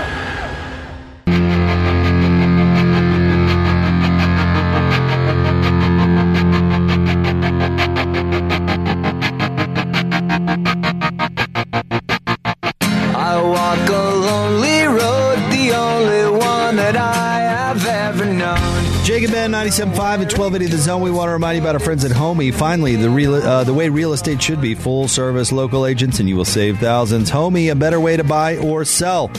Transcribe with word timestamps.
97.5 19.59 19.89
and 19.89 20.31
1280 20.31 20.65
The 20.67 20.77
Zone. 20.77 21.01
We 21.01 21.11
want 21.11 21.27
to 21.27 21.33
remind 21.33 21.57
you 21.57 21.61
about 21.61 21.75
our 21.75 21.81
friends 21.81 22.05
at 22.05 22.11
Homie. 22.11 22.53
Finally, 22.53 22.95
the 22.95 23.09
real, 23.09 23.35
uh, 23.35 23.65
the 23.65 23.73
way 23.73 23.89
real 23.89 24.13
estate 24.13 24.41
should 24.41 24.61
be 24.61 24.73
full 24.73 25.09
service 25.09 25.51
local 25.51 25.85
agents, 25.85 26.21
and 26.21 26.29
you 26.29 26.37
will 26.37 26.45
save 26.45 26.77
thousands. 26.79 27.29
Homie, 27.29 27.69
a 27.69 27.75
better 27.75 27.99
way 27.99 28.15
to 28.15 28.23
buy 28.23 28.55
or 28.55 28.85
sell. 28.85 29.29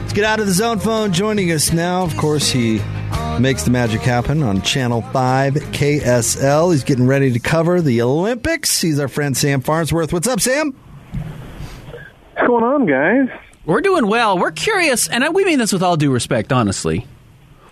Let's 0.00 0.12
get 0.12 0.24
out 0.24 0.40
of 0.40 0.46
the 0.46 0.52
zone 0.52 0.80
phone. 0.80 1.12
Joining 1.12 1.52
us 1.52 1.72
now, 1.72 2.02
of 2.02 2.16
course, 2.16 2.50
he 2.50 2.82
makes 3.38 3.62
the 3.62 3.70
magic 3.70 4.00
happen 4.00 4.42
on 4.42 4.62
Channel 4.62 5.02
5 5.02 5.54
KSL. 5.54 6.72
He's 6.72 6.82
getting 6.82 7.06
ready 7.06 7.32
to 7.32 7.38
cover 7.38 7.80
the 7.80 8.02
Olympics. 8.02 8.80
He's 8.80 8.98
our 8.98 9.06
friend 9.06 9.36
Sam 9.36 9.60
Farnsworth. 9.60 10.12
What's 10.12 10.26
up, 10.26 10.40
Sam? 10.40 10.74
What's 12.34 12.48
going 12.48 12.64
on, 12.64 12.84
guys? 12.86 13.28
We're 13.64 13.80
doing 13.80 14.08
well. 14.08 14.40
We're 14.40 14.50
curious, 14.50 15.06
and 15.06 15.24
we 15.32 15.44
mean 15.44 15.60
this 15.60 15.72
with 15.72 15.84
all 15.84 15.96
due 15.96 16.10
respect, 16.10 16.52
honestly. 16.52 17.06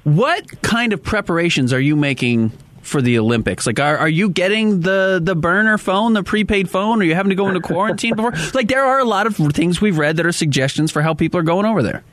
What 0.06 0.62
kind 0.62 0.92
of 0.92 1.02
preparations 1.02 1.72
are 1.72 1.80
you 1.80 1.96
making 1.96 2.52
for 2.80 3.02
the 3.02 3.18
Olympics? 3.18 3.66
Like, 3.66 3.80
are, 3.80 3.98
are 3.98 4.08
you 4.08 4.28
getting 4.28 4.78
the, 4.78 5.20
the 5.20 5.34
burner 5.34 5.78
phone, 5.78 6.12
the 6.12 6.22
prepaid 6.22 6.70
phone? 6.70 7.02
Are 7.02 7.04
you 7.04 7.16
having 7.16 7.30
to 7.30 7.34
go 7.34 7.48
into 7.48 7.60
quarantine 7.60 8.14
before? 8.14 8.32
Like, 8.54 8.68
there 8.68 8.84
are 8.84 9.00
a 9.00 9.04
lot 9.04 9.26
of 9.26 9.34
things 9.34 9.80
we've 9.80 9.98
read 9.98 10.16
that 10.18 10.24
are 10.24 10.30
suggestions 10.30 10.92
for 10.92 11.02
how 11.02 11.12
people 11.12 11.40
are 11.40 11.42
going 11.42 11.66
over 11.66 11.82
there. 11.82 12.04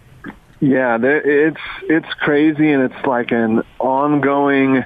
Yeah, 0.59 0.97
there, 0.97 1.21
it's 1.21 1.61
it's 1.83 2.11
crazy, 2.15 2.71
and 2.71 2.91
it's 2.91 3.05
like 3.05 3.31
an 3.31 3.61
ongoing, 3.77 4.83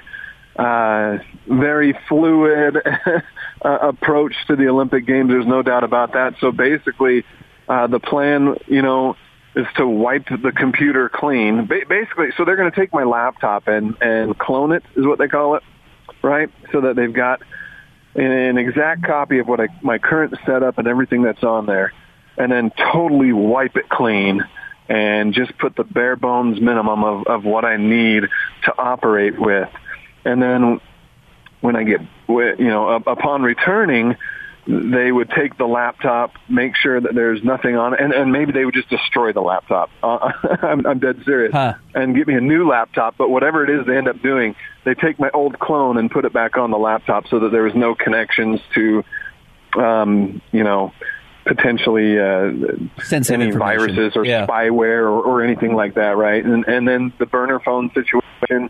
uh, 0.56 1.16
very 1.46 1.98
fluid 2.10 2.76
uh, 3.64 3.78
approach 3.80 4.34
to 4.48 4.56
the 4.56 4.68
Olympic 4.68 5.06
Games. 5.06 5.30
There's 5.30 5.46
no 5.46 5.62
doubt 5.62 5.82
about 5.82 6.12
that. 6.12 6.34
So 6.40 6.52
basically, 6.52 7.24
uh, 7.70 7.86
the 7.86 8.00
plan, 8.00 8.58
you 8.66 8.82
know, 8.82 9.16
is 9.54 9.66
to 9.76 9.86
wipe 9.86 10.26
the 10.28 10.52
computer 10.52 11.08
clean. 11.08 11.66
Ba- 11.66 11.86
basically, 11.88 12.28
so 12.36 12.44
they're 12.44 12.56
going 12.56 12.70
to 12.70 12.76
take 12.76 12.92
my 12.92 13.04
laptop 13.04 13.68
and 13.68 13.96
and 14.00 14.38
clone 14.38 14.72
it, 14.72 14.82
is 14.96 15.06
what 15.06 15.18
they 15.18 15.28
call 15.28 15.56
it, 15.56 15.62
right? 16.22 16.50
So 16.72 16.82
that 16.82 16.96
they've 16.96 17.12
got 17.12 17.42
an 18.14 18.58
exact 18.58 19.04
copy 19.04 19.38
of 19.38 19.46
what 19.46 19.60
I, 19.60 19.68
my 19.82 19.98
current 19.98 20.34
setup 20.44 20.78
and 20.78 20.88
everything 20.88 21.22
that's 21.22 21.44
on 21.44 21.66
there, 21.66 21.92
and 22.36 22.50
then 22.50 22.70
totally 22.92 23.32
wipe 23.32 23.76
it 23.76 23.88
clean 23.88 24.44
and 24.88 25.34
just 25.34 25.56
put 25.58 25.76
the 25.76 25.84
bare 25.84 26.16
bones 26.16 26.60
minimum 26.60 27.04
of, 27.04 27.26
of 27.26 27.44
what 27.44 27.64
I 27.64 27.76
need 27.76 28.24
to 28.64 28.78
operate 28.78 29.38
with. 29.38 29.68
And 30.24 30.42
then 30.42 30.80
when 31.60 31.76
I 31.76 31.84
get, 31.84 32.00
you 32.28 32.56
know, 32.58 32.88
upon 32.88 33.42
returning, 33.42 34.16
they 34.68 35.10
would 35.10 35.30
take 35.30 35.56
the 35.56 35.64
laptop, 35.64 36.32
make 36.46 36.76
sure 36.76 37.00
that 37.00 37.14
there's 37.14 37.42
nothing 37.42 37.76
on 37.76 37.94
it, 37.94 38.00
and, 38.00 38.12
and 38.12 38.30
maybe 38.30 38.52
they 38.52 38.66
would 38.66 38.74
just 38.74 38.90
destroy 38.90 39.32
the 39.32 39.40
laptop. 39.40 39.88
Uh, 40.02 40.30
I'm, 40.62 40.86
I'm 40.86 40.98
dead 40.98 41.22
serious. 41.24 41.52
Huh. 41.52 41.74
And 41.94 42.14
give 42.14 42.26
me 42.26 42.34
a 42.34 42.40
new 42.42 42.68
laptop, 42.68 43.16
but 43.16 43.30
whatever 43.30 43.64
it 43.64 43.70
is 43.70 43.86
they 43.86 43.96
end 43.96 44.08
up 44.08 44.20
doing, 44.20 44.54
they 44.84 44.92
take 44.92 45.18
my 45.18 45.30
old 45.32 45.58
clone 45.58 45.96
and 45.96 46.10
put 46.10 46.26
it 46.26 46.34
back 46.34 46.58
on 46.58 46.70
the 46.70 46.76
laptop 46.76 47.28
so 47.28 47.38
that 47.40 47.50
there 47.50 47.62
was 47.62 47.74
no 47.74 47.94
connections 47.94 48.60
to, 48.74 49.02
um, 49.78 50.42
you 50.52 50.64
know, 50.64 50.92
potentially 51.46 52.18
uh, 52.18 52.50
Sensitive 53.02 53.40
any 53.40 53.50
viruses 53.52 54.16
or 54.16 54.26
Yeah. 54.26 54.46
spyware 54.46 55.00
or, 55.04 55.22
or 55.22 55.42
anything 55.42 55.74
like 55.74 55.94
that, 55.94 56.18
right? 56.18 56.44
And, 56.44 56.66
and 56.68 56.86
then 56.86 57.14
the 57.18 57.24
burner 57.24 57.58
phone 57.58 57.90
situation. 57.94 58.68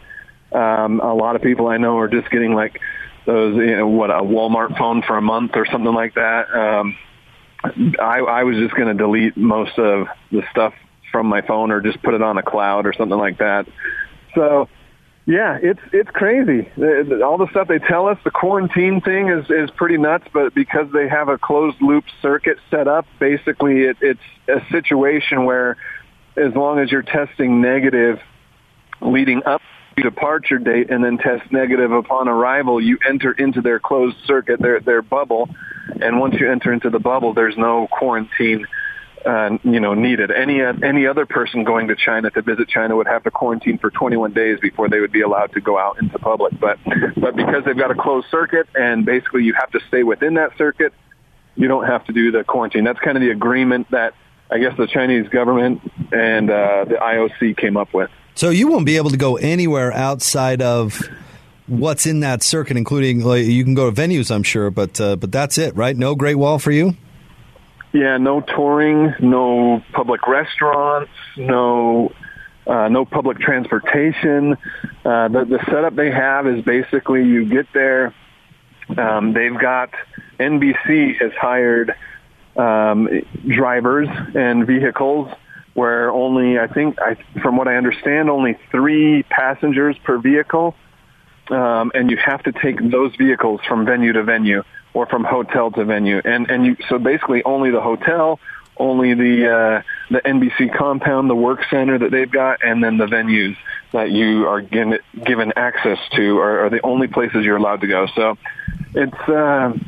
Um, 0.53 1.01
a 1.01 1.13
lot 1.13 1.35
of 1.35 1.43
people 1.43 1.67
I 1.67 1.77
know 1.77 1.99
are 1.99 2.09
just 2.09 2.31
getting 2.31 2.55
like 2.55 2.81
those, 3.29 3.57
you 3.57 3.77
know, 3.77 3.87
what 3.87 4.11
a 4.11 4.23
Walmart 4.23 4.79
phone 4.79 5.03
for 5.03 5.19
a 5.19 5.23
month 5.23 5.53
or 5.55 5.67
something 5.67 5.93
like 5.93 6.15
that. 6.15 6.51
Um, 6.51 6.97
I, 8.01 8.21
I 8.21 8.45
was 8.45 8.57
just 8.57 8.75
going 8.75 8.89
to 8.89 8.95
delete 8.95 9.37
most 9.37 9.79
of 9.79 10.07
the 10.33 10.43
stuff 10.51 10.73
from 11.13 11.27
my 11.27 11.43
phone 11.43 11.71
or 11.71 11.83
just 11.83 12.03
put 12.03 12.15
it 12.15 12.23
on 12.23 12.39
a 12.39 12.43
cloud 12.43 12.87
or 12.87 12.95
something 12.95 13.19
like 13.19 13.39
that. 13.39 13.69
So, 14.35 14.71
yeah, 15.27 15.59
it's 15.61 15.81
it's 15.93 16.09
crazy. 16.09 16.71
All 17.23 17.37
the 17.37 17.49
stuff 17.51 17.69
they 17.69 17.79
tell 17.79 18.09
us, 18.09 18.19
the 18.25 18.31
quarantine 18.31 19.03
thing 19.03 19.29
is 19.29 19.45
is 19.51 19.71
pretty 19.73 19.99
nuts. 19.99 20.25
But 20.33 20.55
because 20.55 20.91
they 20.95 21.07
have 21.07 21.29
a 21.29 21.37
closed 21.37 21.83
loop 21.83 22.05
circuit 22.23 22.57
set 22.71 22.89
up, 22.89 23.05
basically 23.19 23.83
it, 23.83 23.99
it's 24.01 24.21
a 24.49 24.61
situation 24.73 25.45
where, 25.45 25.77
as 26.35 26.55
long 26.55 26.79
as 26.79 26.91
you're 26.91 27.03
testing 27.03 27.61
negative 27.61 28.21
leading 29.03 29.43
up 29.45 29.61
departure 30.03 30.59
date 30.59 30.91
and 30.91 31.03
then 31.03 31.19
test 31.19 31.51
negative 31.53 31.93
upon 31.93 32.29
arrival, 32.29 32.81
you 32.81 32.99
enter 33.09 33.33
into 33.33 33.61
their 33.61 33.79
closed 33.79 34.17
circuit, 34.27 34.61
their 34.61 34.81
their 34.81 35.03
bubble, 35.03 35.49
and 36.01 36.19
once 36.19 36.35
you 36.39 36.51
enter 36.51 36.73
into 36.73 36.91
the 36.91 36.99
bubble, 36.99 37.35
there's 37.35 37.57
no 37.57 37.89
quarantine. 37.91 38.67
Uh, 39.27 39.59
you 39.65 39.81
know, 39.81 39.95
needed. 39.95 40.31
Any 40.31 40.63
uh, 40.63 40.73
any 40.85 41.09
other 41.09 41.27
person 41.27 41.65
going 41.65 41.89
to 41.89 41.97
China 41.97 42.31
to 42.31 42.41
visit 42.41 42.69
China 42.69 42.95
would 42.97 43.09
have 43.09 43.25
to 43.25 43.33
quarantine 43.33 43.77
for 43.77 43.91
21 43.91 44.33
days 44.33 44.61
before 44.61 44.89
they 44.89 45.01
would 45.01 45.11
be 45.11 45.23
allowed 45.23 45.53
to 45.55 45.61
go 45.61 45.77
out 45.77 46.01
into 46.01 46.17
public. 46.21 46.59
But 46.59 46.79
but 47.17 47.35
because 47.35 47.65
they've 47.67 47.77
got 47.77 47.91
a 47.91 47.97
closed 47.97 48.29
circuit 48.31 48.69
and 48.77 49.05
basically 49.05 49.43
you 49.43 49.55
have 49.55 49.73
to 49.73 49.81
stay 49.89 50.05
within 50.05 50.35
that 50.35 50.57
circuit, 50.57 50.95
you 51.57 51.67
don't 51.67 51.85
have 51.85 52.05
to 52.07 52.13
do 52.13 52.31
the 52.31 52.45
quarantine. 52.45 52.85
That's 52.85 53.01
kind 53.01 53.17
of 53.17 53.21
the 53.21 53.31
agreement 53.31 53.91
that 53.91 54.15
I 54.51 54.59
guess 54.59 54.77
the 54.79 54.87
Chinese 54.87 55.29
government 55.29 55.81
and 56.13 56.49
uh, 56.49 56.85
the 56.85 56.95
IOC 56.95 57.57
came 57.57 57.77
up 57.77 57.93
with. 57.93 58.11
So 58.39 58.51
you 58.51 58.69
won't 58.69 58.87
be 58.87 58.99
able 58.99 59.11
to 59.11 59.17
go 59.17 59.35
anywhere 59.37 59.93
outside 59.93 60.63
of 60.63 61.03
what's 61.67 62.07
in 62.07 62.21
that 62.21 62.41
circuit, 62.45 62.77
including 62.77 63.25
like, 63.25 63.45
you 63.45 63.65
can 63.65 63.75
go 63.75 63.91
to 63.91 64.01
venues, 64.01 64.33
I'm 64.33 64.45
sure, 64.45 64.71
but 64.71 65.01
uh, 65.01 65.17
but 65.17 65.33
that's 65.33 65.59
it, 65.59 65.75
right? 65.75 65.97
No 65.97 66.15
Great 66.15 66.37
Wall 66.37 66.61
for 66.61 66.71
you. 66.71 66.97
Yeah, 67.93 68.17
no 68.19 68.41
touring, 68.41 69.13
no 69.19 69.83
public 69.93 70.29
restaurants, 70.29 71.11
no 71.37 72.13
uh, 72.65 72.87
no 72.87 73.05
public 73.05 73.41
transportation. 73.41 74.57
Uh, 75.05 75.27
the, 75.27 75.45
the 75.45 75.59
setup 75.69 75.97
they 75.97 76.13
have 76.13 76.47
is 76.47 76.65
basically 76.65 77.25
you 77.25 77.45
get 77.45 77.67
there. 77.75 78.15
Um, 78.97 79.33
they've 79.33 79.59
got 79.59 79.91
NBC 80.39 81.21
has 81.21 81.33
hired 81.33 81.93
um, 82.57 83.09
drivers 83.49 84.09
and 84.37 84.65
vehicles 84.65 85.29
where 85.79 86.11
only 86.11 86.59
I 86.59 86.67
think 86.67 86.99
I, 87.01 87.15
from 87.41 87.57
what 87.57 87.69
I 87.69 87.77
understand 87.77 88.29
only 88.29 88.59
three 88.73 89.23
passengers 89.23 89.97
per 90.03 90.19
vehicle, 90.19 90.75
um, 91.51 91.93
and 91.95 92.11
you 92.11 92.17
have 92.17 92.43
to 92.43 92.53
take 92.53 92.79
those 92.91 93.15
vehicles 93.15 93.61
from 93.69 93.87
venue 93.87 94.13
to 94.13 94.25
venue 94.25 94.65
or 94.93 95.07
from 95.07 95.23
hotel 95.23 95.71
to 95.71 95.85
venue, 95.85 96.21
and 96.25 96.51
and 96.51 96.67
you 96.67 96.77
so 96.89 96.99
basically 96.99 97.45
only 97.45 97.71
the 97.71 97.81
hotel, 97.81 98.41
only 98.77 99.15
the 99.15 99.37
uh, 99.49 99.83
the 100.11 100.21
NBC 100.21 100.77
compound, 100.77 101.31
the 101.31 101.37
work 101.37 101.61
center 101.71 101.97
that 101.97 102.11
they've 102.11 102.31
got, 102.31 102.59
and 102.65 102.83
then 102.83 102.99
the 102.99 103.07
venues 103.07 103.57
that 103.93 104.11
you 104.11 104.49
are 104.49 104.61
given 104.61 104.99
given 105.25 105.53
access 105.55 105.99
to 106.17 106.39
are, 106.39 106.67
are 106.67 106.71
the 106.71 106.81
only 106.83 107.07
places 107.07 107.45
you're 107.45 107.57
allowed 107.57 107.83
to 107.83 107.87
go. 107.87 108.09
So 108.17 108.37
it's. 108.95 109.29
Uh, 109.29 109.79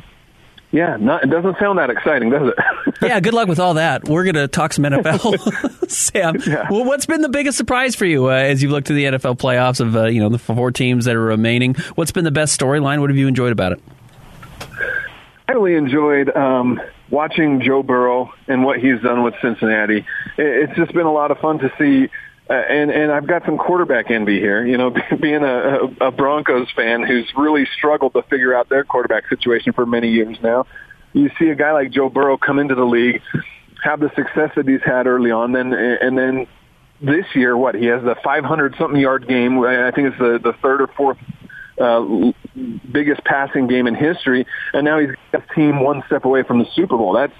yeah, 0.71 0.95
not, 0.97 1.23
it 1.23 1.29
doesn't 1.29 1.57
sound 1.59 1.79
that 1.79 1.89
exciting, 1.89 2.29
does 2.29 2.49
it? 2.49 2.95
yeah, 3.01 3.19
good 3.19 3.33
luck 3.33 3.49
with 3.49 3.59
all 3.59 3.73
that. 3.73 4.07
We're 4.07 4.23
going 4.23 4.35
to 4.35 4.47
talk 4.47 4.71
some 4.71 4.85
NFL, 4.85 5.89
Sam. 5.89 6.37
Well, 6.69 6.85
what's 6.85 7.05
been 7.05 7.21
the 7.21 7.29
biggest 7.29 7.57
surprise 7.57 7.95
for 7.95 8.05
you 8.05 8.29
uh, 8.29 8.33
as 8.33 8.63
you've 8.63 8.71
looked 8.71 8.87
to 8.87 8.93
the 8.93 9.05
NFL 9.05 9.37
playoffs 9.37 9.81
of 9.81 9.95
uh, 9.95 10.05
you 10.05 10.21
know 10.21 10.29
the 10.29 10.39
four 10.39 10.71
teams 10.71 11.05
that 11.05 11.15
are 11.15 11.21
remaining? 11.21 11.75
What's 11.95 12.11
been 12.11 12.23
the 12.23 12.31
best 12.31 12.57
storyline? 12.57 13.01
What 13.01 13.09
have 13.09 13.17
you 13.17 13.27
enjoyed 13.27 13.51
about 13.51 13.73
it? 13.73 13.81
I 15.49 15.51
really 15.53 15.75
enjoyed 15.75 16.33
um, 16.35 16.79
watching 17.09 17.61
Joe 17.61 17.83
Burrow 17.83 18.31
and 18.47 18.63
what 18.63 18.79
he's 18.79 19.01
done 19.01 19.23
with 19.23 19.33
Cincinnati. 19.41 20.05
It, 20.37 20.69
it's 20.69 20.75
just 20.77 20.93
been 20.93 21.05
a 21.05 21.11
lot 21.11 21.31
of 21.31 21.39
fun 21.39 21.59
to 21.59 21.71
see. 21.77 22.09
Uh, 22.51 22.55
and 22.55 22.91
and 22.91 23.13
I've 23.13 23.27
got 23.27 23.45
some 23.45 23.57
quarterback 23.57 24.11
envy 24.11 24.37
here. 24.39 24.65
You 24.65 24.77
know, 24.77 24.93
being 25.21 25.43
a, 25.43 25.79
a 26.01 26.11
Broncos 26.11 26.67
fan 26.75 27.01
who's 27.01 27.31
really 27.37 27.65
struggled 27.77 28.11
to 28.11 28.23
figure 28.23 28.53
out 28.53 28.67
their 28.67 28.83
quarterback 28.83 29.29
situation 29.29 29.71
for 29.71 29.85
many 29.85 30.09
years 30.09 30.37
now. 30.43 30.65
You 31.13 31.29
see 31.39 31.47
a 31.47 31.55
guy 31.55 31.71
like 31.71 31.91
Joe 31.91 32.09
Burrow 32.09 32.37
come 32.37 32.59
into 32.59 32.75
the 32.75 32.83
league, 32.83 33.21
have 33.81 34.01
the 34.01 34.09
success 34.15 34.51
that 34.57 34.67
he's 34.67 34.81
had 34.83 35.07
early 35.07 35.31
on, 35.31 35.53
then 35.53 35.71
and 35.71 36.17
then 36.17 36.47
this 37.01 37.25
year, 37.35 37.55
what 37.55 37.73
he 37.73 37.85
has 37.85 38.03
the 38.03 38.15
500 38.21 38.75
something 38.77 38.99
yard 38.99 39.29
game. 39.29 39.57
I 39.63 39.91
think 39.91 40.09
it's 40.09 40.17
the 40.17 40.37
the 40.43 40.53
third 40.61 40.81
or 40.81 40.87
fourth 40.87 41.19
uh, 41.79 42.33
biggest 42.91 43.23
passing 43.23 43.67
game 43.67 43.87
in 43.87 43.95
history, 43.95 44.45
and 44.73 44.83
now 44.83 44.99
he's 44.99 45.11
got 45.31 45.43
a 45.49 45.55
team 45.55 45.79
one 45.79 46.03
step 46.07 46.25
away 46.25 46.43
from 46.43 46.59
the 46.59 46.67
Super 46.75 46.97
Bowl. 46.97 47.13
That's 47.13 47.33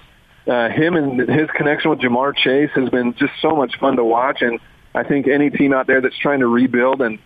uh, 0.46 0.70
him 0.70 0.96
and 0.96 1.20
his 1.28 1.50
connection 1.54 1.90
with 1.90 2.00
Ja'Marr 2.00 2.34
Chase 2.34 2.70
has 2.76 2.88
been 2.88 3.12
just 3.12 3.34
so 3.42 3.54
much 3.54 3.78
fun 3.78 3.96
to 3.96 4.04
watch. 4.04 4.40
And 4.40 4.58
I 4.94 5.04
think 5.04 5.26
any 5.26 5.50
team 5.50 5.72
out 5.72 5.86
there 5.86 6.00
that's 6.00 6.18
trying 6.18 6.40
to 6.40 6.46
rebuild 6.46 7.00
and 7.00 7.18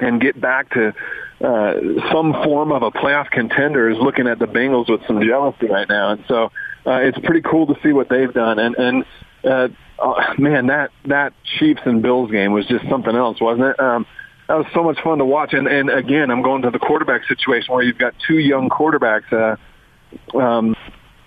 and 0.00 0.20
get 0.20 0.40
back 0.40 0.70
to 0.70 0.92
uh, 1.40 1.74
some 2.12 2.32
form 2.44 2.72
of 2.72 2.82
a 2.82 2.90
playoff 2.90 3.30
contender 3.30 3.90
is 3.90 3.98
looking 3.98 4.26
at 4.26 4.38
the 4.38 4.46
Bengals 4.46 4.88
with 4.88 5.06
some 5.06 5.22
jealousy 5.22 5.66
right 5.66 5.88
now. 5.88 6.12
And 6.12 6.24
so 6.26 6.44
uh, 6.86 7.00
it's 7.02 7.18
pretty 7.18 7.42
cool 7.42 7.66
to 7.68 7.76
see 7.82 7.92
what 7.92 8.08
they've 8.08 8.32
done. 8.32 8.58
And 8.58 8.74
and 8.76 9.04
uh, 9.44 9.68
oh, 9.98 10.20
man, 10.38 10.66
that 10.68 10.90
that 11.06 11.32
Chiefs 11.58 11.82
and 11.84 12.02
Bills 12.02 12.30
game 12.30 12.52
was 12.52 12.66
just 12.66 12.88
something 12.88 13.14
else, 13.14 13.40
wasn't 13.40 13.68
it? 13.68 13.80
Um, 13.80 14.06
that 14.48 14.54
was 14.54 14.66
so 14.74 14.82
much 14.82 15.00
fun 15.02 15.18
to 15.18 15.24
watch. 15.24 15.52
And 15.52 15.66
and 15.66 15.90
again, 15.90 16.30
I'm 16.30 16.42
going 16.42 16.62
to 16.62 16.70
the 16.70 16.78
quarterback 16.78 17.26
situation 17.26 17.74
where 17.74 17.82
you've 17.82 17.98
got 17.98 18.14
two 18.26 18.38
young 18.38 18.68
quarterbacks. 18.68 19.32
Uh, 19.32 20.38
um, 20.38 20.76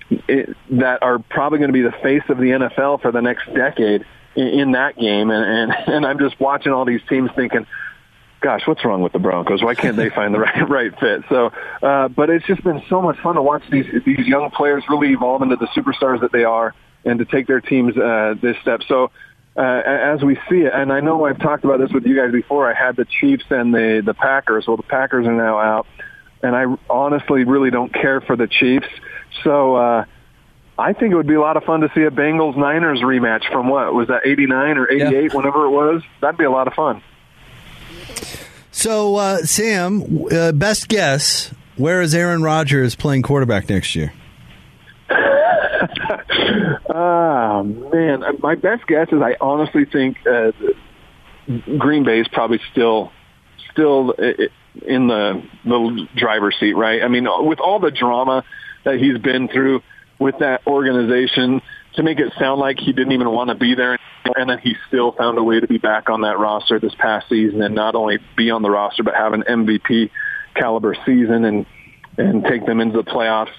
it, 0.10 0.56
that 0.72 1.04
are 1.04 1.20
probably 1.20 1.60
going 1.60 1.70
to 1.70 1.74
be 1.74 1.82
the 1.82 1.96
face 2.02 2.24
of 2.30 2.38
the 2.38 2.46
NFL 2.46 3.02
for 3.02 3.12
the 3.12 3.22
next 3.22 3.54
decade 3.54 4.06
in, 4.38 4.72
that 4.74 4.98
game, 4.98 5.32
and, 5.32 5.72
and 5.72 5.88
and 5.88 6.06
I'm 6.06 6.20
just 6.20 6.40
watching 6.40 6.72
all 6.72 6.86
these 6.86 7.02
teams 7.10 7.32
thinking, 7.36 7.66
gosh, 8.42 8.62
what's 8.66 8.86
wrong 8.86 9.02
with 9.02 9.14
the 9.14 9.20
Broncos? 9.20 9.64
Why 9.64 9.76
can't 9.76 9.98
they 9.98 10.10
find 10.10 10.34
the 10.34 10.40
right 10.40 10.70
right 10.70 11.00
fit? 11.00 11.24
So, 11.30 11.52
uh, 11.82 12.08
but 12.10 12.30
it's 12.30 12.46
just 12.46 12.64
been 12.64 12.84
so 12.90 13.02
much 13.02 13.18
fun 13.20 13.36
to 13.36 13.42
watch 13.42 13.64
these 13.72 13.86
these 14.06 14.26
young 14.28 14.52
players 14.52 14.84
really 14.90 15.12
evolve 15.12 15.42
into 15.42 15.56
the 15.56 15.68
superstars 15.68 16.22
that 16.22 16.32
they 16.32 16.44
are, 16.44 16.74
and 17.04 17.20
to 17.20 17.26
take 17.26 17.48
their 17.48 17.62
teams 17.62 17.98
uh, 17.98 18.36
this 18.42 18.58
step. 18.62 18.82
So. 18.88 19.12
Uh, 19.56 19.82
as 19.84 20.22
we 20.24 20.36
see 20.48 20.58
it, 20.58 20.72
and 20.72 20.94
I 20.94 21.00
know 21.00 21.26
I've 21.26 21.40
talked 21.40 21.64
about 21.64 21.80
this 21.80 21.90
with 21.92 22.06
you 22.06 22.16
guys 22.16 22.32
before. 22.32 22.72
I 22.72 22.76
had 22.76 22.96
the 22.96 23.06
Chiefs 23.06 23.46
and 23.50 23.74
the 23.74 24.04
the 24.06 24.14
Packers. 24.14 24.68
Well, 24.68 24.78
the 24.78 24.84
Packers 24.84 25.26
are 25.26 25.34
now 25.34 25.58
out, 25.58 25.88
and 26.44 26.56
I 26.56 26.66
honestly 26.88 27.44
really 27.44 27.72
don't 27.72 27.92
care 27.92 28.22
for 28.22 28.36
the 28.36 28.46
Chiefs. 28.46 28.86
So 29.44 29.76
uh, 29.76 30.06
I 30.80 30.94
think 30.94 31.12
it 31.12 31.16
would 31.16 31.28
be 31.28 31.34
a 31.34 31.42
lot 31.42 31.58
of 31.58 31.64
fun 31.64 31.82
to 31.82 31.92
see 31.96 32.04
a 32.04 32.12
Bengals 32.12 32.56
Niners 32.56 33.00
rematch 33.02 33.52
from 33.52 33.68
what 33.68 33.94
was 33.94 34.10
that 34.10 34.22
eighty 34.26 34.46
nine 34.46 34.78
or 34.78 34.90
eighty 34.90 35.16
eight, 35.16 35.32
yeah. 35.32 35.38
whenever 35.38 35.66
it 35.66 35.72
was. 35.72 36.04
That'd 36.22 36.38
be 36.38 36.44
a 36.44 36.52
lot 36.52 36.68
of 36.68 36.74
fun. 36.74 37.02
So, 38.72 39.16
uh, 39.16 39.38
Sam, 39.38 40.26
uh, 40.32 40.52
best 40.52 40.88
guess, 40.88 41.52
where 41.78 42.00
is 42.02 42.14
Aaron 42.14 42.44
Rodgers 42.44 42.94
playing 42.94 43.24
quarterback 43.24 43.70
next 43.70 43.96
year? 43.96 44.14
oh, 46.94 47.64
man. 47.92 48.24
My 48.40 48.54
best 48.54 48.86
guess 48.86 49.08
is 49.12 49.20
I 49.20 49.36
honestly 49.42 49.86
think 49.86 50.18
uh, 50.28 50.52
Green 51.80 52.04
Bay 52.04 52.20
is 52.20 52.28
probably 52.28 52.60
still 52.72 53.12
still 53.72 54.12
in 54.12 55.08
the, 55.08 55.44
the 55.66 56.08
driver's 56.16 56.56
seat, 56.60 56.74
right? 56.74 57.02
I 57.02 57.08
mean, 57.08 57.28
with 57.48 57.60
all 57.60 57.80
the 57.80 57.92
drama 57.92 58.44
that 58.84 59.00
he's 59.00 59.18
been 59.18 59.48
through 59.48 59.82
with 60.20 60.40
that 60.40 60.66
organization 60.68 61.62
to 61.96 62.04
make 62.04 62.20
it 62.20 62.34
sound 62.40 62.60
like 62.60 62.80
he 62.80 62.94
didn't 62.94 63.12
even 63.12 63.30
want 63.30 63.50
to 63.50 63.56
be 63.56 63.76
there 63.76 63.98
and 64.36 64.50
then 64.50 64.60
he 64.60 64.76
still 64.88 65.12
found 65.14 65.38
a 65.38 65.44
way 65.44 65.60
to 65.60 65.68
be 65.68 65.78
back 65.78 66.10
on 66.10 66.22
that 66.22 66.38
roster 66.38 66.80
this 66.80 66.94
past 66.96 67.28
season 67.30 67.62
and 67.62 67.76
not 67.76 67.96
only 67.96 68.20
be 68.36 68.52
on 68.52 68.62
the 68.62 68.70
roster 68.70 69.04
but 69.04 69.16
have 69.16 69.34
an 69.34 69.44
MVP 69.44 70.10
caliber 70.56 70.96
season 71.06 71.46
and 71.46 71.66
and 72.18 72.44
take 72.44 72.66
them 72.66 72.80
into 72.80 72.98
the 72.98 73.04
playoffs. 73.04 73.52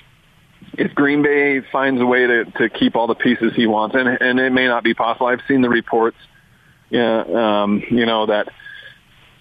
If 0.73 0.93
Green 0.93 1.23
Bay 1.23 1.61
finds 1.73 2.01
a 2.01 2.07
way 2.07 2.27
to 2.27 2.45
to 2.45 2.69
keep 2.69 2.97
all 2.97 3.07
the 3.07 3.15
pieces 3.15 3.53
he 3.55 3.67
wants 3.67 3.97
and 3.97 4.09
and 4.09 4.39
it 4.39 4.53
may 4.53 4.67
not 4.67 4.85
be 4.85 4.95
possible. 4.95 5.27
I've 5.27 5.43
seen 5.49 5.63
the 5.63 5.69
reports 5.69 6.17
yeah 6.91 7.23
um 7.63 7.83
you 7.91 8.07
know 8.07 8.27
that 8.27 8.49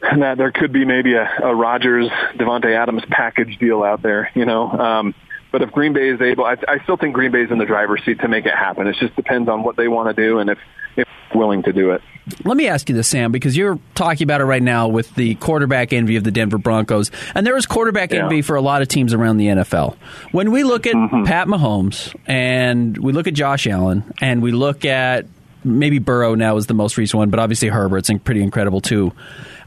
that 0.02 0.38
there 0.38 0.52
could 0.52 0.72
be 0.72 0.86
maybe 0.86 1.14
a, 1.14 1.28
a 1.44 1.56
Rodgers 1.56 2.08
Davante 2.36 2.76
Adams 2.76 3.04
package 3.10 3.58
deal 3.58 3.84
out 3.84 4.04
there, 4.04 4.30
you 4.36 4.46
know. 4.46 4.70
Um 4.70 5.16
but 5.52 5.62
if 5.62 5.72
Green 5.72 5.94
Bay 5.94 6.10
is 6.10 6.22
able, 6.22 6.46
I, 6.46 6.58
I 6.68 6.80
still 6.84 6.98
think 6.98 7.14
Green 7.14 7.32
Bay 7.32 7.44
is 7.44 7.52
in 7.52 7.58
the 7.58 7.66
driver's 7.66 8.04
seat 8.06 8.20
to 8.22 8.28
make 8.28 8.46
it 8.46 8.54
happen. 8.54 8.88
It 8.88 8.96
just 9.00 9.16
depends 9.16 9.50
on 9.50 9.64
what 9.64 9.76
they 9.76 9.88
want 9.88 10.16
to 10.16 10.22
do 10.22 10.40
and 10.40 10.50
if 10.50 10.58
if 10.96 11.08
willing 11.34 11.64
to 11.64 11.74
do 11.74 11.92
it. 11.92 12.02
Let 12.44 12.58
me 12.58 12.68
ask 12.68 12.90
you 12.90 12.96
this, 12.96 13.08
Sam, 13.08 13.32
because 13.32 13.56
you're 13.56 13.80
talking 13.96 14.26
about 14.26 14.42
it 14.42 14.46
right 14.46 14.62
now 14.62 14.88
with 14.90 15.14
the 15.16 15.36
quarterback 15.36 15.94
envy 15.94 16.18
of 16.18 16.24
the 16.24 16.32
Denver 16.32 16.58
Broncos, 16.58 17.12
and 17.36 17.48
there 17.48 17.56
is 17.56 17.66
quarterback 17.66 18.12
yeah. 18.12 18.24
envy 18.24 18.42
for 18.42 18.56
a 18.56 18.62
lot 18.62 18.82
of 18.82 18.88
teams 18.90 19.14
around 19.14 19.38
the 19.38 19.48
NFL. 19.48 19.96
When 20.32 20.52
we 20.52 20.64
look 20.64 20.88
at 20.88 20.96
mm-hmm. 20.96 21.24
Pat 21.24 21.48
Mahomes 21.48 22.14
and 22.26 22.98
we 22.98 23.14
look 23.14 23.28
at 23.28 23.34
Josh 23.34 23.68
Allen 23.68 24.14
and 24.20 24.42
we 24.42 24.52
look 24.52 24.84
at 24.84 25.26
maybe 25.64 26.00
Burrow 26.00 26.36
now 26.36 26.58
is 26.58 26.68
the 26.68 26.74
most 26.74 26.98
recent 26.98 27.18
one, 27.18 27.30
but 27.30 27.40
obviously 27.40 27.70
Herbert's 27.70 28.10
pretty 28.24 28.42
incredible 28.42 28.82
too. 28.82 29.14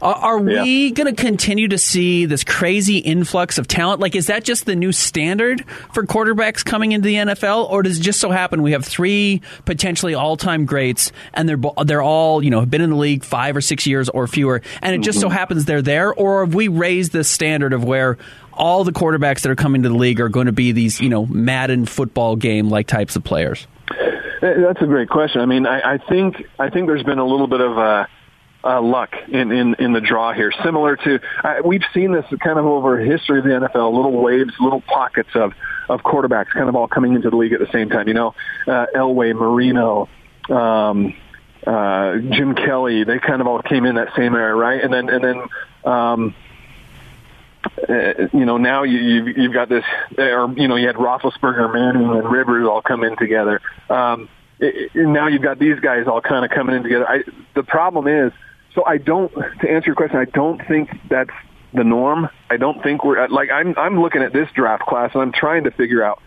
Are, 0.01 0.15
are 0.15 0.49
yeah. 0.49 0.63
we 0.63 0.91
going 0.91 1.13
to 1.13 1.21
continue 1.21 1.67
to 1.67 1.77
see 1.77 2.25
this 2.25 2.43
crazy 2.43 2.97
influx 2.97 3.57
of 3.57 3.67
talent? 3.67 3.99
Like, 3.99 4.15
is 4.15 4.27
that 4.27 4.43
just 4.43 4.65
the 4.65 4.75
new 4.75 4.91
standard 4.91 5.63
for 5.93 6.03
quarterbacks 6.03 6.65
coming 6.65 6.91
into 6.91 7.05
the 7.05 7.15
NFL, 7.15 7.69
or 7.69 7.83
does 7.83 7.99
it 7.99 8.01
just 8.01 8.19
so 8.19 8.31
happen 8.31 8.63
we 8.63 8.71
have 8.71 8.85
three 8.85 9.41
potentially 9.65 10.15
all-time 10.15 10.65
greats, 10.65 11.11
and 11.33 11.47
they're 11.47 11.59
they're 11.85 12.01
all 12.01 12.43
you 12.43 12.49
know 12.49 12.61
have 12.61 12.71
been 12.71 12.81
in 12.81 12.89
the 12.89 12.95
league 12.95 13.23
five 13.23 13.55
or 13.55 13.61
six 13.61 13.85
years 13.85 14.09
or 14.09 14.25
fewer, 14.27 14.61
and 14.81 14.95
it 14.95 15.01
just 15.01 15.19
mm-hmm. 15.19 15.27
so 15.27 15.29
happens 15.29 15.65
they're 15.65 15.81
there, 15.81 16.13
or 16.13 16.45
have 16.45 16.55
we 16.55 16.67
raised 16.67 17.11
the 17.11 17.23
standard 17.23 17.73
of 17.73 17.83
where 17.83 18.17
all 18.53 18.83
the 18.83 18.91
quarterbacks 18.91 19.41
that 19.41 19.51
are 19.51 19.55
coming 19.55 19.83
to 19.83 19.89
the 19.89 19.95
league 19.95 20.19
are 20.19 20.29
going 20.29 20.47
to 20.47 20.51
be 20.51 20.71
these 20.71 20.99
you 20.99 21.09
know 21.09 21.25
Madden 21.27 21.85
football 21.85 22.35
game 22.35 22.69
like 22.69 22.87
types 22.87 23.15
of 23.15 23.23
players? 23.23 23.67
That's 24.41 24.81
a 24.81 24.87
great 24.87 25.09
question. 25.09 25.41
I 25.41 25.45
mean, 25.45 25.67
I, 25.67 25.93
I 25.93 25.97
think 25.99 26.43
I 26.57 26.71
think 26.71 26.87
there's 26.87 27.03
been 27.03 27.19
a 27.19 27.25
little 27.25 27.47
bit 27.47 27.61
of 27.61 27.77
a 27.77 28.07
uh, 28.63 28.81
luck 28.81 29.15
in, 29.27 29.51
in, 29.51 29.75
in 29.75 29.93
the 29.93 30.01
draw 30.01 30.33
here. 30.33 30.51
Similar 30.63 30.95
to, 30.97 31.19
uh, 31.43 31.55
we've 31.65 31.83
seen 31.93 32.11
this 32.11 32.25
kind 32.39 32.59
of 32.59 32.65
over 32.65 32.99
history 32.99 33.39
of 33.39 33.45
the 33.45 33.51
NFL, 33.51 33.93
little 33.93 34.21
waves, 34.21 34.53
little 34.59 34.81
pockets 34.81 35.29
of, 35.35 35.53
of 35.89 36.01
quarterbacks 36.01 36.49
kind 36.49 36.69
of 36.69 36.75
all 36.75 36.87
coming 36.87 37.13
into 37.13 37.29
the 37.29 37.35
league 37.35 37.53
at 37.53 37.59
the 37.59 37.71
same 37.71 37.89
time. 37.89 38.07
You 38.07 38.13
know, 38.13 38.35
uh, 38.67 38.85
Elway, 38.95 39.33
Marino, 39.33 40.09
um, 40.49 41.15
uh, 41.65 42.17
Jim 42.17 42.55
Kelly, 42.55 43.03
they 43.03 43.19
kind 43.19 43.41
of 43.41 43.47
all 43.47 43.61
came 43.61 43.85
in 43.85 43.95
that 43.95 44.15
same 44.15 44.35
era, 44.35 44.55
right? 44.55 44.83
And 44.83 44.93
then, 44.93 45.09
and 45.09 45.23
then, 45.23 45.91
um, 45.91 46.35
uh, 47.87 48.27
you 48.33 48.45
know, 48.45 48.57
now 48.57 48.83
you, 48.83 48.99
you've, 48.99 49.37
you've 49.37 49.53
got 49.53 49.69
this, 49.69 49.83
or, 50.17 50.51
you 50.55 50.67
know, 50.67 50.75
you 50.75 50.87
had 50.87 50.95
Roethlisberger, 50.95 51.71
Manning, 51.73 52.09
and 52.09 52.31
Rivers 52.31 52.67
all 52.67 52.81
come 52.81 53.03
in 53.03 53.15
together. 53.17 53.61
Um, 53.89 54.29
it, 54.59 54.91
it, 54.93 55.07
now 55.07 55.27
you've 55.27 55.41
got 55.41 55.59
these 55.59 55.79
guys 55.79 56.07
all 56.07 56.21
kind 56.21 56.45
of 56.45 56.51
coming 56.51 56.75
in 56.75 56.83
together. 56.83 57.07
I, 57.07 57.23
the 57.55 57.63
problem 57.63 58.07
is, 58.07 58.31
so 58.75 58.85
I 58.85 58.97
don't, 58.97 59.31
to 59.33 59.69
answer 59.69 59.87
your 59.87 59.95
question, 59.95 60.17
I 60.17 60.25
don't 60.25 60.65
think 60.67 60.89
that's 61.09 61.31
the 61.73 61.83
norm. 61.83 62.29
I 62.49 62.57
don't 62.57 62.81
think 62.83 63.03
we're 63.03 63.27
like 63.29 63.49
I'm. 63.49 63.73
I'm 63.77 64.01
looking 64.01 64.21
at 64.21 64.33
this 64.33 64.49
draft 64.53 64.83
class 64.83 65.11
and 65.13 65.21
I'm 65.21 65.31
trying 65.31 65.63
to 65.63 65.71
figure 65.71 66.03
out 66.03 66.21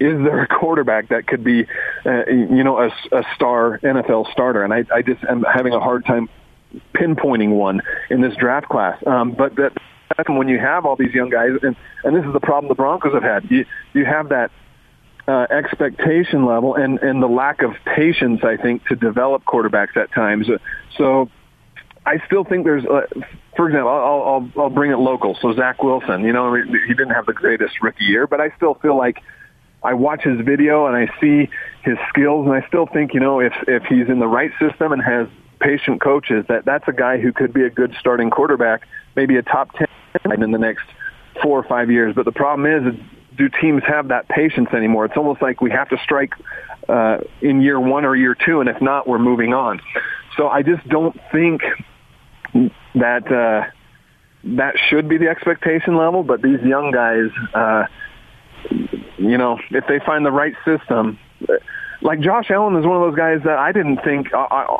is 0.00 0.18
there 0.24 0.42
a 0.42 0.48
quarterback 0.48 1.10
that 1.10 1.26
could 1.26 1.44
be, 1.44 1.66
uh, 2.04 2.26
you 2.26 2.64
know, 2.64 2.78
a, 2.78 2.86
a 3.12 3.22
star 3.34 3.78
NFL 3.78 4.30
starter? 4.32 4.64
And 4.64 4.74
I, 4.74 4.84
I 4.92 5.02
just 5.02 5.22
am 5.24 5.42
having 5.42 5.72
a 5.72 5.80
hard 5.80 6.04
time 6.04 6.28
pinpointing 6.94 7.50
one 7.50 7.80
in 8.10 8.20
this 8.20 8.34
draft 8.36 8.68
class. 8.68 9.00
Um, 9.06 9.32
but 9.32 9.54
that 9.56 9.72
when 10.28 10.48
you 10.48 10.58
have 10.58 10.84
all 10.86 10.96
these 10.96 11.14
young 11.14 11.30
guys, 11.30 11.50
and 11.62 11.76
and 12.02 12.16
this 12.16 12.24
is 12.24 12.32
the 12.32 12.40
problem 12.40 12.68
the 12.68 12.74
Broncos 12.74 13.14
have 13.14 13.22
had. 13.22 13.50
You 13.50 13.64
you 13.92 14.04
have 14.04 14.30
that 14.30 14.50
uh, 15.28 15.46
expectation 15.50 16.44
level 16.44 16.74
and 16.74 16.98
and 16.98 17.22
the 17.22 17.28
lack 17.28 17.62
of 17.62 17.72
patience, 17.84 18.42
I 18.42 18.56
think, 18.56 18.84
to 18.86 18.96
develop 18.96 19.44
quarterbacks 19.44 19.96
at 19.96 20.12
times. 20.12 20.48
So 20.98 21.30
I 22.06 22.18
still 22.26 22.44
think 22.44 22.64
there's, 22.64 22.84
uh, 22.84 23.06
for 23.56 23.68
example, 23.68 23.88
I'll, 23.88 24.22
I'll, 24.22 24.62
I'll 24.64 24.70
bring 24.70 24.90
it 24.90 24.98
local. 24.98 25.36
So 25.40 25.54
Zach 25.54 25.82
Wilson, 25.82 26.22
you 26.22 26.32
know, 26.32 26.54
he 26.54 26.94
didn't 26.94 27.14
have 27.14 27.26
the 27.26 27.32
greatest 27.32 27.82
rookie 27.82 28.04
year, 28.04 28.26
but 28.26 28.40
I 28.40 28.50
still 28.56 28.74
feel 28.74 28.96
like 28.96 29.22
I 29.82 29.94
watch 29.94 30.22
his 30.22 30.40
video 30.40 30.86
and 30.86 30.96
I 30.96 31.12
see 31.20 31.48
his 31.82 31.96
skills, 32.08 32.46
and 32.46 32.54
I 32.54 32.66
still 32.68 32.86
think, 32.86 33.14
you 33.14 33.20
know, 33.20 33.40
if 33.40 33.52
if 33.68 33.84
he's 33.84 34.08
in 34.08 34.18
the 34.18 34.26
right 34.26 34.50
system 34.58 34.92
and 34.92 35.02
has 35.02 35.28
patient 35.60 36.00
coaches, 36.00 36.44
that 36.48 36.64
that's 36.64 36.88
a 36.88 36.92
guy 36.92 37.18
who 37.18 37.32
could 37.32 37.52
be 37.52 37.64
a 37.64 37.70
good 37.70 37.94
starting 38.00 38.30
quarterback, 38.30 38.86
maybe 39.14 39.36
a 39.36 39.42
top 39.42 39.72
ten 39.72 40.42
in 40.42 40.50
the 40.50 40.58
next 40.58 40.84
four 41.42 41.58
or 41.58 41.64
five 41.64 41.90
years. 41.90 42.14
But 42.14 42.24
the 42.24 42.32
problem 42.32 42.64
is, 42.66 42.94
do 43.36 43.48
teams 43.60 43.82
have 43.86 44.08
that 44.08 44.28
patience 44.28 44.70
anymore? 44.72 45.04
It's 45.04 45.16
almost 45.16 45.42
like 45.42 45.60
we 45.60 45.70
have 45.70 45.88
to 45.90 45.98
strike 46.02 46.32
uh, 46.88 47.18
in 47.40 47.60
year 47.60 47.78
one 47.78 48.04
or 48.04 48.16
year 48.16 48.34
two, 48.34 48.60
and 48.60 48.68
if 48.68 48.80
not, 48.80 49.06
we're 49.06 49.18
moving 49.18 49.52
on. 49.52 49.80
So 50.36 50.48
I 50.48 50.62
just 50.62 50.86
don't 50.88 51.18
think 51.30 51.62
that 52.94 53.30
uh, 53.30 53.70
that 54.44 54.74
should 54.88 55.08
be 55.08 55.18
the 55.18 55.28
expectation 55.28 55.96
level. 55.96 56.22
But 56.22 56.42
these 56.42 56.60
young 56.62 56.90
guys, 56.90 57.30
uh, 57.54 57.86
you 59.18 59.38
know, 59.38 59.58
if 59.70 59.86
they 59.88 59.98
find 60.00 60.24
the 60.24 60.32
right 60.32 60.54
system, 60.64 61.18
like 62.02 62.20
Josh 62.20 62.50
Allen 62.50 62.76
is 62.76 62.86
one 62.86 62.96
of 62.96 63.02
those 63.02 63.16
guys 63.16 63.40
that 63.44 63.58
I 63.58 63.72
didn't 63.72 63.98
think. 64.04 64.32
I, 64.34 64.78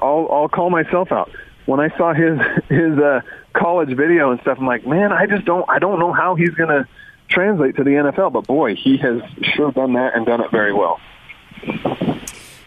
I'll, 0.00 0.28
I'll 0.30 0.48
call 0.48 0.70
myself 0.70 1.12
out 1.12 1.30
when 1.66 1.80
I 1.80 1.96
saw 1.96 2.14
his 2.14 2.38
his 2.68 2.98
uh, 2.98 3.20
college 3.52 3.94
video 3.96 4.30
and 4.30 4.40
stuff. 4.40 4.58
I'm 4.60 4.66
like, 4.66 4.86
man, 4.86 5.12
I 5.12 5.26
just 5.26 5.44
don't. 5.44 5.68
I 5.68 5.78
don't 5.78 5.98
know 5.98 6.12
how 6.12 6.34
he's 6.34 6.54
to 6.68 6.88
translate 7.28 7.76
to 7.76 7.84
the 7.84 7.90
NFL. 7.90 8.32
But 8.32 8.46
boy, 8.46 8.74
he 8.76 8.96
has 8.98 9.20
sure 9.54 9.72
done 9.72 9.94
that 9.94 10.14
and 10.14 10.26
done 10.26 10.40
it 10.40 10.50
very 10.50 10.72
well. 10.72 11.00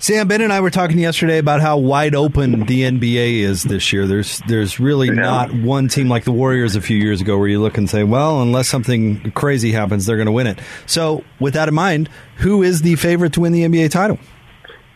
Sam 0.02 0.30
Ben 0.30 0.40
and 0.40 0.54
I 0.54 0.62
were 0.62 0.70
talking 0.70 0.98
yesterday 0.98 1.40
about 1.40 1.60
how 1.60 1.78
wide 1.78 2.16
open 2.16 2.66
the 2.66 2.84
NBA 2.84 3.40
is 3.42 3.64
this 3.64 3.92
year. 3.92 4.08
There's 4.08 4.42
there's 4.48 4.80
really 4.80 5.10
not 5.10 5.54
one 5.54 5.90
team 5.90 6.08
like 6.08 6.24
the 6.24 6.32
Warriors 6.32 6.78
a 6.78 6.82
few 6.82 6.96
years 6.96 7.20
ago 7.20 7.38
where 7.38 7.50
you 7.50 7.60
look 7.60 7.78
and 7.78 7.90
say, 7.90 8.06
well, 8.06 8.42
unless 8.42 8.70
something 8.70 9.32
crazy 9.32 9.74
happens, 9.74 10.06
they're 10.06 10.16
going 10.16 10.28
to 10.28 10.32
win 10.32 10.48
it. 10.48 10.60
So, 10.86 11.26
with 11.42 11.54
that 11.56 11.68
in 11.68 11.74
mind, 11.74 12.08
who 12.38 12.64
is 12.64 12.82
the 12.82 12.96
favorite 12.96 13.34
to 13.34 13.42
win 13.42 13.52
the 13.52 13.64
NBA 13.64 13.92
title? 13.92 14.18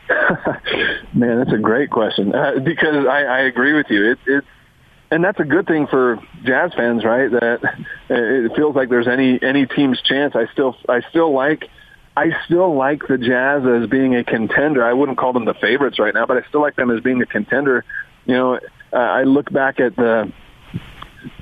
Man, 1.13 1.37
that's 1.37 1.53
a 1.53 1.59
great 1.61 1.89
question 1.89 2.33
uh, 2.33 2.59
because 2.63 3.05
I, 3.05 3.23
I 3.23 3.39
agree 3.41 3.73
with 3.73 3.87
you. 3.89 4.11
It, 4.11 4.19
it's 4.25 4.47
and 5.11 5.21
that's 5.21 5.39
a 5.39 5.43
good 5.43 5.67
thing 5.67 5.85
for 5.87 6.17
Jazz 6.45 6.73
fans, 6.75 7.03
right? 7.03 7.29
That 7.29 7.59
it 8.09 8.55
feels 8.55 8.73
like 8.73 8.87
there's 8.87 9.09
any 9.09 9.37
any 9.43 9.65
team's 9.65 10.01
chance. 10.01 10.33
I 10.33 10.47
still 10.53 10.77
I 10.87 11.01
still 11.09 11.33
like 11.33 11.65
I 12.15 12.31
still 12.45 12.75
like 12.75 13.07
the 13.07 13.17
Jazz 13.17 13.63
as 13.65 13.89
being 13.89 14.15
a 14.15 14.23
contender. 14.23 14.83
I 14.83 14.93
wouldn't 14.93 15.17
call 15.17 15.33
them 15.33 15.45
the 15.45 15.55
favorites 15.55 15.97
right 15.97 16.13
now, 16.13 16.25
but 16.25 16.37
I 16.37 16.47
still 16.47 16.61
like 16.61 16.75
them 16.75 16.91
as 16.91 17.01
being 17.01 17.21
a 17.21 17.25
contender. 17.25 17.83
You 18.25 18.35
know, 18.35 18.59
uh, 18.91 18.95
I 18.95 19.23
look 19.23 19.51
back 19.51 19.79
at 19.79 19.95
the 19.95 20.31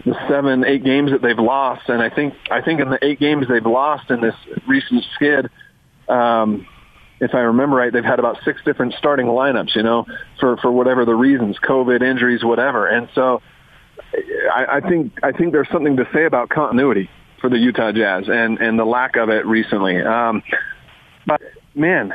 the 0.05 0.15
seven, 0.29 0.63
eight 0.63 0.83
games 0.83 1.11
that 1.11 1.21
they've 1.21 1.37
lost, 1.37 1.89
and 1.89 2.01
I 2.01 2.09
think 2.09 2.35
I 2.49 2.61
think 2.61 2.79
in 2.79 2.89
the 2.89 3.03
eight 3.03 3.19
games 3.19 3.47
they've 3.49 3.65
lost 3.65 4.09
in 4.09 4.21
this 4.21 4.35
recent 4.67 5.03
skid, 5.15 5.49
um, 6.07 6.65
if 7.19 7.35
I 7.35 7.39
remember 7.39 7.75
right, 7.75 7.91
they've 7.91 8.03
had 8.03 8.19
about 8.19 8.37
six 8.45 8.61
different 8.63 8.93
starting 8.97 9.25
lineups. 9.25 9.75
You 9.75 9.83
know, 9.83 10.05
for 10.39 10.55
for 10.57 10.71
whatever 10.71 11.03
the 11.03 11.15
reasons, 11.15 11.57
COVID, 11.59 12.01
injuries, 12.01 12.43
whatever, 12.43 12.87
and 12.87 13.09
so 13.13 13.41
I, 14.53 14.77
I 14.77 14.81
think 14.81 15.19
I 15.21 15.33
think 15.33 15.51
there's 15.51 15.69
something 15.69 15.97
to 15.97 16.07
say 16.13 16.23
about 16.23 16.49
continuity 16.49 17.09
for 17.41 17.49
the 17.49 17.57
Utah 17.57 17.91
Jazz 17.91 18.29
and 18.29 18.59
and 18.59 18.79
the 18.79 18.85
lack 18.85 19.17
of 19.17 19.29
it 19.29 19.45
recently. 19.45 20.01
Um, 20.01 20.43
but 21.25 21.41
man, 21.75 22.13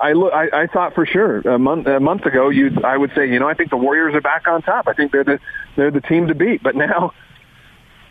I 0.00 0.12
look. 0.12 0.32
I, 0.32 0.62
I 0.62 0.66
thought 0.66 0.94
for 0.94 1.06
sure 1.06 1.40
a 1.40 1.58
month 1.58 1.86
a 1.86 1.98
month 1.98 2.26
ago, 2.26 2.50
you 2.50 2.70
I 2.84 2.96
would 2.96 3.12
say, 3.14 3.28
you 3.28 3.40
know, 3.40 3.48
I 3.48 3.54
think 3.54 3.70
the 3.70 3.76
Warriors 3.76 4.14
are 4.14 4.20
back 4.20 4.46
on 4.46 4.62
top. 4.62 4.86
I 4.86 4.92
think 4.92 5.12
they're 5.12 5.24
the 5.24 5.40
they're 5.76 5.90
the 5.90 6.00
team 6.00 6.28
to 6.28 6.34
beat. 6.34 6.62
But 6.62 6.76
now, 6.76 7.12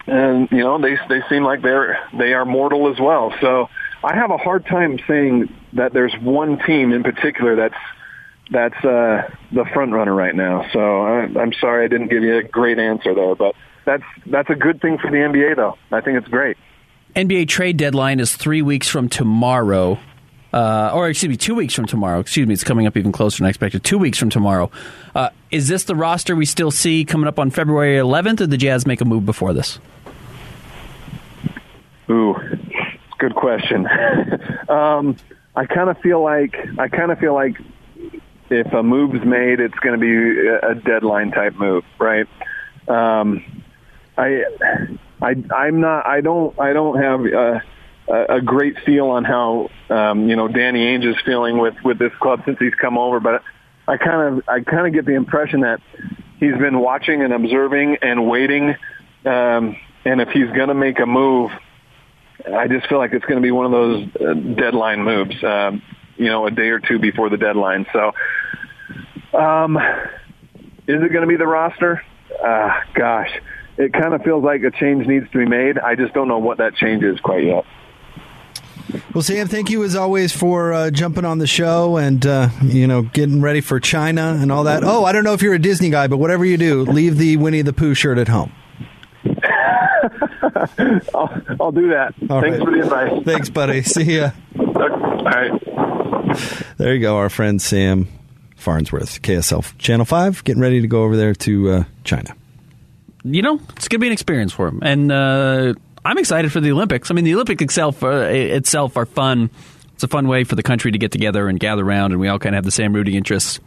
and 0.05 0.49
you 0.51 0.59
know, 0.59 0.81
they 0.81 0.97
they 1.07 1.21
seem 1.29 1.43
like 1.43 1.61
they're 1.61 1.99
they 2.17 2.33
are 2.33 2.45
mortal 2.45 2.91
as 2.91 2.99
well. 2.99 3.33
So 3.39 3.69
I 4.03 4.15
have 4.15 4.31
a 4.31 4.37
hard 4.37 4.65
time 4.65 4.99
saying 5.07 5.53
that 5.73 5.93
there's 5.93 6.15
one 6.21 6.59
team 6.59 6.91
in 6.91 7.03
particular 7.03 7.55
that's 7.55 7.75
that's 8.49 8.85
uh, 8.85 9.29
the 9.51 9.65
front 9.73 9.93
runner 9.93 10.13
right 10.13 10.35
now. 10.35 10.65
So 10.73 11.01
I, 11.01 11.39
I'm 11.39 11.53
sorry 11.53 11.85
I 11.85 11.87
didn't 11.87 12.07
give 12.09 12.23
you 12.23 12.37
a 12.37 12.43
great 12.43 12.79
answer 12.79 13.13
there, 13.13 13.35
but 13.35 13.55
that's 13.87 14.03
that's 14.27 14.49
a 14.49 14.55
good 14.55 14.81
thing 14.81 14.97
for 14.99 15.09
the 15.09 15.17
NBA, 15.17 15.55
though. 15.55 15.77
I 15.91 16.01
think 16.01 16.17
it's 16.17 16.27
great. 16.27 16.57
NBA 17.15 17.47
trade 17.47 17.77
deadline 17.77 18.19
is 18.19 18.35
three 18.35 18.61
weeks 18.61 18.87
from 18.87 19.09
tomorrow. 19.09 19.97
Uh, 20.53 20.91
or 20.93 21.09
excuse 21.09 21.29
me, 21.29 21.37
two 21.37 21.55
weeks 21.55 21.73
from 21.73 21.85
tomorrow. 21.87 22.19
Excuse 22.19 22.47
me, 22.47 22.53
it's 22.53 22.63
coming 22.63 22.85
up 22.85 22.95
even 22.97 23.11
closer 23.11 23.37
than 23.37 23.45
I 23.47 23.49
expected. 23.49 23.83
Two 23.83 23.97
weeks 23.97 24.17
from 24.17 24.29
tomorrow. 24.29 24.69
Uh, 25.15 25.29
is 25.51 25.67
this 25.67 25.85
the 25.85 25.95
roster 25.95 26.35
we 26.35 26.45
still 26.45 26.71
see 26.71 27.05
coming 27.05 27.27
up 27.27 27.39
on 27.39 27.49
February 27.49 27.95
11th, 27.97 28.41
or 28.41 28.47
the 28.47 28.57
Jazz 28.57 28.85
make 28.85 29.01
a 29.01 29.05
move 29.05 29.25
before 29.25 29.53
this? 29.53 29.79
Ooh, 32.09 32.35
good 33.19 33.35
question. 33.35 33.87
um, 34.69 35.15
I 35.55 35.65
kind 35.65 35.89
of 35.89 35.97
feel 35.99 36.21
like 36.21 36.55
I 36.77 36.87
kind 36.87 37.11
of 37.11 37.19
feel 37.19 37.33
like 37.33 37.57
if 38.49 38.71
a 38.73 38.83
move's 38.83 39.25
made, 39.25 39.59
it's 39.59 39.77
going 39.79 39.99
to 39.99 40.01
be 40.01 40.47
a 40.47 40.75
deadline 40.75 41.31
type 41.31 41.55
move, 41.55 41.83
right? 41.99 42.27
Um, 42.87 43.56
I, 44.17 44.43
I, 45.21 45.35
I'm 45.55 45.81
not. 45.81 46.05
I 46.05 46.21
don't. 46.21 46.59
I 46.59 46.73
don't 46.73 47.01
have 47.01 47.25
a, 47.25 47.63
a 48.37 48.41
great 48.41 48.79
feel 48.85 49.07
on 49.07 49.23
how 49.23 49.69
um, 49.89 50.29
you 50.29 50.35
know 50.35 50.47
Danny 50.47 50.85
Ainge 50.85 51.05
is 51.05 51.15
feeling 51.25 51.57
with 51.57 51.75
with 51.83 51.99
this 51.99 52.13
club 52.19 52.41
since 52.45 52.57
he's 52.59 52.73
come 52.75 52.97
over, 52.97 53.19
but 53.19 53.43
I 53.87 53.97
kind 53.97 54.37
of 54.39 54.43
I 54.47 54.61
kind 54.61 54.87
of 54.87 54.93
get 54.93 55.05
the 55.05 55.15
impression 55.15 55.61
that 55.61 55.81
he's 56.39 56.55
been 56.57 56.79
watching 56.79 57.21
and 57.21 57.33
observing 57.33 57.97
and 58.01 58.27
waiting, 58.27 58.75
um, 59.25 59.77
and 60.05 60.21
if 60.21 60.29
he's 60.29 60.49
going 60.51 60.69
to 60.69 60.75
make 60.75 60.99
a 60.99 61.05
move, 61.05 61.51
I 62.45 62.67
just 62.67 62.87
feel 62.87 62.97
like 62.97 63.13
it's 63.13 63.25
going 63.25 63.37
to 63.37 63.45
be 63.45 63.51
one 63.51 63.65
of 63.65 63.71
those 63.71 64.07
uh, 64.15 64.33
deadline 64.33 65.03
moves. 65.03 65.43
Um, 65.43 65.81
you 66.17 66.29
know, 66.29 66.47
a 66.47 66.51
day 66.51 66.69
or 66.69 66.79
two 66.79 66.99
before 66.99 67.29
the 67.29 67.37
deadline. 67.37 67.85
So, 67.93 68.13
um, 69.37 69.77
is 70.87 71.01
it 71.03 71.11
going 71.11 71.21
to 71.21 71.27
be 71.27 71.35
the 71.35 71.47
roster? 71.47 72.03
Uh, 72.43 72.71
gosh, 72.93 73.29
it 73.77 73.93
kind 73.93 74.13
of 74.13 74.23
feels 74.23 74.43
like 74.43 74.63
a 74.63 74.71
change 74.71 75.07
needs 75.07 75.29
to 75.31 75.37
be 75.37 75.45
made. 75.45 75.77
I 75.77 75.95
just 75.95 76.13
don't 76.13 76.27
know 76.27 76.39
what 76.39 76.57
that 76.57 76.75
change 76.75 77.03
is 77.03 77.19
quite 77.19 77.45
yet. 77.45 77.65
Well, 79.13 79.21
Sam, 79.21 79.47
thank 79.47 79.69
you 79.69 79.83
as 79.83 79.95
always 79.95 80.31
for 80.31 80.71
uh, 80.71 80.91
jumping 80.91 81.25
on 81.25 81.39
the 81.39 81.47
show 81.47 81.97
and 81.97 82.25
uh, 82.25 82.49
you 82.63 82.87
know 82.87 83.01
getting 83.01 83.41
ready 83.41 83.61
for 83.61 83.79
China 83.79 84.37
and 84.39 84.51
all 84.51 84.63
that. 84.63 84.83
Oh, 84.83 85.03
I 85.03 85.11
don't 85.11 85.23
know 85.23 85.33
if 85.33 85.41
you're 85.41 85.53
a 85.53 85.59
Disney 85.59 85.89
guy, 85.89 86.07
but 86.07 86.17
whatever 86.17 86.45
you 86.45 86.57
do, 86.57 86.83
leave 86.83 87.17
the 87.17 87.37
Winnie 87.37 87.61
the 87.61 87.73
Pooh 87.73 87.93
shirt 87.93 88.17
at 88.17 88.29
home. 88.29 88.53
I'll, 91.13 91.41
I'll, 91.59 91.71
do 91.71 91.89
that. 91.89 92.13
All 92.29 92.41
Thanks 92.41 92.57
right. 92.57 92.65
for 92.65 92.71
the 92.71 92.81
advice. 92.83 93.23
Thanks, 93.25 93.49
buddy. 93.49 93.81
See 93.83 94.17
ya. 94.17 94.31
All 94.57 95.23
right. 95.23 95.51
There 96.77 96.93
you 96.93 97.01
go, 97.01 97.17
our 97.17 97.29
friend 97.29 97.61
Sam 97.61 98.07
Farnsworth, 98.55 99.21
KSL 99.21 99.77
Channel 99.77 100.05
5, 100.05 100.43
getting 100.43 100.61
ready 100.61 100.81
to 100.81 100.87
go 100.87 101.03
over 101.03 101.17
there 101.17 101.33
to 101.33 101.69
uh, 101.69 101.83
China. 102.03 102.36
You 103.33 103.41
know, 103.41 103.59
it's 103.75 103.87
going 103.87 103.99
to 103.99 103.99
be 103.99 104.07
an 104.07 104.13
experience 104.13 104.53
for 104.53 104.67
him. 104.67 104.79
And 104.81 105.11
uh, 105.11 105.73
I'm 106.05 106.17
excited 106.17 106.51
for 106.51 106.59
the 106.59 106.71
Olympics. 106.71 107.11
I 107.11 107.13
mean, 107.13 107.25
the 107.25 107.33
Olympics 107.33 107.63
itself, 107.63 108.03
uh, 108.03 108.09
itself 108.09 108.97
are 108.97 109.05
fun. 109.05 109.49
It's 109.93 110.03
a 110.03 110.07
fun 110.07 110.27
way 110.27 110.43
for 110.43 110.55
the 110.55 110.63
country 110.63 110.91
to 110.91 110.97
get 110.97 111.11
together 111.11 111.47
and 111.47 111.59
gather 111.59 111.83
around, 111.83 112.11
and 112.11 112.21
we 112.21 112.27
all 112.27 112.39
kind 112.39 112.53
of 112.53 112.57
have 112.57 112.65
the 112.65 112.71
same 112.71 112.93
rooting 112.93 113.15
interests 113.15 113.59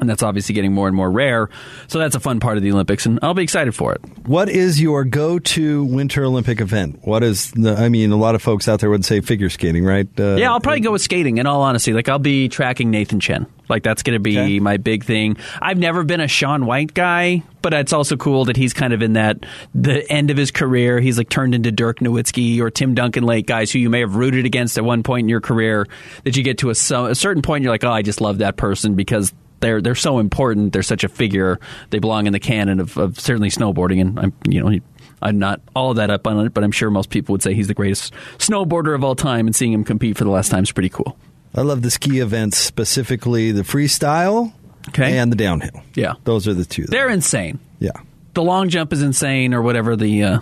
and 0.00 0.08
that's 0.08 0.22
obviously 0.22 0.54
getting 0.54 0.72
more 0.72 0.88
and 0.88 0.96
more 0.96 1.10
rare. 1.10 1.48
So 1.86 1.98
that's 1.98 2.14
a 2.14 2.20
fun 2.20 2.40
part 2.40 2.56
of 2.56 2.62
the 2.62 2.72
Olympics, 2.72 3.06
and 3.06 3.18
I'll 3.22 3.34
be 3.34 3.42
excited 3.42 3.74
for 3.74 3.92
it. 3.92 4.00
What 4.26 4.48
is 4.48 4.80
your 4.80 5.04
go-to 5.04 5.84
Winter 5.84 6.24
Olympic 6.24 6.60
event? 6.60 7.00
What 7.02 7.22
is 7.22 7.50
the? 7.52 7.76
I 7.76 7.88
mean, 7.88 8.10
a 8.10 8.16
lot 8.16 8.34
of 8.34 8.42
folks 8.42 8.66
out 8.66 8.80
there 8.80 8.90
would 8.90 9.04
say 9.04 9.20
figure 9.20 9.50
skating, 9.50 9.84
right? 9.84 10.08
Uh, 10.18 10.36
yeah, 10.36 10.50
I'll 10.50 10.60
probably 10.60 10.80
go 10.80 10.92
with 10.92 11.02
skating. 11.02 11.38
In 11.38 11.46
all 11.46 11.62
honesty, 11.62 11.92
like 11.92 12.08
I'll 12.08 12.18
be 12.18 12.48
tracking 12.48 12.90
Nathan 12.90 13.20
Chen. 13.20 13.46
Like 13.70 13.82
that's 13.82 14.02
going 14.02 14.14
to 14.14 14.20
be 14.20 14.38
okay. 14.38 14.60
my 14.60 14.76
big 14.76 15.04
thing. 15.04 15.36
I've 15.62 15.78
never 15.78 16.02
been 16.04 16.20
a 16.20 16.28
Shaun 16.28 16.66
White 16.66 16.92
guy, 16.92 17.42
but 17.62 17.72
it's 17.72 17.92
also 17.92 18.16
cool 18.16 18.46
that 18.46 18.56
he's 18.56 18.74
kind 18.74 18.92
of 18.92 19.00
in 19.00 19.14
that 19.14 19.46
the 19.74 20.10
end 20.10 20.30
of 20.30 20.36
his 20.36 20.50
career. 20.50 21.00
He's 21.00 21.16
like 21.16 21.28
turned 21.28 21.54
into 21.54 21.70
Dirk 21.70 22.00
Nowitzki 22.00 22.60
or 22.60 22.70
Tim 22.70 22.94
Duncan 22.94 23.24
Lake 23.24 23.46
guys 23.46 23.70
who 23.70 23.78
you 23.78 23.88
may 23.88 24.00
have 24.00 24.16
rooted 24.16 24.44
against 24.44 24.76
at 24.76 24.84
one 24.84 25.02
point 25.02 25.24
in 25.24 25.28
your 25.28 25.40
career. 25.40 25.86
That 26.24 26.36
you 26.36 26.42
get 26.42 26.58
to 26.58 26.68
a, 26.68 26.72
a 26.72 27.14
certain 27.14 27.42
point, 27.42 27.62
you're 27.62 27.72
like, 27.72 27.84
oh, 27.84 27.92
I 27.92 28.02
just 28.02 28.20
love 28.20 28.38
that 28.38 28.56
person 28.56 28.94
because 28.94 29.32
they're 29.60 29.80
they're 29.80 29.94
so 29.94 30.18
important. 30.18 30.72
They're 30.72 30.82
such 30.82 31.04
a 31.04 31.08
figure. 31.08 31.60
They 31.90 31.98
belong 31.98 32.26
in 32.26 32.32
the 32.32 32.40
canon 32.40 32.80
of, 32.80 32.96
of 32.96 33.20
certainly 33.20 33.50
snowboarding. 33.50 34.00
And 34.00 34.18
I'm 34.18 34.32
you 34.48 34.62
know 34.62 34.78
I'm 35.22 35.38
not 35.38 35.60
all 35.76 35.94
that 35.94 36.10
up 36.10 36.26
on 36.26 36.46
it, 36.46 36.54
but 36.54 36.64
I'm 36.64 36.72
sure 36.72 36.90
most 36.90 37.10
people 37.10 37.34
would 37.34 37.42
say 37.42 37.54
he's 37.54 37.68
the 37.68 37.74
greatest 37.74 38.12
snowboarder 38.38 38.94
of 38.94 39.04
all 39.04 39.14
time. 39.14 39.46
And 39.46 39.54
seeing 39.54 39.72
him 39.72 39.84
compete 39.84 40.16
for 40.16 40.24
the 40.24 40.30
last 40.30 40.50
time 40.50 40.64
is 40.64 40.72
pretty 40.72 40.88
cool. 40.88 41.16
I 41.54 41.62
love 41.62 41.82
the 41.82 41.90
ski 41.90 42.20
events, 42.20 42.58
specifically 42.58 43.52
the 43.52 43.62
freestyle 43.62 44.52
okay. 44.88 45.18
and 45.18 45.32
the 45.32 45.36
downhill. 45.36 45.82
Yeah, 45.94 46.14
those 46.24 46.46
are 46.46 46.54
the 46.54 46.64
two. 46.64 46.84
They're 46.84 47.10
insane. 47.10 47.58
Yeah, 47.78 47.92
the 48.34 48.42
long 48.42 48.68
jump 48.68 48.92
is 48.92 49.02
insane, 49.02 49.54
or 49.54 49.62
whatever 49.62 49.96
the 49.96 50.22
uh, 50.22 50.40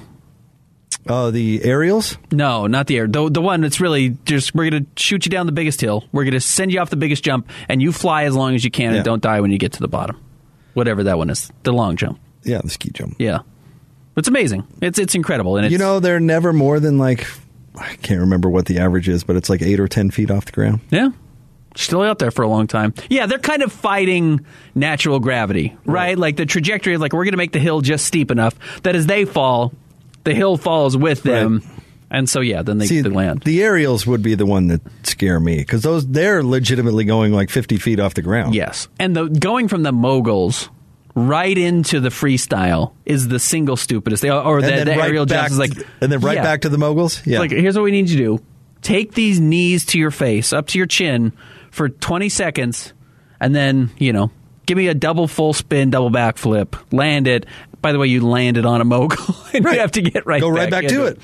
Oh, 1.08 1.30
the 1.30 1.64
aerials? 1.64 2.18
No, 2.30 2.66
not 2.66 2.86
the 2.86 2.98
air. 2.98 3.06
The, 3.06 3.30
the 3.30 3.40
one 3.40 3.62
that's 3.62 3.80
really 3.80 4.10
just 4.26 4.54
we're 4.54 4.68
going 4.68 4.84
to 4.84 5.02
shoot 5.02 5.24
you 5.24 5.30
down 5.30 5.46
the 5.46 5.52
biggest 5.52 5.80
hill. 5.80 6.04
We're 6.12 6.24
going 6.24 6.34
to 6.34 6.40
send 6.40 6.72
you 6.72 6.80
off 6.80 6.90
the 6.90 6.96
biggest 6.96 7.24
jump, 7.24 7.48
and 7.68 7.80
you 7.80 7.92
fly 7.92 8.24
as 8.24 8.34
long 8.34 8.54
as 8.54 8.62
you 8.62 8.70
can 8.70 8.90
yeah. 8.90 8.96
and 8.96 9.04
don't 9.04 9.22
die 9.22 9.40
when 9.40 9.50
you 9.50 9.58
get 9.58 9.72
to 9.72 9.80
the 9.80 9.88
bottom. 9.88 10.22
Whatever 10.74 11.04
that 11.04 11.16
one 11.16 11.30
is, 11.30 11.50
the 11.62 11.72
long 11.72 11.96
jump. 11.96 12.20
Yeah, 12.42 12.60
the 12.62 12.70
ski 12.70 12.90
jump. 12.92 13.16
Yeah, 13.18 13.40
it's 14.16 14.28
amazing. 14.28 14.66
It's 14.82 14.98
it's 14.98 15.14
incredible, 15.14 15.56
and 15.56 15.66
it's, 15.66 15.72
you 15.72 15.78
know 15.78 15.98
they're 15.98 16.20
never 16.20 16.52
more 16.52 16.78
than 16.78 16.98
like 16.98 17.26
I 17.80 17.96
can't 17.96 18.20
remember 18.20 18.48
what 18.48 18.66
the 18.66 18.78
average 18.78 19.08
is, 19.08 19.24
but 19.24 19.36
it's 19.36 19.48
like 19.48 19.62
eight 19.62 19.80
or 19.80 19.88
ten 19.88 20.10
feet 20.10 20.30
off 20.30 20.46
the 20.46 20.52
ground. 20.52 20.80
Yeah, 20.90 21.10
still 21.76 22.02
out 22.02 22.18
there 22.18 22.30
for 22.30 22.42
a 22.42 22.48
long 22.48 22.66
time. 22.66 22.94
Yeah, 23.08 23.26
they're 23.26 23.38
kind 23.38 23.62
of 23.62 23.72
fighting 23.72 24.44
natural 24.74 25.20
gravity, 25.20 25.76
right? 25.84 25.94
right. 25.94 26.18
Like 26.18 26.36
the 26.36 26.46
trajectory, 26.46 26.94
of 26.94 27.00
like 27.00 27.12
we're 27.12 27.24
going 27.24 27.32
to 27.32 27.38
make 27.38 27.52
the 27.52 27.58
hill 27.58 27.80
just 27.80 28.04
steep 28.04 28.30
enough 28.30 28.82
that 28.82 28.94
as 28.96 29.06
they 29.06 29.24
fall, 29.24 29.72
the 30.24 30.34
hill 30.34 30.56
falls 30.56 30.96
with 30.96 31.22
them. 31.22 31.58
Right. 31.58 31.74
And 32.10 32.28
so, 32.28 32.40
yeah, 32.40 32.62
then 32.62 32.78
they, 32.78 32.86
See, 32.86 33.02
they 33.02 33.10
land. 33.10 33.42
The 33.42 33.62
aerials 33.62 34.06
would 34.06 34.22
be 34.22 34.34
the 34.34 34.46
one 34.46 34.68
that 34.68 34.80
scare 35.02 35.38
me 35.38 35.58
because 35.58 35.82
those 35.82 36.06
they're 36.06 36.42
legitimately 36.42 37.04
going 37.04 37.32
like 37.32 37.50
fifty 37.50 37.76
feet 37.76 38.00
off 38.00 38.14
the 38.14 38.22
ground. 38.22 38.54
Yes, 38.54 38.88
and 38.98 39.14
the 39.14 39.28
going 39.28 39.68
from 39.68 39.82
the 39.82 39.92
moguls 39.92 40.70
right 41.26 41.56
into 41.56 42.00
the 42.00 42.08
freestyle 42.08 42.92
is 43.04 43.28
the 43.28 43.38
single 43.38 43.76
stupidest. 43.76 44.22
They, 44.22 44.30
or 44.30 44.60
the, 44.60 44.84
the 44.84 44.96
right 44.96 45.08
aerial 45.08 45.24
is 45.30 45.58
like, 45.58 45.72
and 46.00 46.12
then 46.12 46.20
right 46.20 46.36
yeah. 46.36 46.42
back 46.42 46.62
to 46.62 46.68
the 46.68 46.78
moguls. 46.78 47.26
Yeah, 47.26 47.40
like 47.40 47.50
here's 47.50 47.76
what 47.76 47.84
we 47.84 47.90
need 47.90 48.08
you 48.08 48.16
to 48.18 48.24
do: 48.38 48.44
take 48.82 49.14
these 49.14 49.40
knees 49.40 49.86
to 49.86 49.98
your 49.98 50.10
face, 50.10 50.52
up 50.52 50.68
to 50.68 50.78
your 50.78 50.86
chin, 50.86 51.32
for 51.70 51.88
twenty 51.88 52.28
seconds, 52.28 52.92
and 53.40 53.54
then 53.54 53.90
you 53.98 54.12
know 54.12 54.30
give 54.66 54.76
me 54.76 54.88
a 54.88 54.94
double 54.94 55.26
full 55.26 55.54
spin, 55.54 55.90
double 55.90 56.10
backflip, 56.10 56.76
land 56.92 57.26
it, 57.26 57.46
by 57.80 57.92
the 57.92 57.98
way, 57.98 58.06
you 58.06 58.26
landed 58.26 58.66
on 58.66 58.80
a 58.80 58.84
mogul 58.84 59.34
and 59.54 59.64
right. 59.64 59.74
you 59.74 59.80
have 59.80 59.92
to 59.92 60.02
get 60.02 60.26
right 60.26 60.40
go 60.40 60.48
right 60.48 60.70
back, 60.70 60.84
back 60.84 60.92
to 60.92 61.06
it. 61.06 61.18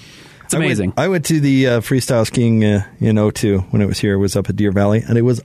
It's 0.45 0.55
amazing. 0.55 0.93
I 0.97 1.03
went, 1.03 1.07
I 1.07 1.09
went 1.09 1.25
to 1.27 1.41
the 1.41 1.67
uh, 1.67 1.81
freestyle 1.81 2.27
skiing 2.27 2.65
uh, 2.65 2.85
in 3.01 3.17
02 3.17 3.61
when 3.71 3.81
it 3.81 3.87
was 3.87 3.99
here. 3.99 4.15
It 4.15 4.19
was 4.19 4.37
up 4.37 4.51
at 4.51 4.57
Deer 4.57 4.73
Valley, 4.73 5.03
and 5.07 5.17
it 5.17 5.23
was 5.23 5.41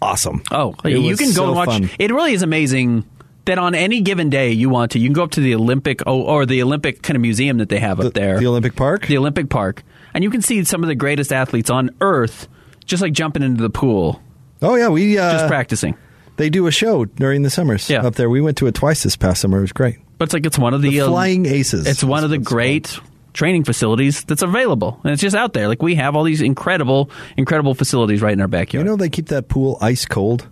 awesome. 0.00 0.42
Oh, 0.52 0.74
It 0.84 0.98
you 0.98 1.16
can 1.16 1.28
go 1.28 1.32
so 1.32 1.46
and 1.46 1.56
watch. 1.56 1.68
fun. 1.68 1.90
It 1.98 2.12
really 2.12 2.34
is 2.34 2.42
amazing 2.42 3.04
that 3.46 3.58
on 3.58 3.74
any 3.74 4.00
given 4.00 4.30
day 4.30 4.52
you 4.52 4.68
want 4.70 4.92
to, 4.92 4.98
you 4.98 5.06
can 5.08 5.12
go 5.14 5.22
up 5.24 5.32
to 5.32 5.40
the 5.40 5.54
Olympic 5.54 6.00
oh, 6.06 6.22
or 6.22 6.46
the 6.46 6.62
Olympic 6.62 7.02
kind 7.02 7.16
of 7.16 7.20
museum 7.22 7.58
that 7.58 7.68
they 7.68 7.78
have 7.78 7.98
The, 7.98 8.06
up 8.08 8.14
there, 8.14 8.38
the 8.38 8.46
Olympic 8.46 8.74
Park. 8.76 9.06
the 9.06 9.18
Olympic 9.18 9.48
Park, 9.50 9.82
and 10.14 10.24
you 10.24 10.30
can 10.30 10.42
see 10.42 10.62
some 10.64 10.82
of 10.82 10.88
the 10.88 10.94
greatest 10.94 11.32
athletes 11.32 11.70
on 11.70 11.90
Earth 12.00 12.48
just 12.86 13.02
like 13.02 13.12
jumping 13.12 13.42
into 13.42 13.62
the 13.62 13.70
pool, 13.70 14.20
oh 14.62 14.74
yeah, 14.76 14.88
we 14.88 15.18
uh, 15.18 15.32
just 15.32 15.46
practicing. 15.48 15.96
They 16.36 16.50
do 16.50 16.66
a 16.66 16.70
show 16.72 17.04
during 17.04 17.42
the 17.42 17.50
summers 17.50 17.88
Yeah. 17.88 18.04
up 18.04 18.16
there. 18.16 18.28
We 18.28 18.40
went 18.40 18.56
to 18.58 18.66
it 18.66 18.74
twice 18.74 19.04
this 19.04 19.14
past 19.16 19.40
summer. 19.40 19.58
It 19.58 19.62
was 19.62 19.72
great. 19.72 19.98
But 20.18 20.24
it's 20.24 20.34
like 20.34 20.44
it's 20.46 20.58
one 20.58 20.74
of 20.74 20.82
the, 20.82 20.90
The 20.90 21.02
uh, 21.02 21.08
Flying 21.08 21.46
Aces. 21.46 21.86
It's 21.86 22.02
one 22.02 22.24
of 22.24 22.30
the 22.30 22.38
great 22.38 22.98
training 23.34 23.64
facilities 23.64 24.24
that's 24.24 24.42
available, 24.42 25.00
and 25.04 25.12
it's 25.12 25.22
just 25.22 25.34
out 25.36 25.52
there. 25.54 25.68
Like 25.68 25.82
we 25.82 25.94
have 25.96 26.14
all 26.16 26.24
these 26.24 26.40
incredible, 26.40 27.10
incredible 27.36 27.74
facilities 27.74 28.20
right 28.22 28.32
in 28.32 28.40
our 28.40 28.48
backyard. 28.48 28.84
You 28.84 28.90
know 28.90 28.96
they 28.96 29.08
keep 29.10 29.26
that 29.28 29.48
pool 29.48 29.78
ice 29.80 30.06
cold. 30.06 30.48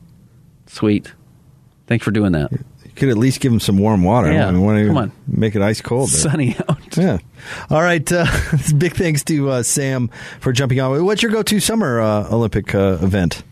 Sweet. 0.66 1.12
Thanks 1.86 2.04
for 2.04 2.10
doing 2.12 2.32
that. 2.32 2.50
Could 3.02 3.10
at 3.10 3.18
least 3.18 3.40
give 3.40 3.50
them 3.50 3.58
some 3.58 3.78
warm 3.78 4.04
water. 4.04 4.32
Yeah. 4.32 4.46
I 4.46 4.52
mean, 4.52 4.62
why 4.62 4.86
Come 4.86 4.96
on. 4.96 5.12
make 5.26 5.56
it 5.56 5.60
ice 5.60 5.80
cold. 5.80 6.08
there? 6.08 6.20
Sunny 6.20 6.54
out. 6.68 6.96
Yeah. 6.96 7.18
All 7.68 7.82
right. 7.82 8.12
Uh, 8.12 8.26
big 8.78 8.94
thanks 8.94 9.24
to 9.24 9.50
uh, 9.50 9.62
Sam 9.64 10.08
for 10.38 10.52
jumping 10.52 10.78
on. 10.78 11.04
What's 11.04 11.20
your 11.20 11.32
go-to 11.32 11.58
summer 11.58 12.00
uh, 12.00 12.28
Olympic 12.30 12.72
uh, 12.76 12.98
event? 13.02 13.42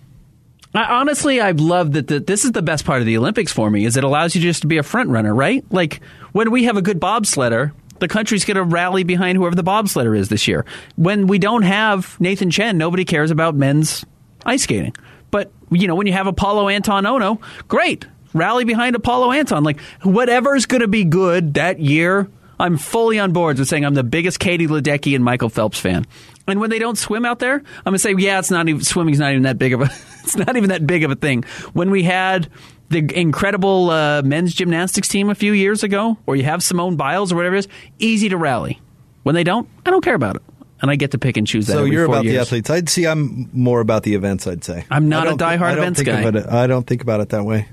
I, 0.72 0.84
honestly, 1.00 1.40
I've 1.40 1.58
loved 1.58 1.94
that. 1.94 2.06
The, 2.06 2.20
this 2.20 2.44
is 2.44 2.52
the 2.52 2.62
best 2.62 2.84
part 2.84 3.00
of 3.00 3.06
the 3.06 3.16
Olympics 3.18 3.50
for 3.50 3.68
me. 3.68 3.84
Is 3.86 3.96
it 3.96 4.04
allows 4.04 4.36
you 4.36 4.40
just 4.40 4.60
to 4.60 4.68
be 4.68 4.78
a 4.78 4.84
front 4.84 5.10
runner, 5.10 5.34
right? 5.34 5.64
Like 5.72 6.00
when 6.30 6.52
we 6.52 6.62
have 6.66 6.76
a 6.76 6.82
good 6.82 7.00
bobsledder, 7.00 7.72
the 7.98 8.06
country's 8.06 8.44
going 8.44 8.56
to 8.56 8.62
rally 8.62 9.02
behind 9.02 9.36
whoever 9.36 9.56
the 9.56 9.64
bobsledder 9.64 10.16
is 10.16 10.28
this 10.28 10.46
year. 10.46 10.64
When 10.94 11.26
we 11.26 11.40
don't 11.40 11.62
have 11.62 12.20
Nathan 12.20 12.52
Chen, 12.52 12.78
nobody 12.78 13.04
cares 13.04 13.32
about 13.32 13.56
men's 13.56 14.04
ice 14.46 14.62
skating. 14.62 14.94
But 15.32 15.50
you 15.72 15.88
know, 15.88 15.96
when 15.96 16.06
you 16.06 16.12
have 16.12 16.26
Apolo 16.26 16.72
Anton 16.72 17.02
Ohno, 17.02 17.40
great, 17.66 18.06
rally 18.32 18.64
behind 18.64 18.96
Apolo 18.96 19.34
Anton. 19.36 19.64
Like 19.64 19.80
whatever's 20.02 20.66
going 20.66 20.82
to 20.82 20.88
be 20.88 21.04
good 21.04 21.54
that 21.54 21.80
year. 21.80 22.28
I'm 22.58 22.76
fully 22.76 23.18
on 23.18 23.32
board 23.32 23.58
with 23.58 23.68
saying 23.68 23.86
I'm 23.86 23.94
the 23.94 24.04
biggest 24.04 24.38
Katie 24.38 24.66
Ledecky 24.66 25.14
and 25.14 25.24
Michael 25.24 25.48
Phelps 25.48 25.80
fan. 25.80 26.06
And 26.46 26.60
when 26.60 26.68
they 26.68 26.78
don't 26.78 26.98
swim 26.98 27.24
out 27.24 27.38
there, 27.38 27.54
I'm 27.54 27.84
gonna 27.84 27.98
say, 27.98 28.14
yeah, 28.18 28.38
it's 28.38 28.50
not 28.50 28.68
even 28.68 28.82
swimming's 28.82 29.18
not 29.18 29.30
even 29.30 29.44
that 29.44 29.58
big 29.58 29.72
of 29.72 29.80
a 29.80 29.84
it's 30.24 30.36
not 30.36 30.56
even 30.56 30.68
that 30.68 30.86
big 30.86 31.04
of 31.04 31.10
a 31.10 31.14
thing. 31.14 31.44
When 31.72 31.90
we 31.90 32.02
had 32.02 32.50
the 32.90 33.08
incredible 33.18 33.90
uh, 33.90 34.22
men's 34.22 34.52
gymnastics 34.52 35.08
team 35.08 35.30
a 35.30 35.34
few 35.34 35.52
years 35.52 35.82
ago, 35.82 36.18
or 36.26 36.36
you 36.36 36.44
have 36.44 36.62
Simone 36.62 36.96
Biles 36.96 37.32
or 37.32 37.36
whatever 37.36 37.54
it 37.54 37.60
is, 37.60 37.68
easy 37.98 38.28
to 38.28 38.36
rally. 38.36 38.80
When 39.22 39.34
they 39.34 39.44
don't, 39.44 39.68
I 39.86 39.90
don't 39.90 40.02
care 40.02 40.14
about 40.14 40.36
it, 40.36 40.42
and 40.82 40.90
I 40.90 40.96
get 40.96 41.12
to 41.12 41.18
pick 41.18 41.36
and 41.36 41.46
choose 41.46 41.66
that. 41.68 41.74
So 41.74 41.84
you're 41.84 42.04
about 42.04 42.24
the 42.24 42.38
athletes. 42.38 42.68
I'd 42.68 42.88
see. 42.88 43.06
I'm 43.06 43.48
more 43.52 43.80
about 43.80 44.02
the 44.02 44.14
events. 44.14 44.46
I'd 44.46 44.64
say. 44.64 44.84
I'm 44.90 45.08
not 45.08 45.28
a 45.28 45.32
diehard 45.32 45.74
events 45.74 46.02
guy. 46.02 46.22
It, 46.26 46.46
I 46.46 46.66
don't 46.66 46.86
think 46.86 47.02
about 47.02 47.20
it 47.20 47.30
that 47.30 47.44
way. 47.44 47.68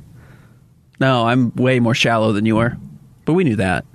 No, 0.99 1.25
I'm 1.25 1.53
way 1.55 1.79
more 1.79 1.93
shallow 1.95 2.31
than 2.33 2.45
you 2.45 2.57
are, 2.57 2.77
but 3.25 3.33
we 3.33 3.43
knew 3.43 3.57
that. 3.57 3.85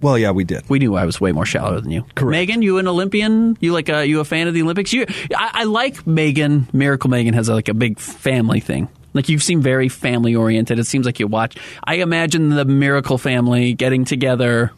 Well, 0.00 0.18
yeah, 0.18 0.30
we 0.30 0.44
did. 0.44 0.68
We 0.68 0.78
knew 0.78 0.94
I 0.94 1.04
was 1.04 1.20
way 1.20 1.32
more 1.32 1.46
shallow 1.46 1.80
than 1.80 1.90
you. 1.90 2.04
Correct. 2.14 2.30
Megan, 2.30 2.62
you 2.62 2.78
an 2.78 2.86
Olympian? 2.86 3.56
You 3.60 3.72
like 3.72 3.88
a, 3.88 4.06
you 4.06 4.20
a 4.20 4.24
fan 4.24 4.46
of 4.46 4.54
the 4.54 4.62
Olympics? 4.62 4.92
You, 4.92 5.06
I, 5.34 5.50
I 5.54 5.64
like 5.64 6.06
Megan. 6.06 6.68
Miracle 6.72 7.10
Megan 7.10 7.34
has 7.34 7.48
like 7.48 7.68
a 7.68 7.74
big 7.74 7.98
family 7.98 8.60
thing. 8.60 8.88
Like 9.14 9.30
you 9.30 9.38
seem 9.38 9.62
very 9.62 9.88
family 9.88 10.34
oriented. 10.34 10.78
It 10.78 10.84
seems 10.84 11.06
like 11.06 11.18
you 11.18 11.26
watch. 11.26 11.56
I 11.82 11.96
imagine 11.96 12.50
the 12.50 12.66
Miracle 12.66 13.16
family 13.16 13.72
getting 13.72 14.04
together 14.04 14.72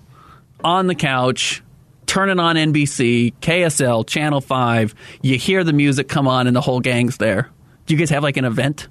on 0.62 0.86
the 0.86 0.94
couch, 0.94 1.62
turning 2.06 2.38
on 2.38 2.54
NBC, 2.54 3.34
KSL, 3.40 4.06
Channel 4.06 4.40
Five. 4.40 4.94
You 5.22 5.36
hear 5.36 5.64
the 5.64 5.72
music 5.72 6.08
come 6.08 6.28
on, 6.28 6.46
and 6.46 6.54
the 6.54 6.60
whole 6.60 6.78
gang's 6.78 7.16
there. 7.16 7.50
Do 7.86 7.94
you 7.94 7.98
guys 7.98 8.10
have 8.10 8.22
like 8.22 8.36
an 8.36 8.44
event? 8.44 8.86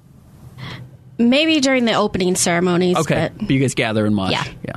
Maybe 1.18 1.60
during 1.60 1.84
the 1.84 1.94
opening 1.94 2.36
ceremonies. 2.36 2.96
Okay, 2.96 3.30
But 3.36 3.50
you 3.50 3.58
guys 3.60 3.74
gather 3.74 4.06
and 4.06 4.16
watch. 4.16 4.32
Yeah. 4.32 4.44
yeah. 4.64 4.76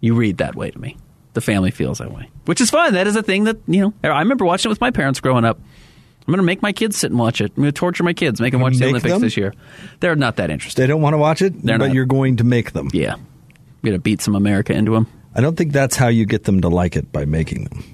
You 0.00 0.14
read 0.14 0.38
that 0.38 0.54
way 0.54 0.70
to 0.70 0.78
me. 0.78 0.96
The 1.34 1.40
family 1.40 1.70
feels 1.70 1.98
that 1.98 2.12
way, 2.12 2.28
which 2.44 2.60
is 2.60 2.70
fun. 2.70 2.94
That 2.94 3.06
is 3.06 3.16
a 3.16 3.22
thing 3.22 3.44
that 3.44 3.56
you 3.66 3.80
know. 3.80 3.94
I 4.04 4.20
remember 4.20 4.44
watching 4.44 4.68
it 4.68 4.72
with 4.72 4.80
my 4.80 4.90
parents 4.90 5.20
growing 5.20 5.44
up. 5.44 5.58
I'm 5.58 6.32
going 6.32 6.38
to 6.38 6.42
make 6.44 6.62
my 6.62 6.72
kids 6.72 6.96
sit 6.96 7.10
and 7.10 7.18
watch 7.18 7.40
it. 7.40 7.50
I'm 7.56 7.62
going 7.62 7.66
to 7.66 7.72
torture 7.72 8.02
my 8.02 8.12
kids, 8.14 8.40
make 8.40 8.52
them 8.52 8.60
watch 8.60 8.76
the 8.76 8.86
Olympics 8.86 9.12
them? 9.12 9.20
this 9.20 9.36
year. 9.36 9.52
They're 10.00 10.16
not 10.16 10.36
that 10.36 10.50
interested. 10.50 10.80
They 10.80 10.86
don't 10.86 11.02
want 11.02 11.12
to 11.14 11.18
watch 11.18 11.42
it, 11.42 11.60
They're 11.62 11.76
but 11.78 11.88
not. 11.88 11.94
you're 11.94 12.06
going 12.06 12.36
to 12.36 12.44
make 12.44 12.72
them. 12.72 12.88
Yeah, 12.92 13.16
you're 13.16 13.90
going 13.90 13.94
to 13.94 13.98
beat 14.00 14.22
some 14.22 14.34
America 14.34 14.72
into 14.72 14.92
them. 14.92 15.06
I 15.34 15.40
don't 15.40 15.56
think 15.56 15.72
that's 15.72 15.96
how 15.96 16.08
you 16.08 16.24
get 16.24 16.44
them 16.44 16.60
to 16.62 16.68
like 16.68 16.96
it 16.96 17.12
by 17.12 17.24
making 17.24 17.64
them. 17.64 17.84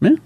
Yeah, 0.00 0.16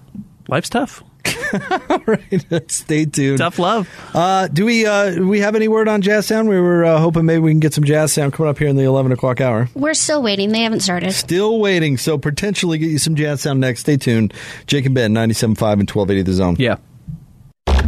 life's 0.49 0.71
tough. 0.71 1.03
All 1.91 2.03
right, 2.07 2.45
stay 2.71 3.05
tuned. 3.05 3.39
Tough 3.39 3.59
love. 3.59 3.89
Uh, 4.15 4.49
do 4.49 4.65
we 4.65 4.87
uh, 4.87 5.11
do 5.11 5.29
we 5.29 5.41
have 5.41 5.55
any 5.55 5.69
word 5.69 5.89
on 5.89 6.01
Jazz 6.03 6.27
Sound? 6.27 6.49
We 6.49 6.59
were 6.61 6.85
uh, 6.85 6.99
hoping 6.99 7.25
maybe 7.27 7.41
we 7.41 7.51
can 7.53 7.61
get 7.61 7.75
some 7.75 7.85
Jazz 7.85 8.13
Sound 8.13 8.33
coming 8.33 8.51
up 8.51 8.59
here 8.59 8.69
in 8.69 8.77
the 8.77 8.85
eleven 8.85 9.13
o'clock 9.13 9.41
hour. 9.41 9.69
we're 9.75 9.95
still 9.95 10.23
waiting. 10.23 10.53
They 10.53 10.63
haven't 10.63 10.81
started. 10.81 11.13
Still 11.13 11.59
waiting, 11.61 11.97
so 11.99 12.19
potentially 12.19 12.79
get 12.79 12.91
you 12.91 12.99
some 12.99 13.15
Jazz 13.15 13.43
Sound 13.43 13.61
next. 13.61 13.81
Stay 13.81 13.97
tuned. 13.97 14.33
Jake 14.67 14.87
and 14.87 14.95
Ben, 14.95 15.13
97.5 15.13 15.33
and 15.53 15.91
1280 15.91 16.23
The 16.23 16.33
Zone. 16.33 16.57
Yeah. 16.59 16.77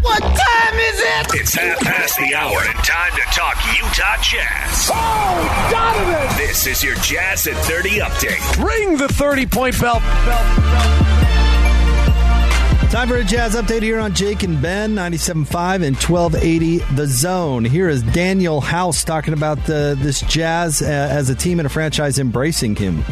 What 0.01 0.21
time 0.21 0.75
is 0.79 1.01
it? 1.01 1.41
It's 1.41 1.55
half 1.55 1.81
past 1.81 2.17
the 2.19 2.35
hour 2.35 2.59
and 2.59 2.79
time 2.85 3.13
to 3.13 3.23
talk 3.35 3.57
Utah 3.77 4.23
Jazz. 4.23 4.91
Oh, 4.93 5.69
Donovan! 5.71 6.37
This 6.37 6.67
is 6.67 6.83
your 6.85 6.95
Jazz 6.97 7.47
at 7.47 7.57
30 7.65 8.01
update. 8.01 8.65
Ring 8.65 8.97
the 8.97 9.09
30 9.09 9.47
point 9.47 9.81
bell. 9.81 10.01
Time 12.95 13.09
for 13.09 13.17
a 13.17 13.25
Jazz 13.25 13.57
update 13.57 13.83
here 13.83 13.99
on 13.99 14.15
Jake 14.15 14.45
and 14.45 14.63
Ben, 14.63 14.95
97.5 14.95 15.85
and 15.85 15.97
1280 15.97 16.79
The 16.95 17.09
Zone. 17.09 17.65
Here 17.65 17.89
is 17.89 18.05
Danuel 18.05 18.63
House 18.63 19.03
talking 19.03 19.35
about 19.35 19.59
the, 19.67 19.99
this 19.99 20.21
Jazz 20.21 20.81
uh, 20.81 20.85
as 20.85 21.29
a 21.29 21.35
team 21.35 21.59
and 21.59 21.67
a 21.67 21.69
franchise 21.69 22.21
embracing 22.21 22.77
him. 22.77 23.03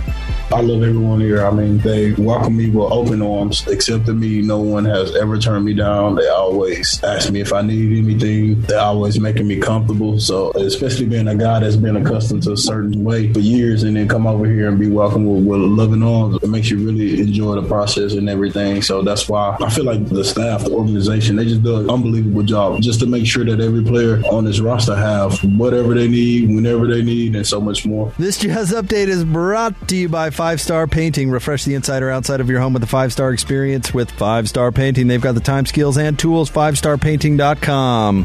I 0.53 0.61
love 0.61 0.83
everyone 0.83 1.19
here. 1.21 1.47
I 1.47 1.51
mean, 1.51 1.79
they 1.79 2.13
welcome 2.13 2.59
me 2.59 2.69
with 2.69 2.93
open 2.93 3.23
arms, 3.23 3.67
accepted 3.69 4.13
me. 4.15 4.43
No 4.43 4.59
one 4.59 4.85
has 4.85 5.17
ever 5.17 5.39
turned 5.39 5.65
me 5.65 5.73
down. 5.73 6.15
They 6.15 6.29
always 6.29 7.03
ask 7.03 7.33
me 7.33 7.41
if 7.41 7.55
I 7.55 7.63
need 7.63 7.97
anything. 8.05 8.61
They're 8.61 8.79
always 8.79 9.19
making 9.19 9.49
me 9.49 9.61
comfortable. 9.61 10.21
So, 10.21 10.51
especially 10.53 11.07
being 11.07 11.27
a 11.27 11.35
guy 11.35 11.61
that's 11.61 11.77
been 11.77 11.97
accustomed 11.97 12.43
to 12.43 12.53
a 12.53 12.57
certain 12.59 13.03
way 13.03 13.33
for 13.33 13.39
years 13.39 13.83
and 13.83 13.97
then 13.97 14.09
come 14.09 14.27
over 14.27 14.45
here 14.45 14.69
and 14.69 14.79
be 14.79 14.91
welcomed 14.91 15.27
with, 15.27 15.47
with 15.47 15.71
loving 15.71 16.03
arms, 16.03 16.37
it 16.43 16.49
makes 16.51 16.69
you 16.71 16.85
really 16.85 17.19
enjoy 17.19 17.55
the 17.55 17.67
process 17.67 18.13
and 18.13 18.29
everything. 18.29 18.83
So, 18.83 19.01
that's 19.01 19.31
why 19.31 19.57
I 19.59 19.71
feel 19.73 19.85
like 19.85 20.07
the 20.09 20.25
staff, 20.25 20.65
the 20.65 20.71
organization, 20.71 21.37
they 21.37 21.45
just 21.45 21.63
do 21.63 21.77
an 21.77 21.91
unbelievable 21.91 22.43
job 22.43 22.81
just 22.81 23.01
to 23.01 23.07
make 23.07 23.27
sure 23.27 23.45
that 23.45 23.61
every 23.61 23.83
player 23.83 24.23
on 24.31 24.45
this 24.45 24.61
roster 24.61 24.95
have 24.95 25.39
whatever 25.59 25.95
they 25.95 26.09
need, 26.09 26.49
whenever 26.49 26.87
they 26.87 27.03
need, 27.03 27.35
and 27.35 27.47
so 27.47 27.61
much 27.61 27.87
more. 27.87 28.13
This 28.19 28.39
Jazz 28.39 28.73
update 28.73 29.09
is 29.09 29.25
brought 29.25 29.89
to 29.89 29.97
you 29.97 30.09
by 30.09 30.31
Five 30.31 30.61
Star 30.61 30.87
Painting. 30.87 31.31
Refresh 31.31 31.65
the 31.65 31.75
inside 31.75 32.03
or 32.03 32.11
outside 32.11 32.41
of 32.41 32.51
your 32.51 32.61
home 32.61 32.73
with 32.75 32.83
a 32.83 32.87
five 32.87 33.13
star 33.13 33.33
experience 33.33 33.95
with 33.95 34.11
Five 34.11 34.49
Star 34.49 34.73
Painting. 34.73 35.07
They've 35.07 35.21
got 35.21 35.35
the 35.35 35.41
time, 35.41 35.67
skills, 35.67 35.97
and 35.97 36.19
tools. 36.19 36.51
FiveStarPainting.com. 36.51 38.25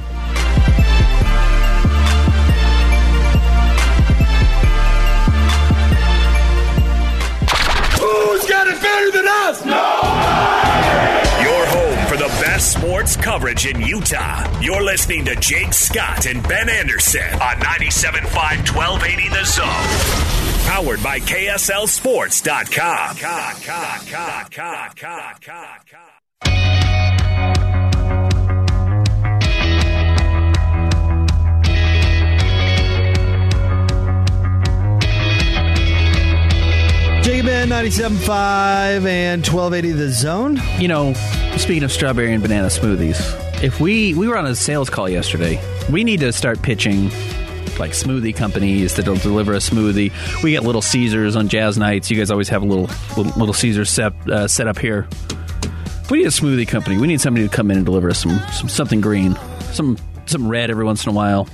Who's 8.00 8.46
got 8.46 8.68
it 8.68 8.82
better 8.82 9.12
than 9.12 9.28
us? 9.28 9.66
Your 9.66 9.97
sports 13.08 13.26
coverage 13.26 13.66
in 13.66 13.82
Utah. 13.82 14.60
You're 14.60 14.84
listening 14.84 15.24
to 15.26 15.36
Jake 15.36 15.74
Scott 15.74 16.26
and 16.26 16.46
Ben 16.48 16.70
Anderson 16.70 17.34
on 17.34 17.56
97.5 17.56 18.76
1280 18.76 19.30
The 19.30 19.46
Zone. 19.46 19.68
Powered 20.68 21.02
by 21.02 21.20
KSLSports.com. 21.20 23.18
Jake 37.24 37.40
and 37.40 37.48
Ben, 37.48 37.70
97.5 37.70 39.06
and 39.06 39.46
1280 39.46 39.92
The 39.92 40.10
Zone. 40.10 40.60
You 40.80 40.88
know, 40.88 41.14
speaking 41.58 41.84
of 41.84 41.92
strawberry 41.92 42.34
and 42.34 42.42
banana 42.42 42.68
smoothies, 42.68 43.18
if 43.64 43.80
we 43.80 44.14
we 44.14 44.28
were 44.28 44.38
on 44.38 44.46
a 44.46 44.56
sales 44.56 44.90
call 44.90 45.10
yesterday, 45.10 45.62
we 45.92 46.04
need 46.04 46.20
to 46.20 46.32
start 46.32 46.62
pitching 46.62 47.10
like 47.80 47.92
smoothie 47.92 48.36
companies 48.36 48.96
that'll 48.96 49.16
deliver 49.16 49.54
a 49.54 49.58
smoothie. 49.58 50.12
We 50.44 50.52
get 50.52 50.64
Little 50.64 50.82
Caesars 50.82 51.36
on 51.36 51.48
jazz 51.48 51.78
nights. 51.78 52.10
You 52.10 52.18
guys 52.18 52.32
always 52.32 52.50
have 52.50 52.62
a 52.64 52.66
little 52.66 52.90
little, 53.16 53.40
little 53.40 53.54
Caesars 53.54 53.90
set 53.90 54.14
uh, 54.30 54.48
set 54.48 54.68
up 54.68 54.78
here. 54.78 55.08
We 56.10 56.20
need 56.20 56.28
a 56.28 56.32
smoothie 56.32 56.68
company. 56.68 56.98
We 56.98 57.08
need 57.08 57.22
somebody 57.22 57.48
to 57.48 57.54
come 57.54 57.70
in 57.72 57.78
and 57.78 57.86
deliver 57.86 58.10
us 58.10 58.20
some, 58.20 58.40
some 58.54 58.70
something 58.70 59.02
green, 59.02 59.36
some 59.72 59.98
some 60.26 60.48
red 60.48 60.70
every 60.70 60.86
once 60.86 61.06
in 61.06 61.12
a 61.12 61.16
while. 61.16 61.48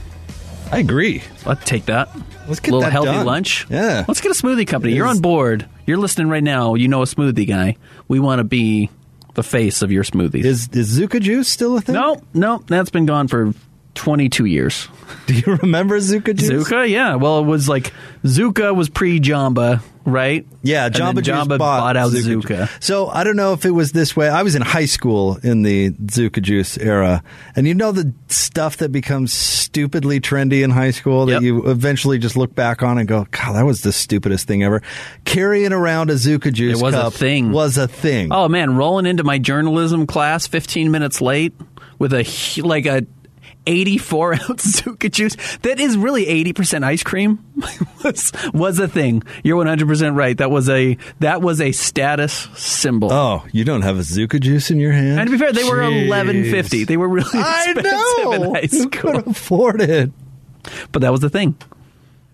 I 0.72 0.80
agree. 0.80 1.24
I'd 1.46 1.62
take 1.62 1.86
that. 1.86 2.10
Let's 2.48 2.60
get 2.60 2.72
a 2.72 2.76
little 2.76 2.90
healthy 2.92 3.12
done. 3.12 3.26
lunch. 3.26 3.68
Yeah. 3.70 4.06
Let's 4.08 4.22
get 4.22 4.32
a 4.32 4.36
smoothie 4.36 4.68
company. 4.68 4.94
You're 4.94 5.08
on 5.08 5.20
board. 5.20 5.68
You're 5.86 5.98
listening 5.98 6.30
right 6.30 6.44
now. 6.44 6.74
You 6.74 6.88
know 6.88 7.02
a 7.04 7.06
smoothie 7.06 7.48
guy. 7.48 7.78
We 8.08 8.20
want 8.20 8.40
to 8.40 8.44
be 8.44 8.90
the 9.34 9.44
face 9.44 9.82
of 9.82 9.92
your 9.92 10.04
smoothies. 10.04 10.46
Is, 10.46 10.70
is 10.70 11.00
Zuka 11.00 11.20
Juice 11.20 11.48
still 11.48 11.78
a 11.78 11.82
thing? 11.82 11.96
no, 11.96 12.22
no, 12.34 12.64
that's 12.68 12.90
been 12.90 13.06
gone 13.06 13.28
for 13.28 13.54
22 13.96 14.46
years. 14.46 14.88
Do 15.28 15.34
you 15.34 15.56
remember 15.62 16.00
Zuka 16.00 16.36
juice? 16.36 16.50
Zuka, 16.50 16.90
yeah. 16.90 17.16
Well, 17.16 17.40
it 17.40 17.46
was 17.46 17.70
like 17.70 17.94
Zuka 18.24 18.76
was 18.76 18.90
pre 18.90 19.20
Jamba, 19.20 19.82
right? 20.06 20.46
Yeah, 20.62 20.86
And 20.86 20.96
Jamba 20.96 21.24
Juice 21.24 21.36
Jamba 21.36 21.58
bought, 21.58 21.96
out 21.98 22.12
Zuka 22.12 22.42
Zuka. 22.42 22.84
So 22.84 23.08
I 23.08 23.24
don't 23.24 23.36
know 23.36 23.54
if 23.54 23.66
it 23.66 23.72
was 23.72 23.92
this 23.92 24.16
way. 24.16 24.30
I 24.30 24.44
was 24.44 24.56
in 24.56 24.62
high 24.62 24.86
school 24.86 25.38
in 25.44 25.62
the 25.64 25.92
Zuka 25.92 26.42
Juice 26.42 26.78
era, 26.78 27.24
and 27.56 27.68
you 27.68 27.74
know 27.74 27.92
the 27.92 28.14
stuff 28.28 28.78
that 28.78 28.92
becomes 28.92 29.34
stupidly 29.34 30.20
trendy 30.20 30.64
in 30.64 30.70
high 30.70 30.92
school 30.92 31.26
that 31.28 31.34
Yep. 31.34 31.42
you 31.42 31.70
eventually 31.70 32.18
just 32.20 32.36
look 32.38 32.54
back 32.56 32.84
on 32.84 32.98
and 32.98 33.08
go, 33.08 33.26
"God, 33.32 33.54
that 33.56 33.66
was 33.66 33.82
the 33.82 33.92
stupidest 33.92 34.48
thing 34.48 34.64
ever." 34.64 34.82
Carrying 35.26 35.74
around 35.74 36.10
a 36.10 36.14
Zuka 36.14 36.52
Juice 36.52 36.80
It 36.80 36.84
was 36.84 36.94
a 36.94 37.10
thing. 37.12 37.52
Was 37.52 37.78
a 37.78 37.88
thing. 37.88 38.30
Oh 38.32 38.48
man, 38.48 38.76
rolling 38.76 39.06
into 39.06 39.24
my 39.24 39.38
journalism 39.38 40.06
class 40.08 40.48
15 40.48 40.92
minutes 40.92 41.22
late 41.22 41.54
with 42.00 42.14
a 42.14 42.24
like 42.62 42.86
a 42.86 43.06
84 43.66 44.34
ounce 44.50 44.82
Zuka 44.82 45.10
juice 45.12 45.36
that 45.62 45.80
is 45.80 45.98
really 45.98 46.26
80% 46.26 46.84
ice 46.84 47.04
cream 47.04 47.44
was 48.04 48.32
was 48.54 48.80
a 48.80 48.88
thing. 48.88 49.24
You're 49.44 49.64
100% 49.64 50.16
right. 50.16 50.38
That 50.38 50.52
was 50.52 50.70
a 50.70 50.98
that 51.20 51.42
was 51.42 51.62
a 51.62 51.72
status 51.72 52.34
symbol. 52.56 53.12
Oh, 53.12 53.46
you 53.52 53.64
don't 53.64 53.82
have 53.84 53.98
a 53.98 54.02
Zuka 54.02 54.40
Juice 54.40 54.70
in 54.72 54.80
your 54.80 54.92
hand. 54.92 55.20
and 55.22 55.28
to 55.30 55.32
be 55.32 55.38
fair, 55.38 55.54
they 55.54 55.64
were 55.64 55.82
1150. 55.82 56.84
They 56.86 56.98
were 56.98 57.08
really 57.08 57.26
expensive 57.40 57.86
I 57.86 58.24
know. 58.24 58.32
in 58.32 58.56
high 58.56 58.68
Who 58.72 58.90
could 58.90 59.28
afford 59.28 59.82
it? 59.82 60.12
But 60.92 61.02
that 61.04 61.12
was 61.12 61.22
the 61.22 61.30
thing. 61.30 61.56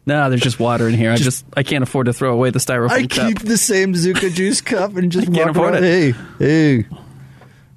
No, 0.05 0.29
there's 0.29 0.41
just 0.41 0.59
water 0.59 0.87
in 0.87 0.95
here. 0.95 1.11
I 1.11 1.17
just 1.17 1.45
I 1.55 1.61
can't 1.61 1.83
afford 1.83 2.07
to 2.07 2.13
throw 2.13 2.33
away 2.33 2.49
the 2.49 2.57
styrofoam 2.59 2.89
I 2.91 3.05
cup. 3.05 3.27
keep 3.27 3.39
the 3.39 3.57
same 3.57 3.93
Zuka 3.93 4.33
juice 4.33 4.61
cup 4.61 4.95
and 4.95 5.11
just 5.11 5.29
I 5.29 5.31
can't 5.31 5.47
walk 5.47 5.55
afford 5.55 5.73
around. 5.75 5.83
it. 5.83 6.15
Hey, 6.39 6.77
hey. 6.79 6.85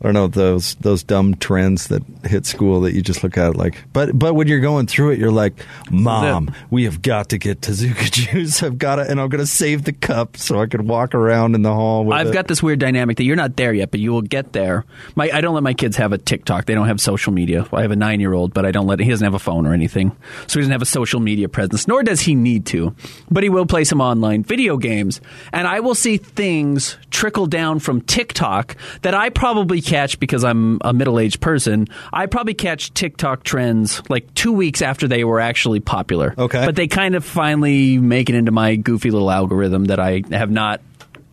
I 0.03 0.07
don't 0.07 0.15
know 0.15 0.27
those 0.27 0.75
those 0.77 1.05
dumb 1.05 1.37
trends 1.37 1.87
that 1.87 2.03
hit 2.25 2.45
school 2.45 2.81
that 2.81 2.93
you 2.93 3.03
just 3.03 3.23
look 3.23 3.39
at 3.39 3.55
like. 3.55 3.85
But 3.93 4.19
but 4.19 4.35
when 4.35 4.49
you're 4.49 4.59
going 4.59 4.89
through 4.89 5.11
it, 5.11 5.19
you're 5.21 5.31
like, 5.31 5.65
Mom, 5.93 6.53
we 6.71 6.85
have 6.85 7.03
got 7.03 7.29
to 7.29 7.39
get 7.39 7.63
to 7.63 7.71
Zuka 7.71 8.11
juice. 8.11 8.65
I've 8.65 8.79
got 8.79 8.97
to, 8.97 9.03
and 9.03 9.21
I'm 9.21 9.29
going 9.29 9.41
to 9.41 9.47
save 9.47 9.85
the 9.85 9.93
cup 9.93 10.37
so 10.37 10.61
I 10.61 10.67
can 10.67 10.89
walk 10.89 11.15
around 11.15 11.55
in 11.55 11.63
the 11.63 11.73
hall. 11.73 12.05
With 12.05 12.17
I've 12.17 12.29
it. 12.29 12.33
got 12.33 12.49
this 12.49 12.61
weird 12.61 12.81
dynamic 12.81 13.17
that 13.19 13.23
you're 13.23 13.37
not 13.37 13.57
there 13.57 13.73
yet, 13.73 13.93
but 13.93 14.01
you 14.01 14.11
will 14.11 14.23
get 14.23 14.53
there. 14.53 14.85
My, 15.15 15.31
I 15.33 15.41
don't 15.41 15.55
let 15.55 15.63
my 15.63 15.75
kids 15.75 15.97
have 15.99 16.13
a 16.13 16.19
TikTok. 16.19 16.67
They 16.67 16.75
don't 16.75 16.89
have 16.89 17.01
social 17.01 17.33
media. 17.33 17.65
I 17.73 17.83
have 17.83 17.93
a 17.93 17.97
nine 17.97 18.19
year 18.19 18.33
old, 18.33 18.53
but 18.55 18.67
I 18.67 18.73
don't 18.73 18.89
let 18.89 18.99
he 18.99 19.09
doesn't 19.09 19.25
have 19.25 19.35
a 19.35 19.39
phone 19.39 19.67
or 19.67 19.73
anything, 19.73 20.11
so 20.49 20.59
he 20.59 20.63
doesn't 20.63 20.73
have 20.73 20.83
a 20.83 20.87
social 20.87 21.21
media 21.21 21.49
presence. 21.49 21.87
Nor 21.87 22.03
does 22.03 22.21
he 22.21 22.35
need 22.35 22.67
to, 22.67 22.93
but 23.31 23.45
he 23.45 23.49
will 23.49 23.67
play 23.67 23.85
some 23.85 24.01
online 24.01 24.43
video 24.43 24.79
games, 24.79 25.21
and 25.53 25.69
I 25.69 25.79
will 25.79 25.95
see 25.95 26.17
things 26.17 26.97
trickle 27.11 27.47
down 27.47 27.79
from 27.79 28.01
TikTok 28.01 28.77
that 29.03 29.15
I 29.15 29.29
probably 29.29 29.81
catch 29.93 30.19
because 30.19 30.43
I'm 30.43 30.79
a 30.83 30.93
middle 30.93 31.19
aged 31.19 31.41
person. 31.41 31.87
I 32.13 32.27
probably 32.27 32.55
catch 32.55 32.95
TikTok 32.95 33.43
trends 33.45 34.01
like 34.09 34.33
two 34.35 34.53
weeks 34.53 34.81
after 34.81 35.07
they 35.07 35.23
were 35.25 35.39
actually 35.41 35.81
popular. 35.81 36.35
Okay. 36.39 36.65
but 36.65 36.77
they 36.77 36.89
kind 36.89 37.15
of 37.15 37.25
finally 37.25 37.99
make 37.99 38.31
it 38.31 38.35
into 38.35 38.53
my 38.53 38.77
goofy 38.77 39.11
little 39.11 39.31
algorithm 39.31 39.85
that 39.87 40.01
I 40.01 40.23
have 40.31 40.51
not 40.51 40.81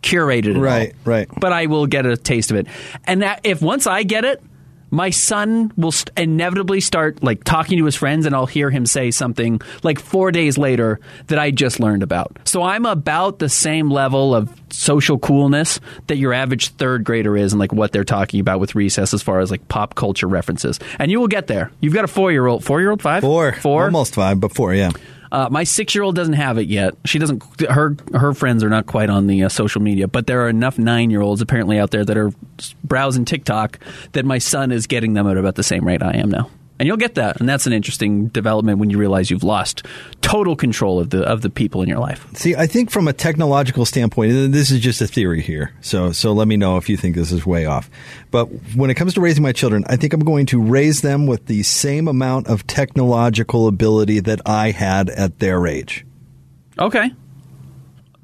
curated 0.02 0.56
at 0.56 0.60
Right, 0.60 0.88
all. 0.90 1.12
right. 1.12 1.28
But 1.40 1.52
I 1.52 1.66
will 1.66 1.86
get 1.86 2.04
a 2.06 2.16
taste 2.16 2.50
of 2.50 2.56
it. 2.58 2.66
And 3.04 3.22
that, 3.22 3.40
if 3.44 3.60
once 3.62 3.86
I 3.86 4.02
get 4.02 4.24
it, 4.24 4.42
my 4.90 5.10
son 5.10 5.72
will 5.76 5.92
st- 5.92 6.16
inevitably 6.16 6.80
start 6.80 7.22
like 7.22 7.44
talking 7.44 7.78
to 7.78 7.84
his 7.84 7.96
friends, 7.96 8.26
and 8.26 8.34
I'll 8.34 8.46
hear 8.46 8.70
him 8.70 8.86
say 8.86 9.10
something 9.10 9.60
like 9.82 9.98
four 9.98 10.32
days 10.32 10.58
later 10.58 11.00
that 11.28 11.38
I 11.38 11.50
just 11.50 11.80
learned 11.80 12.02
about. 12.02 12.38
So 12.44 12.62
I'm 12.62 12.86
about 12.86 13.38
the 13.38 13.48
same 13.48 13.90
level 13.90 14.34
of 14.34 14.52
social 14.70 15.18
coolness 15.18 15.80
that 16.06 16.16
your 16.16 16.32
average 16.32 16.68
third 16.70 17.04
grader 17.04 17.36
is, 17.36 17.52
and 17.52 17.60
like 17.60 17.72
what 17.72 17.92
they're 17.92 18.04
talking 18.04 18.40
about 18.40 18.60
with 18.60 18.74
recess 18.74 19.14
as 19.14 19.22
far 19.22 19.40
as 19.40 19.50
like 19.50 19.68
pop 19.68 19.94
culture 19.94 20.26
references. 20.26 20.78
And 20.98 21.10
you 21.10 21.20
will 21.20 21.28
get 21.28 21.46
there. 21.46 21.70
You've 21.80 21.94
got 21.94 22.04
a 22.04 22.08
four 22.08 22.32
year 22.32 22.46
old, 22.46 22.64
four 22.64 22.80
year 22.80 22.90
old, 22.90 23.02
five, 23.02 23.22
four, 23.22 23.52
four, 23.52 23.84
almost 23.84 24.14
five, 24.14 24.40
but 24.40 24.54
four, 24.54 24.74
yeah. 24.74 24.90
Uh, 25.32 25.48
my 25.50 25.64
six-year-old 25.64 26.14
doesn't 26.14 26.34
have 26.34 26.58
it 26.58 26.68
yet. 26.68 26.94
She 27.04 27.18
doesn't. 27.18 27.42
Her 27.60 27.96
her 28.14 28.34
friends 28.34 28.64
are 28.64 28.68
not 28.68 28.86
quite 28.86 29.10
on 29.10 29.26
the 29.26 29.44
uh, 29.44 29.48
social 29.48 29.80
media, 29.80 30.08
but 30.08 30.26
there 30.26 30.44
are 30.44 30.48
enough 30.48 30.78
nine-year-olds 30.78 31.40
apparently 31.40 31.78
out 31.78 31.90
there 31.90 32.04
that 32.04 32.16
are 32.16 32.32
browsing 32.84 33.24
TikTok 33.24 33.78
that 34.12 34.24
my 34.24 34.38
son 34.38 34.72
is 34.72 34.86
getting 34.86 35.14
them 35.14 35.26
at 35.26 35.36
about 35.36 35.54
the 35.54 35.62
same 35.62 35.86
rate 35.86 36.02
I 36.02 36.12
am 36.16 36.30
now. 36.30 36.50
And 36.80 36.86
you'll 36.86 36.96
get 36.96 37.16
that, 37.16 37.38
and 37.40 37.46
that's 37.46 37.66
an 37.66 37.74
interesting 37.74 38.28
development 38.28 38.78
when 38.78 38.88
you 38.88 38.96
realize 38.96 39.30
you've 39.30 39.44
lost 39.44 39.84
total 40.22 40.56
control 40.56 40.98
of 40.98 41.10
the 41.10 41.22
of 41.22 41.42
the 41.42 41.50
people 41.50 41.82
in 41.82 41.90
your 41.90 41.98
life. 41.98 42.26
See, 42.34 42.56
I 42.56 42.66
think 42.66 42.90
from 42.90 43.06
a 43.06 43.12
technological 43.12 43.84
standpoint, 43.84 44.32
and 44.32 44.54
this 44.54 44.70
is 44.70 44.80
just 44.80 45.02
a 45.02 45.06
theory 45.06 45.42
here. 45.42 45.74
So, 45.82 46.12
so 46.12 46.32
let 46.32 46.48
me 46.48 46.56
know 46.56 46.78
if 46.78 46.88
you 46.88 46.96
think 46.96 47.16
this 47.16 47.32
is 47.32 47.44
way 47.44 47.66
off. 47.66 47.90
But 48.30 48.46
when 48.74 48.88
it 48.88 48.94
comes 48.94 49.12
to 49.12 49.20
raising 49.20 49.42
my 49.42 49.52
children, 49.52 49.84
I 49.88 49.96
think 49.96 50.14
I'm 50.14 50.24
going 50.24 50.46
to 50.46 50.58
raise 50.58 51.02
them 51.02 51.26
with 51.26 51.44
the 51.44 51.62
same 51.64 52.08
amount 52.08 52.46
of 52.46 52.66
technological 52.66 53.68
ability 53.68 54.20
that 54.20 54.40
I 54.46 54.70
had 54.70 55.10
at 55.10 55.38
their 55.38 55.66
age. 55.66 56.06
Okay, 56.78 57.12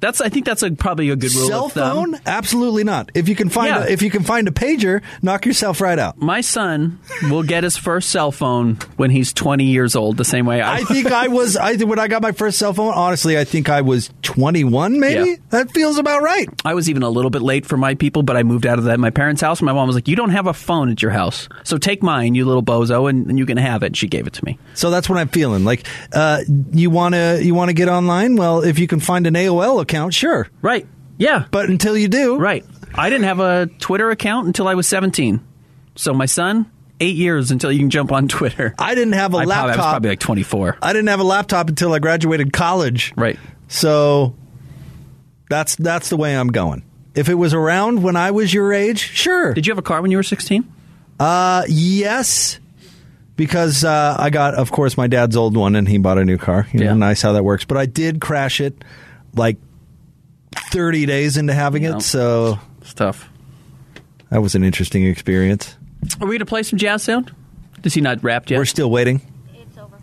that's 0.00 0.20
I 0.20 0.28
think 0.28 0.44
that's 0.46 0.62
a, 0.62 0.70
probably 0.72 1.10
a 1.10 1.16
good 1.16 1.34
rule 1.34 1.48
Cell 1.48 1.64
of 1.66 1.72
thumb. 1.72 1.82
Cell 2.12 2.20
phone? 2.20 2.20
Absolutely 2.26 2.84
not. 2.84 3.10
If 3.14 3.28
you 3.28 3.34
can 3.34 3.48
find 3.48 3.68
Yeah. 3.68 3.84
a, 3.84 3.88
if 3.90 4.02
you 4.02 4.10
can 4.10 4.22
find 4.22 4.46
a 4.48 4.50
pager, 4.50 5.02
knock 5.22 5.46
yourself 5.46 5.80
right 5.80 5.98
out. 5.98 6.18
My 6.18 6.40
son 6.40 6.98
will 7.30 7.42
get 7.42 7.64
his 7.64 7.76
first 7.76 8.10
cell 8.10 8.30
phone 8.32 8.74
when 8.96 9.10
he's 9.10 9.32
20 9.32 9.64
years 9.64 9.96
old, 9.96 10.16
the 10.16 10.24
same 10.24 10.46
way 10.46 10.60
I, 10.60 10.76
I 10.76 10.84
think 10.84 11.10
I 11.10 11.28
was. 11.28 11.56
I 11.56 11.76
when 11.76 11.98
I 11.98 12.08
got 12.08 12.22
my 12.22 12.32
first 12.32 12.58
cell 12.58 12.72
phone. 12.72 12.92
Honestly, 12.94 13.38
I 13.38 13.44
think 13.44 13.68
I 13.68 13.80
was 13.82 14.10
21. 14.22 14.98
Maybe 15.00 15.30
Yeah. 15.30 15.36
that 15.50 15.70
feels 15.72 15.98
about 15.98 16.22
right. 16.22 16.48
I 16.64 16.74
was 16.74 16.88
even 16.90 17.02
a 17.02 17.08
little 17.10 17.30
bit 17.30 17.42
late 17.42 17.64
for 17.66 17.76
my 17.76 17.94
people, 17.94 18.22
but 18.22 18.36
I 18.36 18.42
moved 18.42 18.66
out 18.66 18.78
of 18.78 18.84
that 18.84 18.98
my 19.00 19.10
parents' 19.10 19.40
house. 19.40 19.60
And 19.60 19.66
my 19.66 19.72
mom 19.72 19.86
was 19.86 19.96
like, 19.96 20.08
"You 20.08 20.16
don't 20.16 20.30
have 20.30 20.46
a 20.46 20.54
phone 20.54 20.90
at 20.90 21.02
your 21.02 21.10
house, 21.10 21.48
so 21.64 21.78
take 21.78 22.02
mine, 22.02 22.34
you 22.34 22.44
little 22.44 22.62
bozo, 22.62 23.08
and, 23.08 23.26
and 23.28 23.38
you 23.38 23.46
can 23.46 23.56
have 23.56 23.82
it." 23.82 23.96
She 23.96 24.08
gave 24.08 24.26
it 24.26 24.32
to 24.34 24.44
me. 24.44 24.58
So 24.74 24.90
that's 24.90 25.08
what 25.08 25.18
I'm 25.18 25.28
feeling. 25.28 25.64
Like, 25.64 25.86
uh, 26.12 26.40
you 26.72 26.90
want 26.90 27.14
to 27.14 27.40
you 27.42 27.54
want 27.54 27.68
to 27.70 27.74
get 27.74 27.88
online? 27.88 28.36
Well, 28.36 28.62
if 28.62 28.78
you 28.78 28.86
can 28.86 29.00
find 29.00 29.26
an 29.26 29.34
AOL 29.34 29.80
account, 29.86 30.14
sure. 30.14 30.48
Right? 30.62 30.86
Yeah. 31.18 31.46
But 31.50 31.68
until 31.70 31.96
you 31.96 32.08
do, 32.08 32.36
Right. 32.38 32.64
I 32.94 33.10
didn't 33.10 33.24
have 33.24 33.40
a 33.40 33.66
Twitter 33.78 34.10
account 34.10 34.46
until 34.46 34.68
I 34.68 34.74
was 34.74 34.86
17. 34.88 35.40
So 35.96 36.12
my 36.14 36.26
son, 36.26 36.70
eight 37.00 37.16
years 37.16 37.50
until 37.50 37.70
you 37.70 37.78
can 37.78 37.90
jump 37.90 38.10
on 38.12 38.26
Twitter. 38.28 38.74
I 38.78 38.94
didn't 38.94 39.14
have 39.14 39.34
a 39.34 39.38
I 39.38 39.44
probably, 39.44 39.54
I 39.54 39.66
was 39.66 39.68
laptop. 39.76 39.90
probably 39.92 40.10
like 40.10 40.20
24. 40.20 40.78
I 40.82 40.92
didn't 40.92 41.08
have 41.08 41.20
a 41.20 41.24
laptop 41.24 41.68
until 41.68 41.92
I 41.92 41.98
graduated 41.98 42.52
college. 42.52 43.12
Right. 43.16 43.38
So 43.68 44.34
that's 45.50 45.76
that's 45.76 46.08
the 46.08 46.16
way 46.16 46.36
I'm 46.36 46.48
going. 46.48 46.84
If 47.14 47.28
it 47.28 47.34
was 47.34 47.54
around 47.54 48.02
when 48.02 48.16
I 48.16 48.30
was 48.30 48.52
your 48.52 48.72
age, 48.72 48.98
sure. 49.00 49.54
Did 49.54 49.66
you 49.66 49.70
have 49.72 49.78
a 49.78 49.82
car 49.82 50.02
when 50.02 50.10
you 50.10 50.16
were 50.18 50.22
16? 50.22 50.70
Uh, 51.18 51.62
yes. 51.68 52.60
Because 53.36 53.84
uh, 53.84 54.16
I 54.18 54.30
got, 54.30 54.54
of 54.54 54.70
course, 54.72 54.96
my 54.96 55.06
dad's 55.08 55.36
old 55.36 55.56
one, 55.56 55.76
and 55.76 55.86
he 55.88 55.98
bought 55.98 56.16
a 56.18 56.24
new 56.24 56.38
car. 56.38 56.66
You 56.72 56.80
know, 56.80 56.86
Yeah. 56.86 56.94
nice 56.94 57.20
how 57.22 57.32
that 57.32 57.44
works. 57.44 57.64
But 57.66 57.76
I 57.78 57.84
did 57.86 58.20
crash 58.20 58.60
it 58.60 58.82
like 59.34 59.56
30 60.70 61.06
days 61.06 61.36
into 61.36 61.52
having 61.54 61.84
Yeah. 61.84 61.96
it, 61.96 62.02
so 62.02 62.58
It's 62.80 62.94
tough. 62.94 63.28
that 64.30 64.42
was 64.42 64.54
an 64.54 64.64
interesting 64.64 65.04
experience. 65.06 65.76
Are 66.20 66.26
we 66.26 66.32
going 66.32 66.38
to 66.40 66.46
play 66.46 66.62
some 66.62 66.78
jazz 66.78 67.02
sound? 67.02 67.32
Does 67.82 67.94
he 67.94 68.00
not 68.00 68.22
wrapped 68.22 68.50
yet? 68.50 68.58
We're 68.58 68.64
still 68.64 68.90
waiting. 68.90 69.20
It's 69.54 69.78
over. 69.78 69.96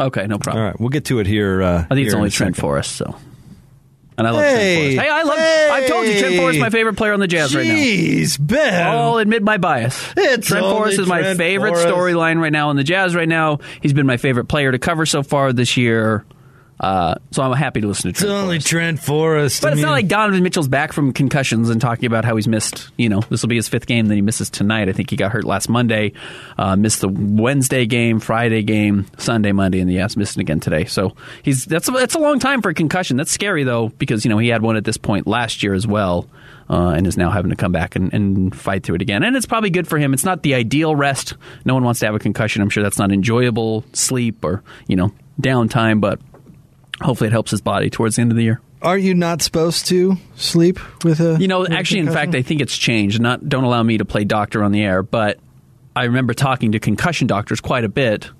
okay, 0.00 0.26
no 0.26 0.38
problem. 0.38 0.62
All 0.62 0.70
right, 0.70 0.80
we'll 0.80 0.88
get 0.90 1.04
to 1.06 1.20
it 1.20 1.26
here. 1.26 1.62
Uh, 1.62 1.78
I 1.78 1.82
think 1.88 1.98
here 1.98 2.06
it's 2.06 2.14
only 2.14 2.28
a 2.28 2.30
Trent. 2.30 2.56
Forrest, 2.56 2.96
so. 2.96 3.16
And 4.16 4.26
I 4.26 4.30
love 4.30 4.42
Hey. 4.42 4.96
Trent 4.96 4.96
Forrest. 4.96 5.00
Hey, 5.00 5.10
I 5.10 5.22
love. 5.22 5.38
I've 5.82 5.88
told 5.88 6.06
you, 6.08 6.18
Trent 6.18 6.36
Forrest 6.36 6.56
is 6.56 6.60
my 6.60 6.70
favorite 6.70 6.96
player 6.96 7.12
on 7.12 7.20
the 7.20 7.28
Jazz 7.28 7.54
right 7.54 7.66
now. 7.66 7.74
Jeez, 7.74 8.36
Ben. 8.40 8.86
I'll 8.88 9.18
admit 9.18 9.44
my 9.44 9.58
bias. 9.58 10.12
It's 10.16 10.48
Trent 10.48 10.64
only 10.64 10.76
Forrest 10.76 10.98
is 10.98 11.06
my 11.06 11.20
Trent 11.20 11.38
favorite 11.38 11.74
Forrest. 11.76 11.88
storyline 11.88 12.40
right 12.40 12.50
now 12.52 12.70
in 12.70 12.76
the 12.76 12.82
Jazz 12.84 13.14
right 13.14 13.28
now. 13.28 13.60
He's 13.80 13.92
been 13.92 14.06
my 14.06 14.16
favorite 14.16 14.46
player 14.46 14.72
to 14.72 14.78
cover 14.80 15.06
so 15.06 15.22
far 15.22 15.52
this 15.52 15.76
year. 15.76 16.24
Uh, 16.80 17.16
so 17.32 17.42
I'm 17.42 17.52
happy 17.54 17.80
to 17.80 17.88
listen 17.88 18.12
to 18.12 18.18
Trent 18.18 18.30
it's 18.30 18.42
only 18.42 18.56
Forrest. 18.56 18.66
Trent 18.68 18.98
Forrest. 19.00 19.62
But 19.62 19.68
I 19.68 19.72
it's 19.72 19.82
not 19.82 19.90
like 19.90 20.06
Donovan 20.06 20.42
Mitchell's 20.42 20.68
back 20.68 20.92
from 20.92 21.12
concussions 21.12 21.70
and 21.70 21.80
talking 21.80 22.06
about 22.06 22.24
how 22.24 22.36
he's 22.36 22.46
missed. 22.46 22.90
You 22.96 23.08
know, 23.08 23.20
this 23.28 23.42
will 23.42 23.48
be 23.48 23.56
his 23.56 23.68
fifth 23.68 23.86
game. 23.86 24.06
that 24.06 24.14
he 24.14 24.22
misses 24.22 24.48
tonight. 24.48 24.88
I 24.88 24.92
think 24.92 25.10
he 25.10 25.16
got 25.16 25.32
hurt 25.32 25.44
last 25.44 25.68
Monday. 25.68 26.12
Uh, 26.56 26.76
missed 26.76 27.00
the 27.00 27.08
Wednesday 27.08 27.86
game, 27.86 28.20
Friday 28.20 28.62
game, 28.62 29.06
Sunday, 29.18 29.52
Monday, 29.52 29.80
and 29.80 29.90
the 29.90 29.94
yes, 29.94 30.16
missing 30.16 30.40
again 30.40 30.60
today. 30.60 30.84
So 30.84 31.14
he's 31.42 31.64
that's 31.64 31.88
a, 31.88 31.92
that's 31.92 32.14
a 32.14 32.20
long 32.20 32.38
time 32.38 32.62
for 32.62 32.68
a 32.68 32.74
concussion. 32.74 33.16
That's 33.16 33.32
scary 33.32 33.64
though 33.64 33.88
because 33.88 34.24
you 34.24 34.28
know 34.28 34.38
he 34.38 34.48
had 34.48 34.62
one 34.62 34.76
at 34.76 34.84
this 34.84 34.96
point 34.96 35.26
last 35.26 35.62
year 35.62 35.74
as 35.74 35.86
well. 35.86 36.28
Uh, 36.70 36.90
and 36.90 37.06
is 37.06 37.16
now 37.16 37.30
having 37.30 37.48
to 37.48 37.56
come 37.56 37.72
back 37.72 37.96
and, 37.96 38.12
and 38.12 38.54
fight 38.54 38.82
through 38.82 38.94
it 38.96 39.00
again. 39.00 39.22
And 39.22 39.34
it's 39.34 39.46
probably 39.46 39.70
good 39.70 39.88
for 39.88 39.96
him. 39.96 40.12
It's 40.12 40.24
not 40.24 40.42
the 40.42 40.52
ideal 40.54 40.94
rest. 40.94 41.32
No 41.64 41.72
one 41.72 41.82
wants 41.82 42.00
to 42.00 42.06
have 42.06 42.14
a 42.14 42.18
concussion. 42.18 42.60
I'm 42.60 42.68
sure 42.68 42.82
that's 42.82 42.98
not 42.98 43.10
enjoyable 43.10 43.86
sleep 43.94 44.44
or, 44.44 44.62
you 44.86 44.94
know, 44.94 45.10
downtime, 45.40 46.02
but 46.02 46.20
hopefully 47.00 47.28
it 47.28 47.32
helps 47.32 47.50
his 47.50 47.60
body 47.60 47.90
towards 47.90 48.16
the 48.16 48.22
end 48.22 48.30
of 48.30 48.36
the 48.36 48.44
year. 48.44 48.60
Are 48.80 48.98
you 48.98 49.14
not 49.14 49.42
supposed 49.42 49.86
to 49.86 50.16
sleep 50.36 50.78
with 51.04 51.20
a? 51.20 51.36
You 51.40 51.48
know, 51.48 51.66
actually, 51.66 52.00
in 52.00 52.12
fact, 52.12 52.34
I 52.34 52.42
think 52.42 52.60
it's 52.60 52.76
changed. 52.76 53.20
Not 53.20 53.48
don't 53.48 53.64
allow 53.64 53.82
me 53.82 53.98
to 53.98 54.04
play 54.04 54.24
doctor 54.24 54.62
on 54.62 54.70
the 54.70 54.82
air, 54.82 55.02
but 55.02 55.38
I 55.96 56.04
remember 56.04 56.32
talking 56.32 56.72
to 56.72 56.78
concussion 56.78 57.26
doctors 57.26 57.60
quite 57.60 57.84
a 57.84 57.88
bit 57.88 58.30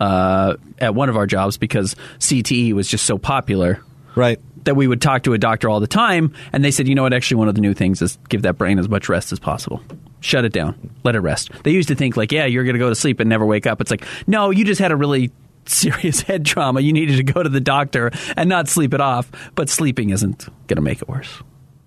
uh, 0.00 0.56
at 0.78 0.94
one 0.94 1.08
of 1.08 1.16
our 1.16 1.26
jobs 1.26 1.56
because 1.56 1.94
CTE 2.18 2.72
was 2.72 2.88
just 2.88 3.06
so 3.06 3.16
popular 3.16 3.80
right. 4.16 4.40
that 4.64 4.74
we 4.74 4.88
would 4.88 5.00
talk 5.00 5.22
to 5.24 5.34
a 5.34 5.38
doctor 5.38 5.68
all 5.68 5.78
the 5.78 5.86
time, 5.86 6.34
and 6.52 6.64
they 6.64 6.72
said, 6.72 6.88
you 6.88 6.96
know 6.96 7.02
what? 7.02 7.14
Actually, 7.14 7.36
one 7.36 7.48
of 7.48 7.54
the 7.54 7.60
new 7.60 7.74
things 7.74 8.02
is 8.02 8.18
give 8.28 8.42
that 8.42 8.58
brain 8.58 8.80
as 8.80 8.88
much 8.88 9.08
rest 9.08 9.30
as 9.32 9.38
possible. 9.38 9.80
Shut 10.20 10.44
it 10.44 10.52
down. 10.52 10.90
Let 11.04 11.14
it 11.14 11.20
rest. 11.20 11.50
They 11.62 11.70
used 11.70 11.88
to 11.88 11.94
think 11.94 12.16
like, 12.16 12.32
yeah, 12.32 12.46
you're 12.46 12.64
going 12.64 12.74
to 12.74 12.80
go 12.80 12.88
to 12.88 12.94
sleep 12.94 13.20
and 13.20 13.28
never 13.28 13.46
wake 13.46 13.66
up. 13.66 13.80
It's 13.80 13.90
like, 13.90 14.04
no, 14.26 14.50
you 14.50 14.64
just 14.64 14.80
had 14.80 14.90
a 14.90 14.96
really 14.96 15.30
serious 15.68 16.20
head 16.22 16.44
trauma. 16.44 16.80
You 16.80 16.92
needed 16.92 17.16
to 17.16 17.22
go 17.22 17.42
to 17.42 17.48
the 17.48 17.60
doctor 17.60 18.10
and 18.36 18.48
not 18.48 18.68
sleep 18.68 18.94
it 18.94 19.00
off. 19.00 19.30
But 19.54 19.68
sleeping 19.68 20.10
isn't 20.10 20.48
going 20.66 20.76
to 20.76 20.82
make 20.82 21.02
it 21.02 21.08
worse. 21.08 21.42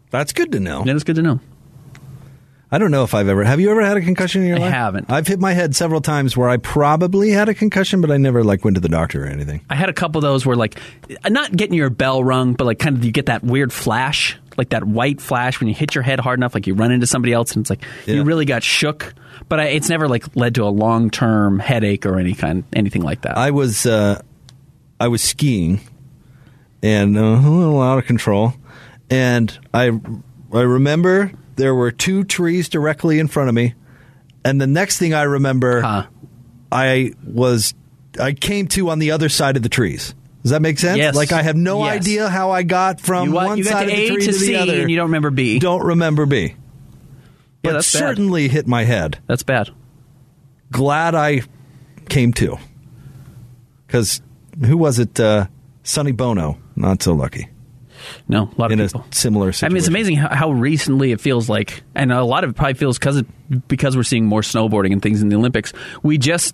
That's 0.10 0.34
good 0.34 0.52
to 0.54 0.60
know. 0.60 0.84
That 0.84 0.96
is 0.96 1.04
good 1.04 1.18
to 1.18 1.22
know. 1.22 1.40
I 2.70 2.80
don't 2.80 2.92
know 2.92 3.04
if 3.04 3.14
I've 3.14 3.30
ever. 3.30 3.46
Have 3.46 3.62
you 3.62 3.72
ever 3.72 3.82
had 3.82 3.96
a 3.96 4.02
concussion 4.02 4.42
in 4.42 4.50
your 4.50 4.58
I 4.58 4.60
life? 4.60 4.74
I 4.74 4.76
haven't. 4.76 5.10
I've 5.10 5.26
hit 5.28 5.40
my 5.40 5.54
head 5.54 5.74
several 5.74 6.02
times 6.02 6.36
where 6.36 6.50
I 6.50 6.58
probably 6.58 7.30
had 7.30 7.48
a 7.48 7.54
concussion, 7.54 8.02
but 8.02 8.12
I 8.12 8.18
never 8.18 8.44
like 8.44 8.66
went 8.66 8.76
to 8.76 8.82
the 8.82 8.90
doctor 8.90 9.24
or 9.24 9.28
anything. 9.28 9.62
I 9.70 9.76
had 9.76 9.88
a 9.88 9.94
couple 9.94 10.20
of 10.20 10.24
those 10.24 10.46
where 10.46 10.58
like 10.58 10.78
not 11.30 11.56
getting 11.56 11.76
your 11.76 11.90
bell 11.90 12.22
rung, 12.22 12.54
but 12.54 12.66
like 12.66 12.80
kind 12.80 12.98
of 12.98 13.06
you 13.06 13.12
get 13.14 13.28
that 13.28 13.42
weird 13.42 13.72
flash, 13.72 14.38
like 14.58 14.70
that 14.70 14.84
white 14.84 15.22
flash 15.22 15.60
when 15.60 15.68
you 15.70 15.76
hit 15.76 15.94
your 15.96 16.02
head 16.04 16.20
hard 16.20 16.40
enough, 16.40 16.54
like 16.54 16.68
you 16.68 16.74
run 16.74 16.92
into 16.92 17.08
somebody 17.08 17.34
else, 17.34 17.54
and 17.54 17.62
it's 17.64 17.70
like 17.70 17.84
Yeah. 18.06 18.16
you 18.16 18.24
really 18.24 18.46
got 18.46 18.64
shook. 18.64 19.14
But 19.50 19.60
I, 19.60 19.66
it's 19.66 19.88
never 19.90 20.08
like 20.08 20.36
led 20.36 20.56
to 20.56 20.64
a 20.64 20.70
long 20.70 21.10
term 21.10 21.60
headache 21.60 22.06
or 22.06 22.20
any 22.20 22.34
kind 22.34 22.64
anything 22.74 23.02
like 23.04 23.22
that. 23.22 23.38
I 23.38 23.52
was 23.52 23.86
uh, 23.86 24.22
I 25.00 25.08
was 25.08 25.22
skiing 25.22 25.80
and 26.84 27.18
uh, 27.18 27.22
a 27.22 27.50
little 27.50 27.82
out 27.82 27.98
of 28.00 28.06
control, 28.06 28.54
and 29.10 29.58
I 29.74 29.92
I 30.54 30.62
remember 30.62 31.32
there 31.56 31.74
were 31.76 31.92
two 31.92 32.24
trees 32.24 32.70
directly 32.70 33.20
in 33.20 33.28
front 33.28 33.50
of 33.50 33.56
me, 33.56 33.74
and 34.44 34.60
the 34.62 34.68
next 34.68 34.98
thing 34.98 35.14
I 35.14 35.24
remember, 35.24 35.82
Huh. 35.82 36.06
I 36.72 37.14
was 37.26 37.74
I 38.20 38.34
came 38.34 38.68
to 38.70 38.90
on 38.90 39.00
the 39.00 39.12
other 39.12 39.30
side 39.30 39.56
of 39.58 39.64
the 39.64 39.70
trees. 39.70 40.14
Does 40.48 40.52
that 40.52 40.62
make 40.62 40.80
sense? 40.80 40.98
Yes. 40.98 41.14
Like 41.16 41.34
I 41.34 41.42
have 41.42 41.58
no 41.58 41.84
Yes. 41.84 41.98
idea 41.98 42.30
how 42.30 42.52
I 42.52 42.64
got 42.64 43.02
from 43.02 43.30
you, 43.30 43.36
one 43.36 43.58
you 43.58 43.64
side 43.66 43.84
of 43.84 43.90
the 43.90 43.96
A 43.96 44.08
tree 44.08 44.20
to, 44.22 44.26
to, 44.28 44.34
C, 44.34 44.48
the 44.54 44.56
other. 44.60 44.82
and 44.82 44.90
you 44.90 44.96
don't 44.96 45.08
remember 45.08 45.30
B. 45.30 45.60
Don't 45.60 45.84
remember 45.84 46.26
B. 46.26 46.42
yeah, 46.48 46.54
but 47.64 47.74
bad. 47.74 47.84
certainly 47.84 48.48
hit 48.48 48.66
my 48.66 48.86
head. 48.86 49.20
That's 49.28 49.44
bad. 49.44 49.70
glad 50.72 51.16
I 51.16 51.42
came 52.08 52.32
to. 52.34 52.58
Because 53.86 54.22
who 54.66 54.78
was 54.78 55.00
it? 55.00 55.20
Uh, 55.20 55.48
Sonny 55.84 56.12
Bono. 56.14 56.58
Not 56.76 57.02
so 57.04 57.14
lucky 57.14 57.50
No, 58.28 58.50
a 58.58 58.62
lot 58.62 58.72
in 58.72 58.80
of 58.80 58.86
a 58.86 58.90
people. 58.90 59.06
similar 59.12 59.52
I 59.64 59.68
mean, 59.70 59.78
it's 59.78 59.88
amazing 59.88 60.16
how, 60.18 60.34
how 60.34 60.52
recently 60.52 61.12
it 61.12 61.20
feels 61.20 61.50
like, 61.50 61.82
and 61.96 62.12
a 62.12 62.24
lot 62.24 62.44
of 62.44 62.52
it 62.52 62.54
probably 62.56 62.76
feels 62.76 63.00
because 63.00 63.24
because 63.68 63.98
we're 63.98 64.04
seeing 64.04 64.26
more 64.26 64.42
snowboarding 64.42 64.94
and 64.94 65.02
things 65.02 65.22
in 65.22 65.30
the 65.30 65.36
Olympics. 65.36 65.74
We 66.04 66.18
just 66.18 66.54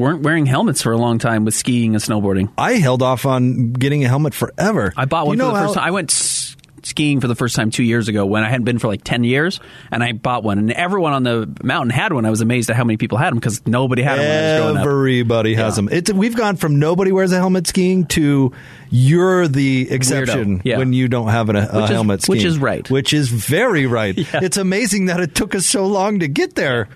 weren't 0.00 0.22
wearing 0.22 0.46
helmets 0.46 0.82
for 0.82 0.92
a 0.92 0.96
long 0.98 1.18
time 1.18 1.44
with 1.44 1.54
skiing 1.54 1.94
and 1.94 2.02
snowboarding. 2.02 2.50
I 2.58 2.72
held 2.74 3.02
off 3.02 3.26
on 3.26 3.72
getting 3.74 4.04
a 4.04 4.08
helmet 4.08 4.34
forever. 4.34 4.92
I 4.96 5.04
bought 5.04 5.26
one 5.26 5.38
You 5.38 5.44
for 5.44 5.52
the 5.52 5.58
first 5.60 5.74
how- 5.74 5.80
time. 5.82 5.88
I 5.88 5.90
went 5.92 6.10
s- 6.10 6.56
skiing 6.82 7.20
for 7.20 7.28
the 7.28 7.34
first 7.34 7.54
time 7.56 7.70
two 7.70 7.82
years 7.82 8.08
ago 8.08 8.24
when 8.24 8.42
I 8.42 8.48
hadn't 8.48 8.64
been 8.64 8.78
for 8.78 8.88
like 8.88 9.04
ten 9.04 9.22
years, 9.22 9.60
and 9.92 10.02
I 10.02 10.12
bought 10.12 10.42
one. 10.42 10.58
And 10.58 10.72
everyone 10.72 11.12
on 11.12 11.22
the 11.24 11.46
mountain 11.62 11.90
had 11.90 12.12
one. 12.14 12.24
I 12.24 12.30
was 12.30 12.40
amazed 12.40 12.70
at 12.70 12.76
how 12.76 12.84
many 12.84 12.96
people 12.96 13.18
had 13.18 13.30
them 13.32 13.38
because 13.38 13.66
nobody 13.66 14.00
had 14.00 14.18
them 14.18 14.26
when 14.26 14.32
I 14.32 14.50
was 14.52 14.60
growing 14.62 14.76
up. 14.78 14.86
Everybody 14.86 15.54
has 15.54 15.76
them. 15.76 15.90
It's 15.92 16.10
we've 16.10 16.34
gone 16.36 16.56
from 16.56 16.78
nobody 16.78 17.12
wears 17.12 17.32
a 17.32 17.36
helmet 17.36 17.66
skiing 17.66 18.06
to 18.06 18.52
you're 18.88 19.46
the 19.46 19.90
exception 19.90 20.62
yeah. 20.64 20.78
when 20.78 20.94
you 20.94 21.06
don't 21.08 21.28
have 21.28 21.50
a, 21.50 21.52
a 21.52 21.60
Which 21.76 21.84
is- 21.84 21.90
helmet 21.90 22.22
skiing. 22.22 22.38
which 22.38 22.44
is 22.46 22.58
right. 22.58 22.88
Which 22.90 23.12
is 23.12 23.28
very 23.28 23.86
right. 23.86 24.16
It's 24.42 24.56
amazing 24.56 25.06
that 25.06 25.20
it 25.20 25.34
took 25.34 25.54
us 25.54 25.66
so 25.66 25.86
long 25.86 26.20
to 26.20 26.28
get 26.28 26.54
there. 26.54 26.88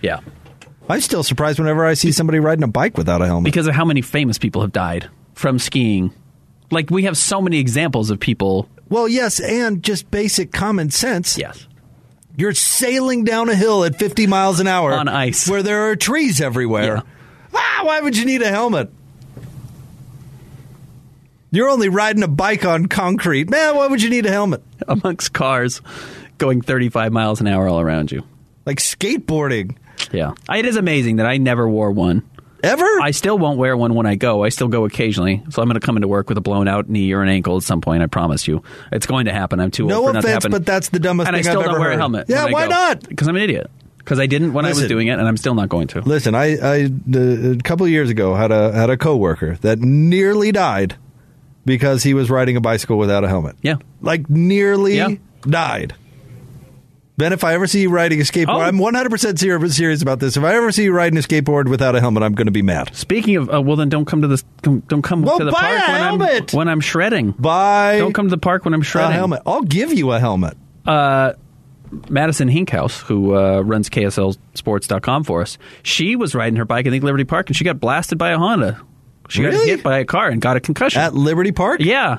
Yeah, 0.00 0.20
I'm 0.88 1.00
still 1.00 1.22
surprised 1.22 1.58
whenever 1.58 1.84
I 1.86 1.94
see 1.94 2.12
somebody 2.12 2.40
riding 2.40 2.62
a 2.62 2.68
bike 2.68 2.96
without 2.98 3.22
a 3.22 3.26
helmet. 3.26 3.44
because 3.50 3.66
of 3.66 3.74
how 3.74 3.84
many 3.84 4.02
famous 4.02 4.36
people 4.38 4.60
have 4.62 4.72
died 4.72 5.08
from 5.34 5.58
skiing. 5.58 6.12
Like 6.70 6.90
we 6.90 7.04
have 7.04 7.16
so 7.16 7.40
many 7.40 7.58
examples 7.58 8.10
of 8.10 8.20
people. 8.20 8.68
well, 8.88 9.08
yes, 9.08 9.40
and 9.40 9.82
just 9.82 10.10
basic 10.10 10.52
common 10.52 10.90
sense. 10.90 11.38
Yes. 11.38 11.66
You're 12.36 12.52
sailing 12.54 13.24
down 13.24 13.48
a 13.48 13.54
hill 13.54 13.84
at 13.84 13.96
50 13.98 14.26
miles 14.26 14.58
an 14.60 14.66
hour 14.66 14.92
On 14.92 15.08
ice. 15.08 15.48
where 15.48 15.62
there 15.62 15.90
are 15.90 15.96
trees 15.96 16.40
everywhere. 16.40 17.02
Ah, 17.54 17.80
why 17.84 18.00
would 18.00 18.16
you 18.16 18.24
need 18.24 18.42
a 18.42 18.48
helmet? 18.48 18.90
You're 21.52 21.68
only 21.70 21.88
riding 21.88 22.24
a 22.24 22.28
bike 22.28 22.64
on 22.64 22.86
concrete. 22.86 23.48
Man, 23.48 23.76
why 23.76 23.86
would 23.86 24.02
you 24.02 24.10
need 24.10 24.26
a 24.26 24.30
helmet? 24.30 24.62
amongst 24.88 25.32
cars 25.32 25.80
going 26.36 26.60
35 26.60 27.12
miles 27.12 27.40
an 27.40 27.46
hour 27.46 27.68
all 27.68 27.80
around 27.80 28.10
you. 28.12 28.22
Like 28.66 28.78
skateboarding. 28.78 29.76
Yeah. 30.12 30.32
It 30.54 30.66
is 30.66 30.76
amazing 30.76 31.16
that 31.16 31.26
I 31.26 31.36
never 31.38 31.68
wore 31.68 31.90
one. 31.90 32.22
Ever? 32.62 32.86
I 33.02 33.10
still 33.10 33.36
won't 33.38 33.58
wear 33.58 33.76
one 33.76 33.94
when 33.94 34.06
I 34.06 34.14
go. 34.14 34.42
I 34.42 34.48
still 34.48 34.68
go 34.68 34.86
occasionally. 34.86 35.42
So 35.50 35.60
I'm 35.60 35.68
going 35.68 35.78
to 35.78 35.84
come 35.84 35.96
into 35.96 36.08
work 36.08 36.30
with 36.30 36.38
a 36.38 36.40
blown 36.40 36.66
out 36.66 36.88
knee 36.88 37.12
or 37.12 37.22
an 37.22 37.28
ankle 37.28 37.58
at 37.58 37.62
some 37.62 37.82
point. 37.82 38.02
I 38.02 38.06
promise 38.06 38.48
you. 38.48 38.62
It's 38.90 39.04
going 39.04 39.26
to 39.26 39.32
happen. 39.34 39.60
I'm 39.60 39.70
too 39.70 39.86
No 39.86 39.96
old 39.98 40.06
for 40.06 40.10
it 40.10 40.12
not 40.14 40.20
to 40.22 40.26
offense, 40.28 40.44
happen. 40.44 40.50
but 40.52 40.64
that's 40.64 40.88
the 40.88 40.98
dumbest 40.98 41.28
and 41.28 41.34
thing 41.36 41.40
I 41.46 41.50
still 41.50 41.60
I've 41.60 41.66
don't 41.66 41.74
ever 41.74 41.80
wear 41.80 41.90
heard. 41.90 41.96
a 41.96 42.00
helmet. 42.00 42.26
Yeah, 42.30 42.46
why 42.46 42.64
go. 42.64 42.70
not? 42.70 43.00
Because 43.06 43.28
I'm 43.28 43.36
an 43.36 43.42
idiot. 43.42 43.70
Because 43.98 44.18
I 44.18 44.24
didn't 44.26 44.54
when 44.54 44.64
I 44.64 44.68
was 44.70 44.86
doing 44.86 45.08
it, 45.08 45.18
and 45.18 45.28
I'm 45.28 45.36
still 45.36 45.54
not 45.54 45.68
going 45.68 45.88
to. 45.88 46.00
Listen, 46.00 46.34
I, 46.34 46.56
I 46.56 46.84
uh, 46.84 47.52
a 47.52 47.56
couple 47.58 47.84
of 47.86 47.90
years 47.92 48.08
ago 48.10 48.34
had 48.34 48.50
a 48.52 48.70
had 48.72 48.88
a 48.90 48.96
coworker 48.98 49.56
that 49.62 49.78
nearly 49.78 50.52
died 50.52 50.96
because 51.66 52.02
he 52.02 52.12
was 52.14 52.30
riding 52.30 52.56
a 52.56 52.60
bicycle 52.60 52.98
without 52.98 53.24
a 53.24 53.28
helmet. 53.28 53.56
Yeah. 53.62 53.76
Like 54.02 54.28
nearly 54.28 54.96
Yeah. 54.98 55.14
died. 55.42 55.94
Ben, 57.16 57.32
if 57.32 57.44
I 57.44 57.54
ever 57.54 57.68
see 57.68 57.80
you 57.82 57.90
riding 57.90 58.20
a 58.20 58.24
skateboard, 58.24 58.56
Oh. 58.56 58.60
I'm 58.60 58.76
100% 58.76 59.70
serious 59.72 60.02
about 60.02 60.18
this. 60.18 60.36
If 60.36 60.42
I 60.42 60.54
ever 60.56 60.72
see 60.72 60.82
you 60.84 60.92
riding 60.92 61.16
a 61.16 61.22
skateboard 61.22 61.68
without 61.68 61.94
a 61.94 62.00
helmet, 62.00 62.24
I'm 62.24 62.32
going 62.34 62.46
to 62.48 62.52
be 62.52 62.62
mad. 62.62 62.94
Speaking 62.96 63.36
of, 63.36 63.54
uh, 63.54 63.60
well, 63.62 63.76
then 63.76 63.88
don't 63.88 64.04
come 64.04 64.20
to. 64.22 64.42
Come, 64.62 64.80
don't 64.88 65.02
come 65.02 65.22
Well, 65.22 65.38
to 65.38 65.44
the 65.44 65.52
park 65.52 65.64
a 65.64 65.92
when 65.92 66.00
helmet. 66.00 66.52
I'm 66.54 66.58
when 66.58 66.68
I'm 66.68 66.80
shredding. 66.80 67.30
Buy 67.32 67.98
Don't 67.98 68.12
come 68.14 68.26
to 68.26 68.30
the 68.30 68.38
park 68.38 68.64
when 68.64 68.74
I'm 68.74 68.80
a 68.80 68.84
shredding. 68.84 69.12
helmet. 69.12 69.42
I'll 69.46 69.62
give 69.62 69.92
you 69.92 70.10
a 70.10 70.18
helmet. 70.18 70.56
Madison 72.08 72.48
Hinkhouse, 72.48 73.00
who 73.02 73.36
uh, 73.36 73.60
runs 73.60 73.88
KSLSports.com 73.90 75.22
for 75.24 75.42
us, 75.42 75.58
she 75.84 76.16
was 76.16 76.34
riding 76.34 76.56
her 76.56 76.64
bike, 76.64 76.86
I 76.88 76.90
think, 76.90 77.04
Liberty 77.04 77.22
Park, 77.24 77.48
and 77.48 77.56
she 77.56 77.62
got 77.62 77.78
blasted 77.78 78.18
by 78.18 78.30
a 78.30 78.38
Honda. 78.38 78.80
She 79.28 79.42
got 79.42 79.52
hit 79.54 79.82
by 79.84 79.98
a 80.00 80.04
car 80.04 80.28
and 80.28 80.40
got 80.40 80.56
a 80.56 80.60
concussion. 80.60 81.00
At 81.00 81.14
Liberty 81.14 81.52
Park? 81.52 81.80
yeah. 81.80 82.18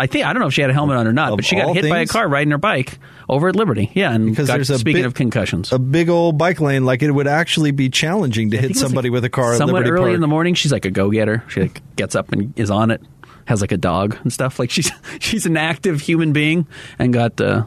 I 0.00 0.06
think 0.06 0.24
I 0.24 0.32
don't 0.32 0.40
know 0.40 0.46
if 0.48 0.54
she 0.54 0.62
had 0.62 0.70
a 0.70 0.72
helmet 0.72 0.96
on 0.96 1.06
or 1.06 1.12
not, 1.12 1.32
Of 1.32 1.36
but 1.36 1.44
she 1.44 1.56
got 1.56 1.74
hit 1.76 1.88
by 1.88 1.98
a 1.98 2.06
car 2.06 2.26
riding 2.26 2.50
her 2.52 2.58
bike 2.58 2.98
over 3.28 3.48
at 3.48 3.54
Liberty. 3.56 3.90
Yeah, 3.94 4.12
and 4.12 4.30
Because 4.30 4.46
got, 4.46 4.54
there's 4.54 4.70
a 4.70 4.78
speaking 4.78 5.00
big- 5.02 5.06
of 5.06 5.14
concussions, 5.14 5.72
A 5.72 5.78
big 5.78 6.08
old 6.08 6.38
bike 6.38 6.60
lane, 6.60 6.84
like 6.86 7.02
it 7.02 7.10
would 7.10 7.26
actually 7.28 7.70
be 7.70 7.90
challenging 7.90 8.50
to 8.52 8.56
I 8.56 8.60
hit 8.60 8.66
think 8.68 8.76
it 8.76 8.82
was, 8.82 8.90
somebody 8.90 9.10
like, 9.10 9.14
with 9.14 9.24
a 9.26 9.30
car 9.30 9.52
at 9.52 9.58
somewhat 9.58 9.84
early 9.86 9.98
Park. 10.00 10.14
in 10.14 10.20
the 10.22 10.26
morning. 10.26 10.54
She's 10.54 10.72
like 10.72 10.86
a 10.86 10.90
go 10.90 11.10
getter. 11.10 11.44
She 11.48 11.60
like 11.60 11.82
gets 11.96 12.14
up 12.14 12.32
and 12.32 12.58
is 12.58 12.70
on 12.70 12.90
it. 12.90 13.02
Has 13.44 13.60
like 13.60 13.72
a 13.72 13.76
dog 13.76 14.16
and 14.22 14.32
stuff. 14.32 14.58
Like 14.58 14.70
she's 14.70 14.90
she's 15.20 15.44
an 15.44 15.56
active 15.58 16.00
human 16.00 16.32
being 16.32 16.66
and 16.98 17.12
got 17.12 17.40
uh, 17.40 17.64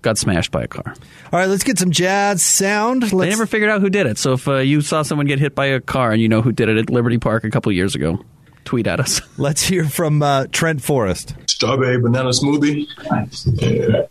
got 0.00 0.16
smashed 0.16 0.52
by 0.52 0.62
a 0.62 0.68
car. 0.68 0.94
All 1.32 1.38
right, 1.38 1.48
let's 1.48 1.64
get 1.64 1.78
some 1.78 1.90
jazz 1.90 2.42
sound. 2.42 3.02
Let's, 3.02 3.12
They 3.14 3.28
never 3.28 3.46
figured 3.46 3.68
out 3.70 3.80
who 3.80 3.90
did 3.90 4.06
it. 4.06 4.16
So 4.18 4.32
if 4.34 4.48
uh, 4.48 4.56
you 4.56 4.80
saw 4.80 5.02
someone 5.02 5.26
get 5.26 5.38
hit 5.38 5.54
by 5.54 5.66
a 5.66 5.80
car 5.80 6.12
and 6.12 6.20
you 6.22 6.28
know 6.28 6.40
who 6.42 6.52
did 6.52 6.68
it 6.68 6.76
at 6.78 6.88
Liberty 6.90 7.18
Park 7.18 7.44
a 7.44 7.50
couple 7.50 7.72
years 7.72 7.94
ago, 7.94 8.24
tweet 8.64 8.86
at 8.86 9.00
us. 9.00 9.20
let's 9.38 9.62
hear 9.64 9.84
from 9.88 10.22
uh, 10.22 10.46
Trent 10.52 10.82
Forrest. 10.82 11.34
Strawberry 11.46 11.98
banana 12.00 12.30
smoothie. 12.30 12.86
Yeah. 13.44 14.02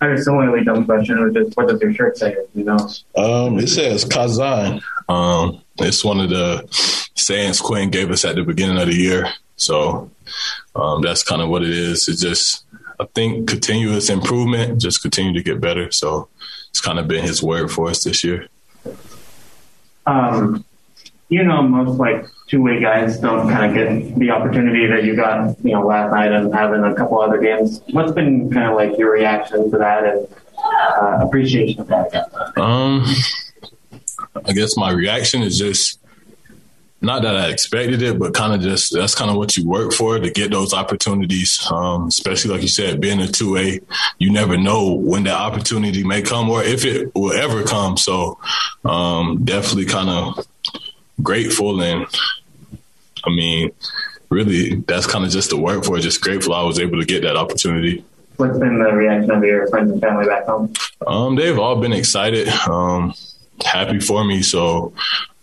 I 0.00 0.14
just 0.14 0.26
only 0.28 0.46
really 0.46 0.64
dumb 0.64 0.86
question 0.86 1.22
was 1.22 1.34
just 1.34 1.56
what 1.56 1.68
does 1.68 1.80
your 1.80 1.92
shirt 1.92 2.16
say? 2.16 2.34
You 2.54 2.64
know, 2.64 2.78
Um, 3.16 3.58
it 3.58 3.68
says 3.68 4.04
Kaizen. 4.06 4.80
Um, 5.08 5.60
it's 5.78 6.02
one 6.04 6.18
of 6.20 6.30
the 6.30 6.66
sayings 7.14 7.60
Quin 7.60 7.90
gave 7.90 8.10
us 8.10 8.24
at 8.24 8.36
the 8.36 8.42
beginning 8.42 8.78
of 8.78 8.86
the 8.86 8.94
year. 8.94 9.28
So 9.56 10.10
um, 10.74 11.02
that's 11.02 11.22
kind 11.22 11.42
of 11.42 11.48
what 11.50 11.62
it 11.62 11.70
is. 11.70 12.08
It's 12.08 12.22
just, 12.22 12.64
I 12.98 13.04
think, 13.14 13.48
continuous 13.48 14.08
improvement, 14.08 14.80
just 14.80 15.02
continue 15.02 15.34
to 15.34 15.42
get 15.42 15.60
better. 15.60 15.90
So 15.92 16.28
it's 16.70 16.80
kind 16.80 16.98
of 16.98 17.06
been 17.06 17.24
his 17.24 17.42
word 17.42 17.70
for 17.70 17.88
us 17.90 18.02
this 18.04 18.24
year. 18.24 18.48
um, 20.06 20.64
you 21.28 21.42
know, 21.42 21.62
most 21.62 21.98
like 21.98 22.26
two 22.46 22.62
way 22.62 22.80
guys 22.80 23.18
don't 23.18 23.48
kind 23.48 23.66
of 23.66 23.74
get 23.74 24.18
the 24.18 24.30
opportunity 24.30 24.86
that 24.86 25.04
you 25.04 25.16
got, 25.16 25.56
you 25.64 25.72
know, 25.72 25.86
last 25.86 26.12
night 26.12 26.32
and 26.32 26.54
having 26.54 26.84
a 26.84 26.94
couple 26.94 27.20
other 27.20 27.38
games. 27.38 27.80
What's 27.90 28.12
been 28.12 28.50
kind 28.50 28.70
of 28.70 28.76
like 28.76 28.98
your 28.98 29.12
reaction 29.12 29.70
to 29.70 29.78
that 29.78 30.04
and 30.04 30.28
uh, 30.58 31.26
appreciation 31.26 31.80
of 31.80 31.88
that? 31.88 32.58
Um, 32.58 33.04
I 34.44 34.52
guess 34.52 34.76
my 34.76 34.92
reaction 34.92 35.42
is 35.42 35.58
just 35.58 35.98
not 37.00 37.22
that 37.22 37.36
I 37.36 37.50
expected 37.50 38.02
it, 38.02 38.18
but 38.18 38.32
kind 38.32 38.54
of 38.54 38.60
just 38.60 38.92
that's 38.92 39.14
kind 39.14 39.30
of 39.30 39.36
what 39.36 39.56
you 39.56 39.68
work 39.68 39.92
for 39.92 40.18
to 40.18 40.30
get 40.30 40.50
those 40.50 40.72
opportunities. 40.72 41.60
Um, 41.70 42.06
especially 42.06 42.52
like 42.52 42.62
you 42.62 42.68
said, 42.68 43.00
being 43.00 43.20
a 43.20 43.26
two 43.26 43.56
A, 43.56 43.80
you 44.18 44.32
never 44.32 44.56
know 44.56 44.94
when 44.94 45.24
that 45.24 45.34
opportunity 45.36 46.04
may 46.04 46.22
come 46.22 46.48
or 46.48 46.62
if 46.62 46.84
it 46.84 47.14
will 47.14 47.32
ever 47.32 47.64
come. 47.64 47.96
So, 47.96 48.38
um, 48.84 49.44
definitely 49.44 49.86
kind 49.86 50.08
of 50.08 50.46
grateful 51.22 51.82
and 51.82 52.06
I 53.24 53.30
mean, 53.30 53.72
really, 54.30 54.76
that's 54.76 55.06
kind 55.06 55.24
of 55.24 55.30
just 55.30 55.50
the 55.50 55.56
work 55.56 55.84
for 55.84 55.98
it. 55.98 56.02
Just 56.02 56.20
grateful 56.20 56.54
I 56.54 56.62
was 56.62 56.78
able 56.78 57.00
to 57.00 57.04
get 57.04 57.22
that 57.22 57.36
opportunity. 57.36 58.04
What's 58.36 58.58
been 58.58 58.78
the 58.78 58.92
reaction 58.92 59.30
of 59.30 59.42
your 59.42 59.66
friends 59.68 59.90
and 59.90 60.00
family 60.00 60.26
back 60.26 60.44
home? 60.44 60.72
Um, 61.06 61.36
they've 61.36 61.58
all 61.58 61.80
been 61.80 61.92
excited, 61.92 62.48
um, 62.68 63.14
happy 63.64 63.98
for 63.98 64.24
me. 64.24 64.42
So 64.42 64.92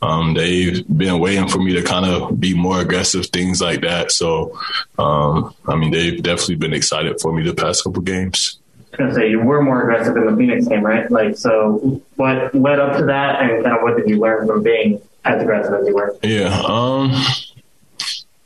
um, 0.01 0.33
they've 0.33 0.86
been 0.88 1.19
waiting 1.19 1.47
for 1.47 1.59
me 1.59 1.73
to 1.73 1.81
kind 1.81 2.05
of 2.05 2.39
be 2.39 2.53
more 2.53 2.81
aggressive, 2.81 3.25
things 3.27 3.62
like 3.62 3.81
that. 3.81 4.12
So, 4.12 4.59
um, 4.99 5.55
I 5.67 5.75
mean, 5.75 5.91
they've 5.91 6.21
definitely 6.21 6.55
been 6.55 6.73
excited 6.73 7.19
for 7.19 7.33
me 7.33 7.43
the 7.43 7.55
past 7.55 7.83
couple 7.83 8.01
games. 8.01 8.59
I 8.99 9.05
was 9.05 9.15
gonna 9.15 9.15
say 9.15 9.29
you 9.31 9.39
were 9.41 9.63
more 9.63 9.81
aggressive 9.81 10.15
in 10.15 10.27
the 10.27 10.38
Phoenix 10.38 10.67
game, 10.67 10.86
right? 10.86 11.09
Like, 11.09 11.36
so 11.36 11.99
what 12.15 12.53
led 12.53 12.79
up 12.79 12.97
to 12.97 13.05
that, 13.05 13.41
and 13.41 13.63
kind 13.63 13.75
of 13.75 13.81
what 13.81 13.97
did 13.97 14.07
you 14.07 14.19
learn 14.19 14.45
from 14.45 14.62
being 14.62 15.01
you 15.25 15.95
were? 15.95 16.17
Yeah. 16.21 16.62
Um. 16.65 17.12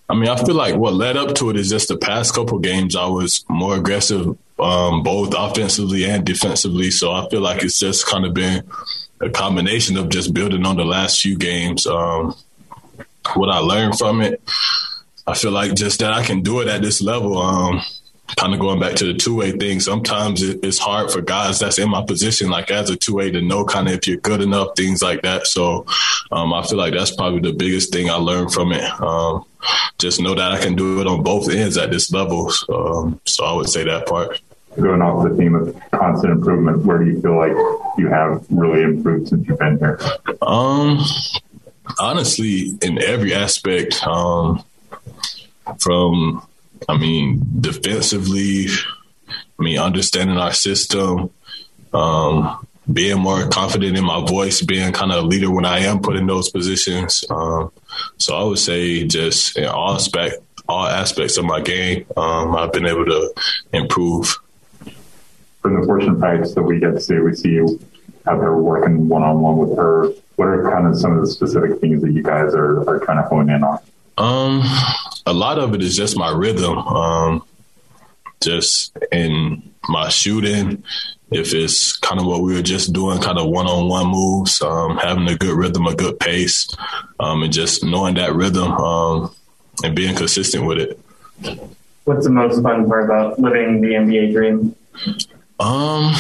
I 0.09 0.15
mean, 0.15 0.29
I 0.29 0.37
feel 0.37 0.55
like 0.55 0.75
what 0.75 0.93
led 0.93 1.17
up 1.17 1.35
to 1.35 1.49
it 1.49 1.57
is 1.57 1.69
just 1.69 1.89
the 1.89 1.97
past 1.97 2.33
couple 2.33 2.59
games 2.59 2.95
I 2.95 3.07
was 3.07 3.43
more 3.49 3.75
aggressive, 3.75 4.37
um, 4.57 5.03
both 5.03 5.33
offensively 5.37 6.05
and 6.05 6.25
defensively. 6.25 6.91
So 6.91 7.11
I 7.11 7.27
feel 7.29 7.41
like 7.41 7.61
it's 7.63 7.77
just 7.79 8.05
kind 8.05 8.25
of 8.25 8.33
been 8.33 8.63
a 9.19 9.29
combination 9.29 9.97
of 9.97 10.09
just 10.09 10.33
building 10.33 10.65
on 10.65 10.77
the 10.77 10.85
last 10.85 11.19
few 11.21 11.37
games. 11.37 11.85
Um, 11.85 12.35
what 13.35 13.49
I 13.49 13.57
learned 13.59 13.97
from 13.97 14.21
it, 14.21 14.41
I 15.25 15.33
feel 15.33 15.51
like 15.51 15.73
just 15.73 15.99
that 15.99 16.13
I 16.13 16.23
can 16.23 16.41
do 16.41 16.61
it 16.61 16.69
at 16.69 16.81
this 16.81 17.01
level. 17.01 17.37
Um, 17.37 17.81
kind 18.35 18.53
of 18.53 18.59
going 18.59 18.79
back 18.79 18.95
to 18.95 19.05
the 19.05 19.13
two 19.13 19.35
way 19.35 19.51
thing, 19.51 19.79
sometimes 19.79 20.41
it's 20.43 20.77
hard 20.77 21.11
for 21.11 21.21
guys 21.21 21.59
that's 21.59 21.79
in 21.79 21.89
my 21.89 22.03
position, 22.03 22.49
like 22.49 22.69
as 22.69 22.89
a 22.89 22.95
two 22.95 23.15
way, 23.15 23.31
to 23.31 23.41
know 23.41 23.63
kind 23.63 23.87
of 23.87 23.93
if 23.93 24.07
you're 24.07 24.17
good 24.17 24.41
enough, 24.41 24.75
things 24.75 25.01
like 25.01 25.21
that. 25.21 25.47
So 25.47 25.85
um, 26.31 26.53
I 26.53 26.63
feel 26.63 26.77
like 26.77 26.93
that's 26.93 27.15
probably 27.15 27.39
the 27.39 27.55
biggest 27.55 27.93
thing 27.93 28.09
I 28.09 28.15
learned 28.15 28.51
from 28.51 28.71
it. 28.71 28.83
Um, 29.01 29.45
just 29.97 30.21
know 30.21 30.35
that 30.35 30.51
I 30.51 30.59
can 30.59 30.75
do 30.75 30.99
it 31.01 31.07
on 31.07 31.23
both 31.23 31.49
ends 31.49 31.77
at 31.77 31.91
this 31.91 32.11
level. 32.11 32.51
Um, 32.69 33.19
so 33.25 33.45
I 33.45 33.53
would 33.53 33.69
say 33.69 33.83
that 33.85 34.07
part. 34.07 34.41
Going 34.75 35.01
off 35.01 35.27
the 35.27 35.35
theme 35.35 35.55
of 35.55 35.75
constant 35.89 36.33
improvement, 36.33 36.85
where 36.85 36.99
do 36.99 37.05
you 37.05 37.19
feel 37.19 37.35
like 37.35 37.53
you 37.97 38.09
have 38.09 38.45
really 38.51 38.83
improved 38.83 39.29
since 39.29 39.47
you've 39.47 39.57
been 39.57 39.79
here? 39.79 39.99
Um, 40.43 40.99
honestly, 41.99 42.77
in 42.83 43.01
every 43.01 43.33
aspect, 43.33 44.05
um, 44.05 44.63
from 45.79 46.46
I 46.87 46.97
mean, 46.97 47.41
defensively, 47.59 48.67
I 49.29 49.63
mean, 49.63 49.79
understanding 49.79 50.37
our 50.37 50.53
system, 50.53 51.29
um, 51.93 52.65
being 52.91 53.19
more 53.19 53.47
confident 53.49 53.97
in 53.97 54.03
my 54.03 54.25
voice, 54.25 54.61
being 54.61 54.93
kind 54.93 55.11
of 55.11 55.23
a 55.23 55.27
leader 55.27 55.51
when 55.51 55.65
I 55.65 55.79
am 55.79 55.99
put 55.99 56.15
in 56.15 56.27
those 56.27 56.49
positions. 56.49 57.23
Um, 57.29 57.71
so 58.17 58.37
I 58.37 58.43
would 58.43 58.59
say 58.59 59.05
just 59.05 59.57
in 59.57 59.65
all 59.65 59.95
aspect, 59.95 60.37
all 60.69 60.85
aspects 60.85 61.37
of 61.37 61.45
my 61.45 61.61
game, 61.61 62.05
um, 62.15 62.55
I've 62.55 62.71
been 62.71 62.85
able 62.85 63.05
to 63.05 63.33
improve. 63.73 64.37
From 65.61 65.79
the 65.79 65.85
Fortune 65.85 66.19
types 66.19 66.53
that 66.53 66.63
we 66.63 66.79
get 66.79 66.91
to 66.91 67.01
see, 67.01 67.19
we 67.19 67.35
see 67.35 67.49
you 67.49 67.79
out 68.25 68.39
there 68.39 68.55
working 68.55 69.09
one 69.09 69.23
on 69.23 69.41
one 69.41 69.57
with 69.57 69.77
her. 69.77 70.09
What 70.35 70.47
are 70.47 70.71
kind 70.71 70.87
of 70.87 70.97
some 70.97 71.13
of 71.13 71.21
the 71.21 71.27
specific 71.27 71.79
things 71.81 72.01
that 72.03 72.11
you 72.11 72.23
guys 72.23 72.53
are, 72.53 72.87
are 72.87 72.99
trying 72.99 73.21
to 73.21 73.27
hone 73.27 73.49
in 73.49 73.63
on? 73.63 73.79
Um, 74.17 74.61
a 75.27 75.33
lot 75.33 75.59
of 75.59 75.73
it 75.75 75.83
is 75.83 75.95
just 75.95 76.17
my 76.17 76.31
rhythm. 76.31 76.77
Um, 76.77 77.43
just 78.41 78.95
in 79.11 79.73
my 79.89 80.09
shooting, 80.09 80.83
if 81.31 81.53
it's 81.53 81.97
kind 81.97 82.19
of 82.19 82.27
what 82.27 82.41
we 82.41 82.53
were 82.53 82.61
just 82.61 82.93
doing, 82.93 83.19
kind 83.19 83.37
of 83.37 83.49
one 83.49 83.67
on 83.67 83.89
one 83.89 84.07
moves, 84.07 84.61
um, 84.61 84.97
having 84.97 85.27
a 85.27 85.35
good 85.35 85.57
rhythm, 85.57 85.85
a 85.85 85.95
good 85.95 86.19
pace, 86.19 86.69
um, 87.19 87.43
and 87.43 87.51
just 87.51 87.83
knowing 87.83 88.15
that 88.15 88.33
rhythm 88.33 88.71
um, 88.73 89.35
and 89.83 89.95
being 89.95 90.15
consistent 90.15 90.65
with 90.65 90.77
it. 90.77 90.99
What's 92.05 92.25
the 92.25 92.31
most 92.31 92.61
fun 92.61 92.87
part 92.87 93.05
about 93.05 93.39
living 93.39 93.81
the 93.81 93.89
NBA 93.89 94.31
dream? 94.31 94.75
Um, 95.59 96.13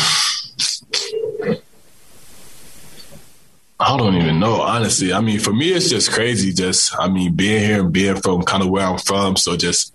I 3.79 3.95
don't 3.95 4.15
even 4.15 4.39
know, 4.39 4.61
honestly. 4.61 5.13
I 5.13 5.21
mean, 5.21 5.39
for 5.39 5.53
me, 5.53 5.69
it's 5.69 5.89
just 5.89 6.11
crazy. 6.11 6.51
Just, 6.51 6.95
I 6.97 7.07
mean, 7.09 7.33
being 7.33 7.61
here 7.61 7.81
and 7.81 7.93
being 7.93 8.15
from 8.15 8.41
kind 8.41 8.63
of 8.63 8.69
where 8.69 8.85
I'm 8.85 8.97
from. 8.97 9.35
So 9.35 9.55
just 9.55 9.93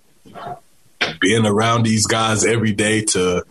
being 1.19 1.45
around 1.45 1.83
these 1.83 2.07
guys 2.07 2.45
every 2.45 2.71
day 2.71 3.01
to 3.01 3.43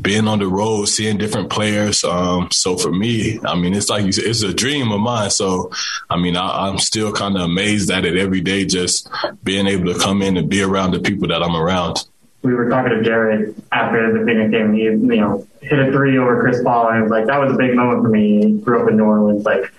being 0.00 0.28
on 0.28 0.40
the 0.40 0.46
road, 0.46 0.86
seeing 0.86 1.16
different 1.16 1.50
players. 1.50 2.04
Um, 2.04 2.50
so 2.50 2.76
for 2.76 2.92
me, 2.92 3.40
I 3.44 3.54
mean, 3.54 3.74
it's 3.74 3.88
like 3.88 4.12
said, 4.12 4.24
it's 4.24 4.42
a 4.42 4.52
dream 4.52 4.90
of 4.92 5.00
mine. 5.00 5.30
So, 5.30 5.70
I 6.10 6.16
mean, 6.16 6.36
I, 6.36 6.68
I'm 6.68 6.78
still 6.78 7.12
kind 7.12 7.36
of 7.36 7.42
amazed 7.42 7.90
at 7.90 8.04
it 8.04 8.16
every 8.16 8.40
day, 8.40 8.66
just 8.66 9.08
being 9.42 9.66
able 9.66 9.92
to 9.92 9.98
come 9.98 10.20
in 10.20 10.36
and 10.36 10.48
be 10.48 10.62
around 10.62 10.92
the 10.92 11.00
people 11.00 11.28
that 11.28 11.42
I'm 11.42 11.56
around 11.56 12.04
we 12.44 12.52
were 12.52 12.68
talking 12.68 12.90
to 12.90 13.02
Jared 13.02 13.54
after 13.72 14.16
the 14.16 14.24
Phoenix 14.24 14.50
game. 14.50 14.74
He, 14.74 14.82
you 14.82 14.96
know, 14.96 15.46
hit 15.62 15.78
a 15.78 15.90
three 15.90 16.18
over 16.18 16.40
Chris 16.40 16.62
Paul, 16.62 16.88
and 16.88 16.98
it 16.98 17.02
was 17.02 17.10
like 17.10 17.26
that 17.26 17.38
was 17.38 17.52
a 17.52 17.56
big 17.56 17.74
moment 17.74 18.02
for 18.02 18.10
me. 18.10 18.46
He 18.46 18.52
grew 18.58 18.82
up 18.82 18.88
in 18.88 18.98
New 18.98 19.04
Orleans. 19.04 19.44
Like, 19.44 19.72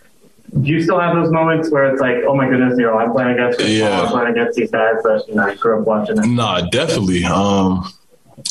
do 0.62 0.68
you 0.68 0.82
still 0.82 1.00
have 1.00 1.16
those 1.16 1.32
moments 1.32 1.70
where 1.70 1.86
it's 1.92 2.02
like, 2.02 2.24
oh 2.28 2.36
my 2.36 2.50
goodness, 2.50 2.78
you 2.78 2.86
know, 2.86 2.98
I'm 2.98 3.12
playing 3.12 3.34
against 3.34 3.60
Chris 3.60 3.70
yeah. 3.70 3.90
Paul, 3.90 4.06
I'm 4.06 4.12
playing 4.12 4.32
against 4.32 4.58
these 4.58 4.72
guys 4.72 4.96
that 5.04 5.26
you 5.28 5.36
know 5.36 5.44
I 5.44 5.56
grew 5.56 5.80
up 5.80 5.86
watching? 5.86 6.18
It. 6.18 6.26
Nah, 6.26 6.62
definitely. 6.62 7.24
Um, 7.24 7.88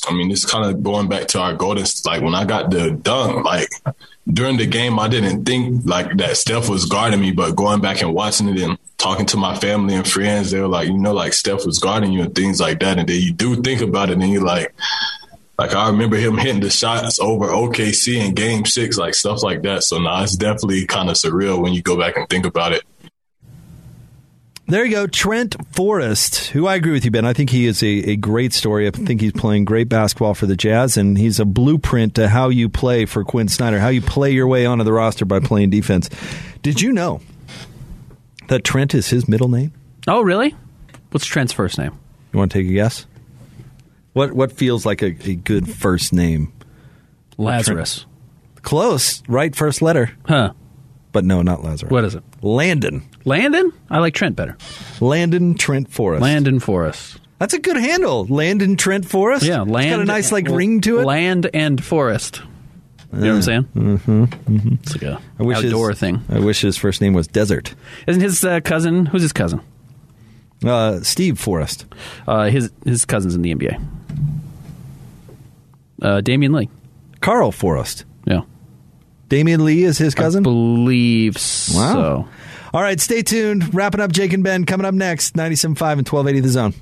I 0.09 0.13
mean, 0.13 0.31
it's 0.31 0.45
kind 0.45 0.69
of 0.69 0.83
going 0.83 1.09
back 1.09 1.29
to 1.29 1.41
our 1.41 1.55
golden. 1.55 1.85
Like 2.05 2.23
when 2.23 2.35
I 2.35 2.45
got 2.45 2.71
the 2.71 2.91
dunk, 2.91 3.45
like 3.45 3.69
during 4.27 4.57
the 4.57 4.67
game, 4.67 4.99
I 4.99 5.09
didn't 5.09 5.45
think 5.45 5.85
like 5.87 6.17
that 6.17 6.37
Steph 6.37 6.69
was 6.69 6.87
guarding 6.87 7.21
me, 7.21 7.33
but 7.33 7.57
going 7.57 7.81
back 7.81 8.03
and 8.03 8.15
watching 8.15 8.49
it 8.49 8.61
and 8.61 8.79
talking 8.99 9.27
to 9.27 9.37
my 9.37 9.55
family 9.57 9.95
and 9.95 10.09
friends, 10.09 10.51
they 10.51 10.61
were 10.61 10.69
like, 10.69 10.89
you 10.89 10.99
know, 10.99 11.13
like 11.13 11.33
Steph 11.33 11.67
was 11.67 11.79
guarding 11.79 12.13
you 12.13 12.23
and 12.23 12.35
things 12.35 12.61
like 12.61 12.81
that. 12.81 12.99
And 12.99 13.09
then 13.09 13.21
you 13.21 13.33
do 13.33 13.57
think 13.57 13.81
about 13.81 14.11
it 14.11 14.19
and 14.19 14.31
you're 14.31 14.43
like, 14.43 14.75
like 15.59 15.75
I 15.75 15.89
remember 15.89 16.17
him 16.17 16.37
hitting 16.37 16.61
the 16.61 16.71
shots 16.71 17.21
over 17.21 17.47
OKC 17.47 18.17
in 18.17 18.35
game 18.35 18.65
six, 18.65 18.99
like 18.99 19.15
stuff 19.15 19.43
like 19.43 19.63
that. 19.63 19.85
So 19.85 19.99
now 19.99 20.17
nah, 20.17 20.23
it's 20.23 20.37
definitely 20.37 20.87
kind 20.87 21.09
of 21.09 21.17
surreal 21.17 21.63
when 21.63 21.73
you 21.73 21.83
go 21.83 21.97
back 21.97 22.17
and 22.17 22.29
think 22.29 22.45
about 22.47 22.73
it. 22.73 22.83
There 24.67 24.83
you 24.83 24.93
go, 24.93 25.07
Trent 25.07 25.57
Forrest, 25.75 26.49
who 26.49 26.67
I 26.67 26.77
agree 26.77 26.93
with 26.93 27.05
you, 27.05 27.11
Ben. 27.11 27.27
I 27.27 27.35
think 27.35 27.51
he 27.51 27.67
is 27.67 27.83
a, 27.83 27.87
a 27.87 28.17
great 28.17 28.55
story. 28.55 28.87
I 28.87 28.91
think 28.93 29.21
he's 29.21 29.33
playing 29.33 29.67
great 29.67 29.91
basketball 29.91 30.33
for 30.33 30.47
the 30.47 30.57
Jazz, 30.57 30.97
and 30.97 31.19
he's 31.19 31.39
a 31.39 31.45
blueprint 31.45 32.15
to 32.15 32.29
how 32.29 32.49
you 32.49 32.71
play 32.71 33.05
for 33.05 33.25
Quin 33.25 33.49
Snyder, 33.49 33.79
how 33.79 33.89
you 33.89 34.01
play 34.01 34.31
your 34.31 34.47
way 34.47 34.65
onto 34.65 34.83
the 34.83 34.93
roster 34.93 35.27
by 35.27 35.41
playing 35.41 35.69
defense. 35.69 36.09
Did 36.63 36.81
you 36.81 36.93
know 36.93 37.21
that 38.49 38.65
Trent 38.65 38.95
is 38.95 39.11
his 39.11 39.29
middle 39.29 39.49
name? 39.49 39.73
Oh, 40.09 40.23
really? 40.23 40.55
What's 41.11 41.27
Trent's 41.27 41.53
first 41.53 41.77
name? 41.77 41.93
You 42.33 42.39
want 42.39 42.51
to 42.53 42.59
take 42.59 42.69
a 42.69 42.73
guess? 42.73 43.07
What 44.15 44.33
what 44.33 44.51
feels 44.51 44.87
like 44.87 45.03
a, 45.03 45.15
a 45.29 45.35
good 45.35 45.69
first 45.69 46.13
name? 46.13 46.53
Lazarus. 47.37 48.07
Close, 48.63 49.23
right 49.29 49.55
first 49.55 49.83
letter. 49.83 50.13
Huh. 50.25 50.53
But 51.15 51.25
no, 51.25 51.43
not 51.43 51.63
Lazarus. 51.63 51.93
What 51.93 52.05
is 52.05 52.17
it? 52.17 52.25
Landon. 52.43 53.09
Landon? 53.25 53.73
I 53.89 54.01
like 54.01 54.15
Trent 54.15 54.35
better. 54.35 54.59
Landon 55.01 55.55
Trent 55.55 55.89
Forrest. 55.89 56.21
Landon 56.21 56.59
Forrest. 56.59 57.21
That's 57.39 57.55
a 57.55 57.61
good 57.61 57.77
handle. 57.77 58.27
Landon 58.27 58.77
Trent 58.77 59.07
Forrest. 59.07 59.45
Yeah, 59.45 59.63
land. 59.63 59.87
It's 59.87 59.97
got 59.97 60.01
a 60.01 60.05
nice 60.05 60.33
like 60.33 60.49
ring 60.49 60.81
to 60.83 60.99
it. 60.99 61.05
Land 61.05 61.49
and 61.55 61.83
forest. 61.83 62.43
You 63.13 63.21
know 63.21 63.29
what 63.29 63.37
I'm 63.37 63.43
saying? 63.43 63.63
Mm-hmm, 63.77 64.25
mm-hmm. 64.25 64.75
It's 64.83 64.95
like 64.95 65.03
a 65.03 65.21
I 65.39 65.43
wish 65.45 65.59
outdoor 65.59 65.91
his, 65.91 66.01
thing. 66.01 66.21
I 66.29 66.41
wish 66.41 66.61
his 66.63 66.77
first 66.77 67.01
name 67.01 67.13
was 67.15 67.29
Desert. 67.29 67.77
Isn't 68.09 68.21
his 68.21 68.45
uh, 68.45 68.61
cousin? 68.61 69.07
Who's 69.07 69.23
his 69.23 69.33
cousin? 69.33 69.61
Uh, 70.65 70.99
Steve 71.01 71.39
Forrest. 71.39 71.87
Uh, 72.27 72.51
his 72.51 72.73
his 72.85 73.05
cousin's 73.05 73.37
in 73.37 73.43
the 73.43 73.55
NBA. 73.55 73.81
Uh, 76.03 76.21
Damion 76.23 76.53
Lee. 76.57 76.69
Carl 77.21 77.53
Forrest. 77.53 78.05
Yeah. 78.27 78.41
Damion 79.29 79.65
Lee 79.65 79.83
is 79.85 79.99
his 79.99 80.15
cousin? 80.15 80.43
I 80.43 80.45
believe 80.45 81.37
so. 81.39 81.79
Wow. 81.79 82.29
All 82.73 82.83
right, 82.83 82.99
stay 83.01 83.23
tuned. 83.23 83.75
Wrapping 83.75 84.01
up 84.01 84.13
Jake 84.13 84.33
and 84.33 84.43
Ben 84.45 84.65
coming 84.65 84.87
up 84.87 84.95
next, 84.95 85.35
97.5 85.35 85.99
and 85.99 86.09
1280 86.09 86.41
The 86.41 86.49
Zone. 86.49 86.75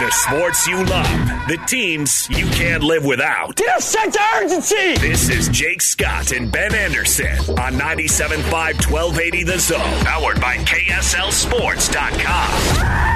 The 0.00 0.10
sports 0.12 0.64
you 0.68 0.84
love, 0.84 1.08
the 1.48 1.56
teams 1.66 2.28
you 2.30 2.46
can't 2.50 2.84
live 2.84 3.04
without. 3.04 3.56
Get 3.56 3.78
a 3.78 3.82
sense 3.82 4.14
of 4.14 4.22
urgency! 4.36 4.96
This 4.98 5.28
is 5.28 5.48
Jake 5.48 5.82
Scott 5.82 6.30
and 6.30 6.52
Ben 6.52 6.72
Anderson 6.72 7.36
on 7.58 7.72
97.5 7.74 8.44
1280 8.92 9.42
The 9.42 9.58
Zone, 9.58 10.04
powered 10.04 10.40
by 10.40 10.58
KSLSports.com. 10.58 13.07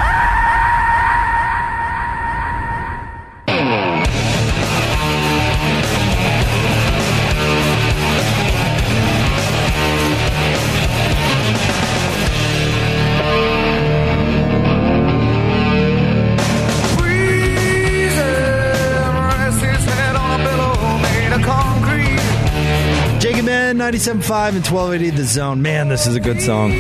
Ben, 23.45 23.79
97.5 23.79 24.49
and 24.55 24.65
1280 24.65 25.11
The 25.11 25.25
Zone. 25.25 25.63
Man, 25.63 25.89
this 25.89 26.07
is 26.07 26.15
a 26.15 26.21
good 26.21 26.41
song. 26.41 26.73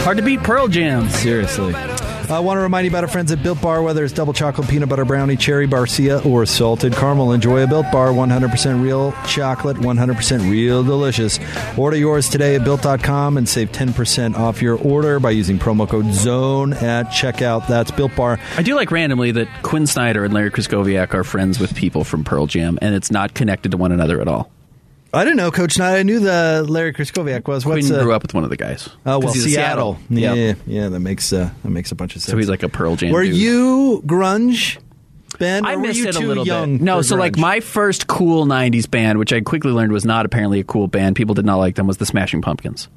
Hard 0.00 0.18
to 0.18 0.22
beat 0.22 0.42
Pearl 0.42 0.68
Jam. 0.68 1.08
Seriously. 1.08 1.74
I 1.74 2.38
want 2.38 2.58
to 2.58 2.62
remind 2.62 2.84
you 2.84 2.92
about 2.92 3.02
our 3.02 3.10
friends 3.10 3.32
at 3.32 3.42
Built 3.42 3.60
Bar, 3.60 3.82
whether 3.82 4.04
it's 4.04 4.12
double 4.12 4.32
chocolate, 4.32 4.68
peanut 4.68 4.88
butter 4.88 5.04
brownie, 5.04 5.36
cherry 5.36 5.66
barcia, 5.66 6.24
or 6.24 6.46
salted 6.46 6.92
caramel. 6.92 7.32
Enjoy 7.32 7.64
a 7.64 7.66
Built 7.66 7.90
Bar, 7.90 8.10
100% 8.10 8.80
real 8.80 9.12
chocolate, 9.26 9.76
100% 9.78 10.50
real 10.50 10.84
delicious. 10.84 11.40
Order 11.76 11.96
yours 11.96 12.28
today 12.28 12.54
at 12.54 12.62
built.com 12.62 13.36
and 13.36 13.48
save 13.48 13.72
10% 13.72 14.36
off 14.36 14.62
your 14.62 14.78
order 14.78 15.18
by 15.18 15.30
using 15.30 15.58
promo 15.58 15.88
code 15.88 16.12
ZONE 16.12 16.72
at 16.74 17.06
checkout. 17.06 17.66
That's 17.66 17.90
Built 17.90 18.14
Bar. 18.14 18.38
I 18.56 18.62
do 18.62 18.76
like 18.76 18.92
randomly 18.92 19.32
that 19.32 19.48
Quin 19.62 19.88
Snyder 19.88 20.24
and 20.24 20.32
Larry 20.32 20.52
Krystkowiak 20.52 21.14
are 21.14 21.24
friends 21.24 21.58
with 21.58 21.74
people 21.74 22.04
from 22.04 22.22
Pearl 22.22 22.46
Jam, 22.46 22.78
and 22.80 22.94
it's 22.94 23.10
not 23.10 23.34
connected 23.34 23.72
to 23.72 23.76
one 23.76 23.90
another 23.90 24.20
at 24.20 24.28
all. 24.28 24.52
I 25.12 25.24
didn't 25.24 25.38
know 25.38 25.50
Coach 25.50 25.76
Knight. 25.78 25.98
I 25.98 26.02
knew 26.04 26.20
the 26.20 26.64
Larry 26.68 26.92
Krystkowiak 26.92 27.48
was. 27.48 27.66
What's 27.66 27.88
Quin 27.88 27.98
uh, 28.00 28.02
grew 28.04 28.12
up 28.12 28.22
with 28.22 28.32
one 28.34 28.44
of 28.44 28.50
the 28.50 28.56
guys. 28.56 28.88
Oh 29.04 29.18
well, 29.18 29.32
he's 29.32 29.44
Seattle. 29.44 29.98
Seattle. 30.08 30.18
Yeah, 30.18 30.34
Yep. 30.34 30.58
yeah, 30.66 30.88
that 30.88 31.00
makes 31.00 31.32
uh, 31.32 31.50
that 31.62 31.70
makes 31.70 31.90
a 31.90 31.94
bunch 31.96 32.14
of 32.14 32.22
sense. 32.22 32.30
So 32.30 32.36
he's 32.36 32.48
like 32.48 32.62
a 32.62 32.68
Pearl 32.68 32.94
Jam. 32.96 33.12
Were 33.12 33.24
dude. 33.24 33.34
you 33.36 34.02
grunge, 34.06 34.78
Ben? 35.38 35.66
I 35.66 35.72
or 35.72 35.76
were 35.78 35.82
missed 35.82 35.98
you 35.98 36.08
it 36.08 36.16
a 36.16 36.20
little 36.20 36.46
young 36.46 36.78
bit. 36.78 36.84
No, 36.84 36.98
for 36.98 37.02
so 37.02 37.16
like 37.16 37.36
my 37.36 37.58
first 37.60 38.06
cool 38.06 38.46
'90s 38.46 38.88
band, 38.88 39.18
which 39.18 39.32
I 39.32 39.40
quickly 39.40 39.72
learned 39.72 39.90
was 39.92 40.04
not 40.04 40.26
apparently 40.26 40.60
a 40.60 40.64
cool 40.64 40.86
band. 40.86 41.16
People 41.16 41.34
did 41.34 41.44
not 41.44 41.56
like 41.56 41.74
them. 41.74 41.86
Was 41.88 41.96
the 41.96 42.06
Smashing 42.06 42.42
Pumpkins? 42.42 42.88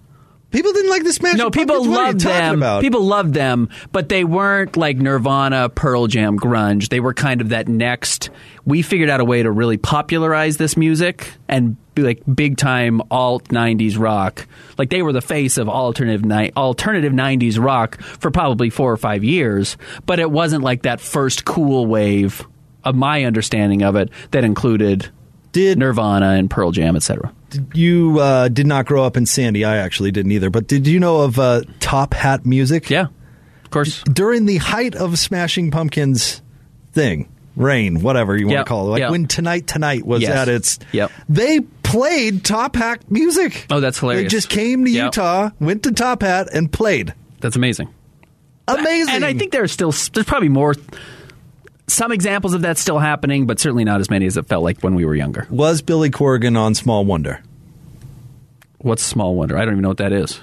People 0.54 0.72
didn't 0.72 0.89
like 0.89 1.04
the 1.04 1.12
Smashing 1.12 1.38
no, 1.38 1.49
people 1.51 1.76
Pumpkins? 1.76 1.89
What 1.89 1.99
are 1.99 2.04
you 2.04 2.08
loved 2.12 2.20
talking 2.22 2.38
them. 2.38 2.56
about? 2.56 2.82
People 2.82 3.01
loved 3.01 3.34
them, 3.34 3.70
but 3.91 4.08
they 4.08 4.24
weren't 4.24 4.78
like 4.78 4.97
Nirvana, 4.97 5.70
Pearl 5.70 6.08
Jam, 6.08 6.39
grunge. 6.39 6.89
They 6.89 7.01
were 7.01 7.14
kind 7.14 7.41
of 7.41 7.49
that 7.49 7.68
next. 7.68 8.30
We 8.66 8.82
figured 8.82 9.10
out 9.10 9.20
a 9.20 9.26
way 9.26 9.43
to 9.43 9.51
really 9.51 9.78
popularize 9.78 10.56
this 10.56 10.78
music 10.78 11.34
and 11.49 11.76
be 11.95 12.04
like 12.04 12.22
big 12.34 12.58
time 12.58 13.01
alt 13.12 13.49
'90s 13.49 13.99
rock. 13.99 14.47
Like 14.78 14.89
they 14.89 15.01
were 15.01 15.12
the 15.12 15.22
face 15.22 15.58
of 15.58 15.68
alternative 15.68 16.24
ni- 16.24 16.51
alternative 16.56 17.12
'90s 17.12 17.62
rock 17.62 18.01
for 18.01 18.32
probably 18.32 18.70
four 18.70 18.91
or 18.91 18.97
five 18.97 19.24
years, 19.24 19.78
but 20.06 20.20
it 20.20 20.32
wasn't 20.32 20.64
like 20.64 20.84
that 20.84 21.01
first 21.01 21.45
cool 21.45 21.86
wave 21.86 22.45
of 22.84 22.95
my 22.95 23.24
understanding 23.24 23.82
of 23.82 23.95
it 23.95 24.10
that 24.32 24.43
included 24.43 25.10
did 25.54 25.80
Nirvana 25.80 26.32
and 26.32 26.49
Pearl 26.49 26.72
Jam, 26.72 26.97
etc. 26.97 27.32
you 27.74 28.20
uh, 28.20 28.49
did 28.49 28.68
not 28.68 28.86
grow 28.86 29.06
up 29.06 29.16
in 29.16 29.26
Sandy. 29.26 29.64
I 29.64 29.78
actually 29.78 30.12
didn't 30.12 30.34
either. 30.34 30.49
But 30.49 30.68
did 30.68 30.86
you 30.88 30.99
know 30.99 31.22
of 31.22 31.39
uh, 31.39 31.62
Top 31.80 32.14
Hat 32.14 32.45
Music? 32.45 32.89
Yeah, 32.89 33.08
of 33.64 33.70
course. 33.72 34.04
During 34.04 34.45
the 34.45 34.58
height 34.58 34.95
of 34.95 35.18
Smashing 35.18 35.72
Pumpkins 35.72 36.41
thing, 36.91 37.30
rain, 37.56 38.01
whatever 38.01 38.36
you 38.36 38.47
want 38.47 38.58
Yep, 38.58 38.66
to 38.66 38.70
call 38.70 38.88
it, 38.88 38.91
like 38.91 38.99
yep. 38.99 39.12
when 39.12 39.28
Tonight 39.28 39.68
Tonight 39.68 40.06
was 40.06 40.22
Yes. 40.24 40.32
at 40.36 40.49
its. 40.49 40.80
Yep. 40.91 41.12
They 41.30 41.62
played 41.84 42.43
Top 42.43 42.76
Hat 42.76 43.10
music. 43.10 43.68
Oh, 43.70 43.80
that's 43.80 43.99
hilarious. 43.99 44.24
They 44.24 44.36
just 44.36 44.49
came 44.49 44.84
to 44.86 44.91
Yep. 44.91 45.06
Utah, 45.06 45.49
went 45.60 45.84
to 45.84 45.91
Top 45.91 46.24
Hat, 46.24 46.49
and 46.54 46.72
played. 46.72 47.14
That's 47.39 47.56
amazing. 47.56 47.89
Amazing. 48.68 49.14
And 49.16 49.26
I 49.26 49.34
think 49.34 49.51
there's 49.51 49.72
still 49.72 49.91
there's 50.14 50.26
probably 50.26 50.49
more 50.49 50.74
some 51.88 52.11
examples 52.11 52.53
of 52.53 52.61
that 52.61 52.77
still 52.77 52.99
happening, 52.99 53.45
but 53.45 53.59
certainly 53.59 53.84
not 53.84 53.99
as 53.99 54.09
many 54.09 54.25
as 54.25 54.38
it 54.38 54.45
felt 54.47 54.63
like 54.63 54.79
when 54.81 54.95
we 54.95 55.05
were 55.05 55.15
younger. 55.15 55.47
Was 55.49 55.81
Billy 55.81 56.09
Corgan 56.09 56.57
on 56.57 56.75
Small 56.75 57.03
Wonder? 57.05 57.41
What's 58.79 59.03
Small 59.03 59.36
Wonder? 59.36 59.57
I 59.57 59.65
don't 59.65 59.75
even 59.75 59.81
know 59.81 59.89
what 59.89 59.97
that 59.97 60.11
is. 60.11 60.41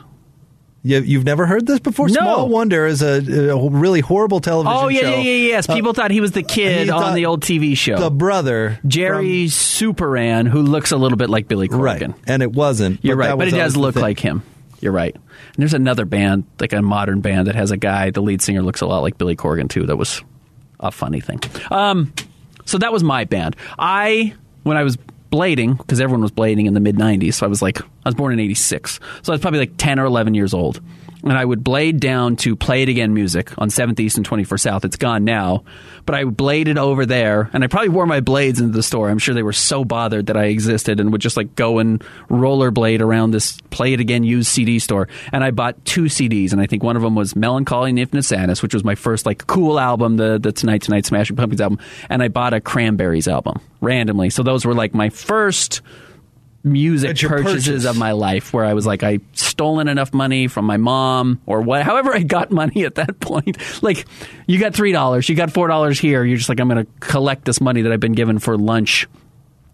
You, 0.82 1.01
you've 1.01 1.24
never 1.24 1.45
heard 1.45 1.66
this 1.66 1.78
before? 1.78 2.09
No. 2.09 2.14
Small 2.14 2.49
Wonder 2.49 2.86
is 2.86 3.03
a, 3.03 3.51
a 3.51 3.68
really 3.70 4.01
horrible 4.01 4.41
television 4.41 4.78
Oh 4.82 4.88
yeah, 4.88 5.01
show. 5.01 5.09
yeah, 5.11 5.16
yeah, 5.16 5.49
yes. 5.49 5.68
Uh, 5.68 5.74
People 5.74 5.93
thought 5.93 6.11
he 6.11 6.22
was 6.22 6.32
the 6.32 6.43
kid 6.43 6.88
on 6.88 7.14
the 7.14 7.26
old 7.26 7.43
TV 7.43 7.76
show. 7.76 7.99
the 7.99 8.11
brother, 8.11 8.78
Jerry 8.86 9.45
Supiran, 9.47 10.49
who 10.49 10.62
looks 10.62 10.91
a 10.91 10.97
little 10.97 11.18
bit 11.18 11.28
like 11.28 11.49
Billy 11.49 11.68
Corgan. 11.68 11.80
right? 11.82 12.14
And 12.26 12.43
it 12.43 12.53
wasn't. 12.53 13.05
You're 13.05 13.16
but 13.16 13.28
right, 13.28 13.38
but 13.38 13.49
it 13.49 13.51
does 13.51 13.76
look 13.76 13.95
like 13.97 14.18
him. 14.18 14.43
You're 14.80 14.93
right. 14.93 15.14
And 15.14 15.57
there's 15.59 15.74
another 15.74 16.07
band, 16.07 16.45
like 16.59 16.72
a 16.72 16.80
modern 16.80 17.20
band, 17.20 17.49
that 17.49 17.57
has 17.57 17.70
a 17.70 17.76
guy. 17.76 18.11
The 18.11 18.22
lead 18.22 18.41
singer 18.41 18.62
looks 18.62 18.80
a 18.80 18.86
lot 18.86 19.01
like 19.01 19.18
Billy 19.18 19.36
Corgan 19.36 19.68
too. 19.68 19.84
That 19.84 19.97
was 19.97 20.22
a 20.81 20.91
funny 20.91 21.20
thing. 21.20 21.41
Um, 21.70 22.12
so 22.64 22.78
that 22.78 22.93
was 22.93 23.03
my 23.03 23.24
band. 23.24 23.57
I 23.78 24.35
when 24.64 24.76
I 24.76 24.85
was 24.85 24.97
blading 25.31 25.78
because 25.78 26.01
everyone 26.01 26.22
was 26.22 26.33
blading 26.33 26.66
in 26.66 26.74
the 26.74 26.81
mid 26.81 26.97
'90s. 26.97 27.35
So 27.35 27.47
I 27.47 27.49
was 27.49 27.62
like, 27.62 27.81
I 27.81 27.87
was 28.07 28.14
born 28.14 28.33
in 28.33 28.41
'86, 28.41 29.01
so 29.22 29.33
I 29.33 29.35
was 29.35 29.41
probably 29.41 29.61
like 29.61 29.76
10 29.76 29.99
or 29.99 30.05
11 30.05 30.35
years 30.35 30.53
old. 30.53 30.81
And 31.23 31.33
I 31.35 31.45
would 31.45 31.62
blade 31.62 32.01
down 32.01 32.37
to 32.37 32.57
Play 32.57 32.83
It 32.83 32.89
Again 32.89 33.12
Music 33.12 33.53
on 33.59 33.68
7th 33.68 34.01
East 34.01 34.16
and 34.16 34.27
21st 34.27 34.61
South. 34.61 34.85
It's 34.85 34.97
gone 34.97 35.25
now, 35.25 35.64
but 36.07 36.14
I 36.14 36.25
bladed 36.25 36.79
over 36.79 37.05
there, 37.05 37.51
and 37.53 37.62
I 37.62 37.66
probably 37.66 37.91
wore 37.91 38.07
my 38.07 38.21
blades 38.21 38.59
into 38.59 38.73
the 38.73 38.83
store. 38.83 39.11
I'm 39.11 39.18
sure 39.18 39.35
they 39.35 39.43
were 39.43 39.53
so 39.53 39.85
bothered 39.85 40.27
that 40.27 40.37
I 40.37 40.45
existed, 40.45 40.99
and 40.99 41.12
would 41.12 41.21
just 41.21 41.37
like 41.37 41.55
go 41.57 41.79
and 41.79 42.03
rollerblade 42.31 43.01
around 43.01 43.33
this 43.33 43.61
Play 43.71 43.93
It 43.93 44.01
Again 44.01 44.25
used 44.25 44.49
CD 44.49 44.79
store. 44.79 45.09
And 45.33 45.45
I 45.45 45.51
bought 45.51 45.85
two 45.85 46.05
CDs, 46.05 46.53
and 46.53 46.61
I 46.61 46.66
think 46.66 46.83
one 46.83 46.97
of 46.97 47.03
them 47.03 47.14
was 47.14 47.37
Mellon 47.37 47.64
Collie 47.64 47.91
and 47.91 47.99
Infinite 47.99 48.62
which 48.62 48.75
was 48.75 48.85
my 48.85 48.95
first 48.95 49.27
like 49.27 49.47
cool 49.47 49.79
album, 49.79 50.16
the 50.16 50.39
the 50.39 50.53
Tonight 50.53 50.83
Tonight 50.83 51.07
Smashing 51.07 51.37
Pumpkins 51.37 51.61
album, 51.61 51.79
and 52.09 52.23
I 52.23 52.29
bought 52.29 52.55
a 52.55 52.61
Cranberries 52.61 53.29
album 53.29 53.61
randomly. 53.81 54.31
So 54.31 54.43
those 54.43 54.64
were 54.64 54.75
like 54.75 54.95
my 54.95 55.11
first 55.11 55.83
music 56.63 57.17
purchases 57.19 57.67
purchase. 57.67 57.85
of 57.87 57.97
my 57.97 58.13
life 58.13 58.53
where 58.53 58.65
I 58.65 58.75
was 58.75 58.87
like 58.87 59.03
I 59.03 59.21
stolen 59.33 59.89
enough 59.89 60.13
money 60.13 60.47
from 60.47 60.67
my 60.67 60.77
mom 60.77 61.41
or 61.47 61.63
what 61.63 61.83
however 61.87 62.13
I 62.15 62.23
got 62.23 62.51
money 62.51 62.85
at 62.85 62.97
that 62.97 63.21
point. 63.21 63.57
Like 63.83 64.07
you 64.47 64.59
got 64.59 64.75
three 64.75 64.93
dollars 64.93 65.29
you 65.29 65.35
got 65.35 65.53
four 65.53 65.67
dollars 65.69 65.99
here. 65.99 66.23
You're 66.25 66.37
just 66.37 66.49
like 66.51 66.61
I'm 66.61 66.69
gonna 66.69 66.87
collect 67.01 67.45
this 67.47 67.61
money 67.61 67.83
that 67.83 67.93
I've 67.93 68.01
been 68.01 68.13
given 68.13 68.39
for 68.39 68.59
lunch 68.59 69.09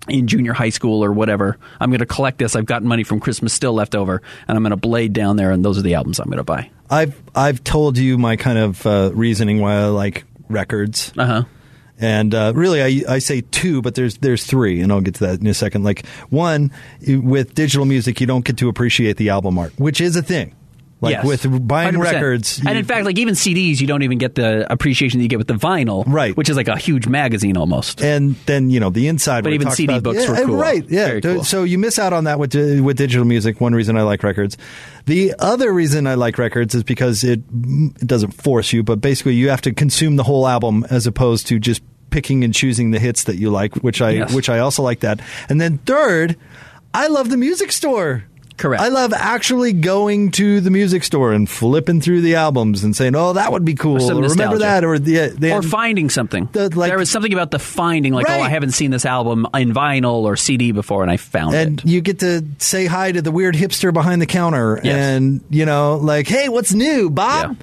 in 0.08 0.28
junior 0.28 0.52
high 0.52 0.68
school 0.68 1.02
or 1.04 1.12
whatever. 1.12 1.58
I'm 1.80 1.90
gonna 1.90 2.06
collect 2.06 2.38
this. 2.38 2.54
I've 2.54 2.66
gotten 2.66 2.86
money 2.86 3.02
from 3.02 3.18
Christmas 3.18 3.52
still 3.52 3.72
left 3.72 3.96
over 3.96 4.22
and 4.46 4.56
I'm 4.56 4.62
gonna 4.62 4.76
blade 4.76 5.12
down 5.12 5.36
there 5.36 5.50
and 5.50 5.64
those 5.64 5.76
are 5.78 5.82
the 5.82 5.94
albums 5.94 6.20
I'm 6.20 6.30
gonna 6.30 6.44
buy. 6.44 6.70
I've 6.88 7.20
I've 7.34 7.64
told 7.64 7.98
you 7.98 8.16
my 8.16 8.36
kind 8.36 8.58
of 8.58 8.86
uh, 8.86 9.10
reasoning 9.12 9.60
why 9.60 9.74
I 9.74 9.86
like 9.86 10.24
records. 10.48 11.12
uh 11.18 11.26
huh 11.26 11.42
And 11.98 12.34
uh, 12.34 12.52
really, 12.54 12.82
I, 12.82 13.14
I 13.14 13.18
say 13.20 13.40
two, 13.40 13.80
but 13.80 13.94
there's 13.94 14.18
there's 14.18 14.44
three, 14.44 14.82
and 14.82 14.92
I'll 14.92 15.00
get 15.00 15.14
to 15.14 15.26
that 15.26 15.40
in 15.40 15.46
a 15.46 15.54
second. 15.54 15.82
Like 15.84 16.06
one, 16.28 16.70
with 17.06 17.54
digital 17.54 17.86
music, 17.86 18.20
you 18.20 18.26
don't 18.26 18.44
get 18.44 18.58
to 18.58 18.68
appreciate 18.68 19.16
the 19.16 19.30
album 19.30 19.58
art, 19.58 19.72
which 19.78 20.00
is 20.00 20.14
a 20.16 20.22
thing. 20.22 20.54
Like 21.02 21.12
Yes. 21.12 21.26
with 21.26 21.68
buying 21.68 21.92
100%. 21.94 22.00
records, 22.00 22.60
and 22.66 22.78
in 22.78 22.84
fact, 22.86 23.04
like 23.04 23.18
even 23.18 23.34
CDs, 23.34 23.82
you 23.82 23.86
don't 23.86 24.02
even 24.02 24.16
get 24.16 24.34
the 24.34 24.66
appreciation 24.72 25.18
that 25.18 25.24
you 25.24 25.28
get 25.28 25.36
with 25.38 25.46
the 25.46 25.54
vinyl, 25.54 26.04
Right. 26.06 26.34
Which 26.34 26.48
is 26.48 26.56
like 26.56 26.68
a 26.68 26.76
huge 26.78 27.06
magazine 27.06 27.58
almost. 27.58 28.00
and 28.02 28.34
then 28.46 28.70
you 28.70 28.80
know 28.80 28.88
the 28.88 29.06
inside. 29.06 29.44
But 29.44 29.52
even 29.52 29.70
CD 29.72 29.92
about- 29.98 30.02
books 30.04 30.24
yeah, 30.24 30.30
were 30.40 30.46
cool. 30.46 30.56
right? 30.56 30.84
Yeah, 30.88 31.20
cool. 31.20 31.44
so 31.44 31.64
you 31.64 31.76
miss 31.76 31.98
out 31.98 32.14
on 32.14 32.24
that 32.24 32.38
with 32.38 32.54
with 32.54 32.96
digital 32.96 33.26
music. 33.26 33.60
One 33.60 33.74
reason 33.74 33.98
I 33.98 34.02
like 34.02 34.22
records. 34.22 34.56
The 35.04 35.34
other 35.38 35.70
reason 35.70 36.06
I 36.06 36.14
like 36.14 36.38
records 36.38 36.74
is 36.74 36.82
because 36.82 37.22
it 37.24 37.40
it 38.00 38.06
doesn't 38.06 38.32
force 38.32 38.72
you, 38.72 38.82
but 38.82 39.02
basically 39.02 39.34
you 39.34 39.50
have 39.50 39.60
to 39.62 39.72
consume 39.74 40.16
the 40.16 40.22
whole 40.24 40.48
album 40.48 40.86
as 40.88 41.06
opposed 41.06 41.46
to 41.48 41.58
just 41.58 41.82
picking 42.08 42.42
and 42.42 42.54
choosing 42.54 42.92
the 42.92 42.98
hits 42.98 43.24
that 43.24 43.36
you 43.36 43.50
like, 43.50 43.74
which 43.84 44.00
I 44.00 44.12
Yes. 44.12 44.32
which 44.32 44.48
I 44.48 44.60
also 44.60 44.82
like 44.82 45.00
that. 45.00 45.20
And 45.50 45.60
then 45.60 45.76
third, 45.84 46.36
I 46.94 47.08
love 47.08 47.28
the 47.28 47.36
music 47.36 47.70
store. 47.70 48.24
Correct. 48.56 48.82
I 48.82 48.88
love 48.88 49.12
actually 49.12 49.72
going 49.74 50.30
to 50.32 50.60
the 50.60 50.70
music 50.70 51.04
store 51.04 51.32
and 51.32 51.48
flipping 51.48 52.00
through 52.00 52.22
the 52.22 52.36
albums 52.36 52.84
and 52.84 52.96
saying, 52.96 53.14
"Oh, 53.14 53.34
that 53.34 53.52
would 53.52 53.64
be 53.64 53.74
cool." 53.74 54.00
Some 54.00 54.18
Or 54.18 54.28
remember 54.28 54.58
that, 54.58 54.82
or 54.84 54.98
the, 54.98 55.20
uh, 55.20 55.30
the 55.36 55.52
or 55.52 55.62
finding 55.62 56.08
something. 56.08 56.48
The- 56.52 56.70
like- 56.76 56.88
there 56.90 56.98
was 56.98 57.10
something 57.10 57.32
about 57.32 57.50
the 57.50 57.58
finding, 57.58 58.14
like, 58.14 58.26
oh, 58.28 58.32
I 58.40 58.48
haven't 58.48 58.72
seen 58.72 58.90
this 58.90 59.04
album 59.04 59.46
in 59.54 59.72
vinyl 59.74 60.22
or 60.24 60.36
CD 60.36 60.72
before, 60.72 61.02
and 61.02 61.10
I 61.10 61.16
found 61.18 61.54
and 61.54 61.78
it. 61.78 61.82
And 61.84 61.90
you 61.92 62.00
get 62.00 62.20
to 62.20 62.44
say 62.58 62.86
hi 62.86 63.12
to 63.12 63.20
the 63.20 63.30
weird 63.30 63.54
hipster 63.54 63.92
behind 63.92 64.22
the 64.22 64.26
counter 64.26 64.80
Yes. 64.82 64.94
and 64.96 65.40
you 65.50 65.66
know 65.66 65.96
like 66.02 66.26
hey 66.26 66.48
what's 66.48 66.72
new 66.72 67.10
bob 67.10 67.56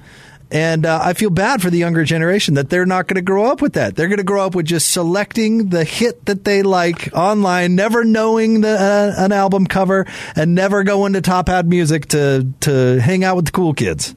and 0.54 0.86
uh, 0.86 0.98
i 1.02 1.12
feel 1.12 1.28
bad 1.28 1.60
for 1.60 1.68
the 1.68 1.76
younger 1.76 2.04
generation 2.04 2.54
that 2.54 2.70
they're 2.70 2.86
not 2.86 3.06
going 3.06 3.16
to 3.16 3.22
grow 3.22 3.44
up 3.44 3.60
with 3.60 3.74
that 3.74 3.94
they're 3.96 4.08
going 4.08 4.16
to 4.16 4.24
grow 4.24 4.46
up 4.46 4.54
with 4.54 4.64
just 4.64 4.90
selecting 4.90 5.68
the 5.68 5.84
hit 5.84 6.24
that 6.24 6.44
they 6.44 6.62
like 6.62 7.10
online 7.12 7.74
never 7.74 8.04
knowing 8.04 8.62
the, 8.62 8.70
uh, 8.70 9.12
an 9.18 9.32
album 9.32 9.66
cover 9.66 10.06
and 10.34 10.54
never 10.54 10.82
going 10.84 11.12
to 11.12 11.20
top 11.20 11.48
hat 11.48 11.66
music 11.66 12.06
to, 12.06 12.46
to 12.60 12.98
hang 13.00 13.22
out 13.22 13.36
with 13.36 13.44
the 13.44 13.52
cool 13.52 13.74
kids 13.74 14.14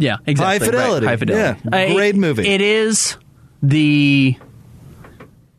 Yeah, 0.00 0.16
exactly. 0.26 0.44
High 0.44 0.52
right. 0.52 0.62
Fidelity. 0.62 1.06
High 1.06 1.16
fidelity. 1.16 1.60
Yeah, 1.70 1.92
great 1.92 2.16
movie. 2.16 2.48
It 2.48 2.62
is 2.62 3.18
the. 3.62 4.36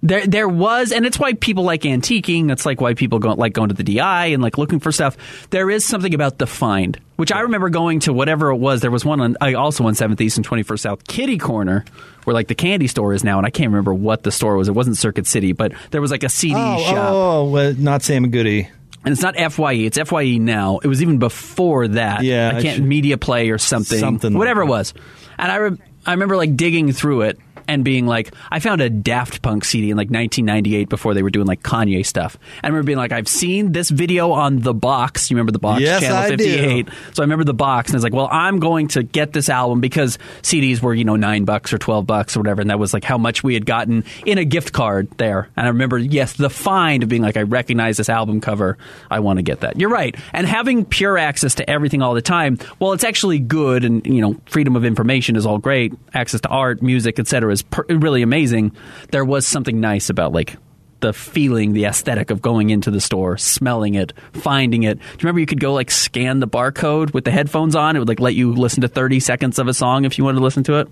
There, 0.04 0.26
there 0.26 0.50
was, 0.50 0.92
and 0.92 1.06
it's 1.06 1.20
why 1.20 1.34
people 1.34 1.64
like 1.64 1.82
antiquing. 1.84 2.52
It's 2.52 2.66
like 2.66 2.82
why 2.82 2.96
people 2.96 3.20
go, 3.20 3.34
like 3.34 3.54
going 3.54 3.70
to 3.70 3.76
the 3.76 3.84
DI 3.84 4.26
and 4.28 4.42
like 4.42 4.58
looking 4.58 4.80
for 4.80 4.92
stuff. 4.92 5.16
There 5.52 5.70
is 5.70 5.86
something 5.86 6.16
about 6.16 6.40
the 6.40 6.48
find, 6.48 7.00
which 7.18 7.32
I 7.32 7.42
remember 7.42 7.70
going 7.70 8.00
to 8.02 8.14
whatever 8.14 8.50
it 8.50 8.56
was. 8.58 8.82
There 8.82 8.90
was 8.90 9.06
one 9.06 9.22
on, 9.22 9.38
I 9.40 9.54
also 9.54 9.86
on 9.86 9.94
Seventh 9.94 10.20
East 10.20 10.38
and 10.38 10.46
Twenty 10.46 10.64
First 10.64 10.84
South, 10.84 11.04
Kitty 11.06 11.38
Corner, 11.38 11.86
where 12.24 12.34
like 12.34 12.48
the 12.48 12.56
candy 12.56 12.88
store 12.88 13.14
is 13.14 13.24
now, 13.24 13.38
and 13.38 13.46
I 13.46 13.52
can't 13.52 13.70
remember 13.70 13.94
what 13.94 14.24
the 14.24 14.32
store 14.32 14.56
was. 14.58 14.68
It 14.68 14.74
wasn't 14.74 14.98
Circuit 14.98 15.28
City, 15.28 15.52
but 15.52 15.74
there 15.92 16.02
was 16.02 16.10
like 16.10 16.24
a 16.24 16.30
CD 16.30 16.56
oh, 16.58 16.84
shop. 16.84 17.12
oh 17.12 17.50
well, 17.52 17.74
not 17.78 18.02
sam 18.02 18.24
and 18.24 18.34
goody 18.34 18.70
And 19.06 19.12
it's 19.12 19.22
not 19.22 19.36
Fye. 19.52 19.74
It's 19.74 20.00
Fye 20.00 20.38
now. 20.38 20.80
It 20.80 20.88
was 20.88 21.04
even 21.04 21.20
before 21.20 21.90
that. 21.90 22.24
Yeah, 22.24 22.52
I 22.54 22.58
I 22.58 22.62
can't 22.64 22.76
should- 22.78 22.86
media 22.86 23.20
play 23.20 23.52
or 23.52 23.60
something, 23.60 24.00
Something 24.00 24.34
like 24.34 24.40
whatever 24.40 24.62
that. 24.62 24.68
it 24.68 24.70
was. 24.70 24.94
And 25.38 25.52
I 25.52 25.56
re- 25.58 25.78
I 26.08 26.12
remember 26.14 26.38
like 26.38 26.56
digging 26.56 26.92
through 26.92 27.22
it 27.22 27.40
and 27.68 27.84
being 27.84 28.08
like, 28.08 28.34
I 28.52 28.60
found 28.60 28.82
a 28.82 28.90
Daft 28.90 29.42
Punk 29.42 29.66
CD 29.66 29.92
in 29.92 29.98
like 29.98 30.10
1998 30.10 30.90
before 30.90 31.14
they 31.14 31.24
were 31.24 31.30
doing 31.30 31.48
like 31.48 31.64
Kanye 31.64 32.06
stuff. 32.06 32.38
And 32.58 32.66
I 32.66 32.68
remember 32.68 32.88
being 32.88 32.98
like, 32.98 33.12
I've 33.12 33.28
seen 33.28 33.72
this 33.72 33.90
video 33.90 34.32
on 34.32 34.60
the 34.60 34.74
box. 34.74 35.30
You 35.30 35.36
remember 35.36 35.52
the 35.52 35.60
box? 35.60 35.82
Yes, 35.82 36.02
Channel 36.02 36.18
I 36.18 36.36
do. 36.36 36.44
58. 36.44 36.90
So 37.14 37.22
I 37.22 37.26
remember 37.26 37.44
the 37.44 37.54
box, 37.54 37.92
and 37.92 37.96
it's 37.96 38.04
like, 38.04 38.14
well, 38.14 38.30
I'm 38.32 38.60
going 38.60 38.88
to 38.90 39.04
get 39.04 39.34
this 39.34 39.50
album 39.50 39.82
because 39.82 40.18
CDs 40.42 40.82
were, 40.82 40.94
you 40.94 41.04
know, 41.04 41.16
nine 41.16 41.46
bucks 41.46 41.74
or 41.74 41.78
12 41.78 42.06
bucks 42.06 42.36
or 42.36 42.40
whatever. 42.40 42.62
And 42.62 42.70
that 42.70 42.80
was 42.80 42.94
like 42.94 43.04
how 43.04 43.18
much 43.18 43.44
we 43.44 43.54
had 43.54 43.66
gotten 43.66 44.04
in 44.26 44.38
a 44.38 44.46
gift 44.46 44.74
card 44.74 45.10
there. 45.18 45.50
And 45.56 45.66
I 45.66 45.70
remember, 45.70 45.98
yes, 45.98 46.34
the 46.34 46.50
find 46.50 47.04
of 47.04 47.10
being 47.10 47.22
like, 47.22 47.38
I 47.38 47.44
recognize 47.44 47.98
this 47.98 48.10
album 48.10 48.42
cover. 48.42 48.78
I 49.10 49.20
want 49.20 49.38
to 49.38 49.44
get 49.44 49.62
that. 49.62 49.80
You're 49.80 49.90
right. 49.90 50.16
And 50.34 50.48
having 50.48 50.86
pure 50.86 51.18
access 51.18 51.56
to 51.56 51.70
everything 51.70 52.02
all 52.02 52.14
the 52.14 52.22
time, 52.22 52.58
well, 52.80 52.94
it's 52.94 53.04
actually 53.04 53.40
good. 53.40 53.86
And, 53.86 54.06
you 54.06 54.22
know, 54.22 54.36
freedom 54.46 54.76
of 54.76 54.86
information 54.86 55.36
is 55.36 55.46
all 55.46 55.58
great. 55.58 55.94
Access 56.14 56.42
to 56.42 56.50
art, 56.50 56.82
music, 56.82 57.20
etc., 57.20 57.51
is 57.52 57.62
per- 57.62 57.86
really 57.90 58.22
amazing. 58.22 58.72
There 59.12 59.26
was 59.26 59.46
something 59.46 59.80
nice 59.80 60.10
about 60.10 60.32
like 60.32 60.56
the 61.02 61.14
feeling, 61.14 61.74
the 61.74 61.86
aesthetic 61.86 62.30
of 62.30 62.42
going 62.42 62.70
into 62.70 62.92
the 62.92 63.02
store, 63.02 63.38
smelling 63.38 63.96
it, 63.96 64.14
finding 64.34 64.84
it. 64.84 65.00
Do 65.00 65.04
you 65.04 65.18
remember 65.24 65.40
you 65.40 65.46
could 65.46 65.60
go 65.60 65.74
like 65.74 65.92
scan 65.92 66.40
the 66.40 66.48
barcode 66.48 67.14
with 67.14 67.26
the 67.26 67.32
headphones 67.32 67.76
on? 67.76 67.96
It 67.96 68.00
would 68.00 68.08
like 68.08 68.20
let 68.20 68.36
you 68.36 68.54
listen 68.54 68.82
to 68.82 68.88
30 68.88 69.20
seconds 69.20 69.60
of 69.60 69.68
a 69.68 69.74
song 69.74 70.06
if 70.06 70.18
you 70.18 70.24
wanted 70.24 70.38
to 70.40 70.44
listen 70.44 70.64
to 70.66 70.76
it. 70.80 70.88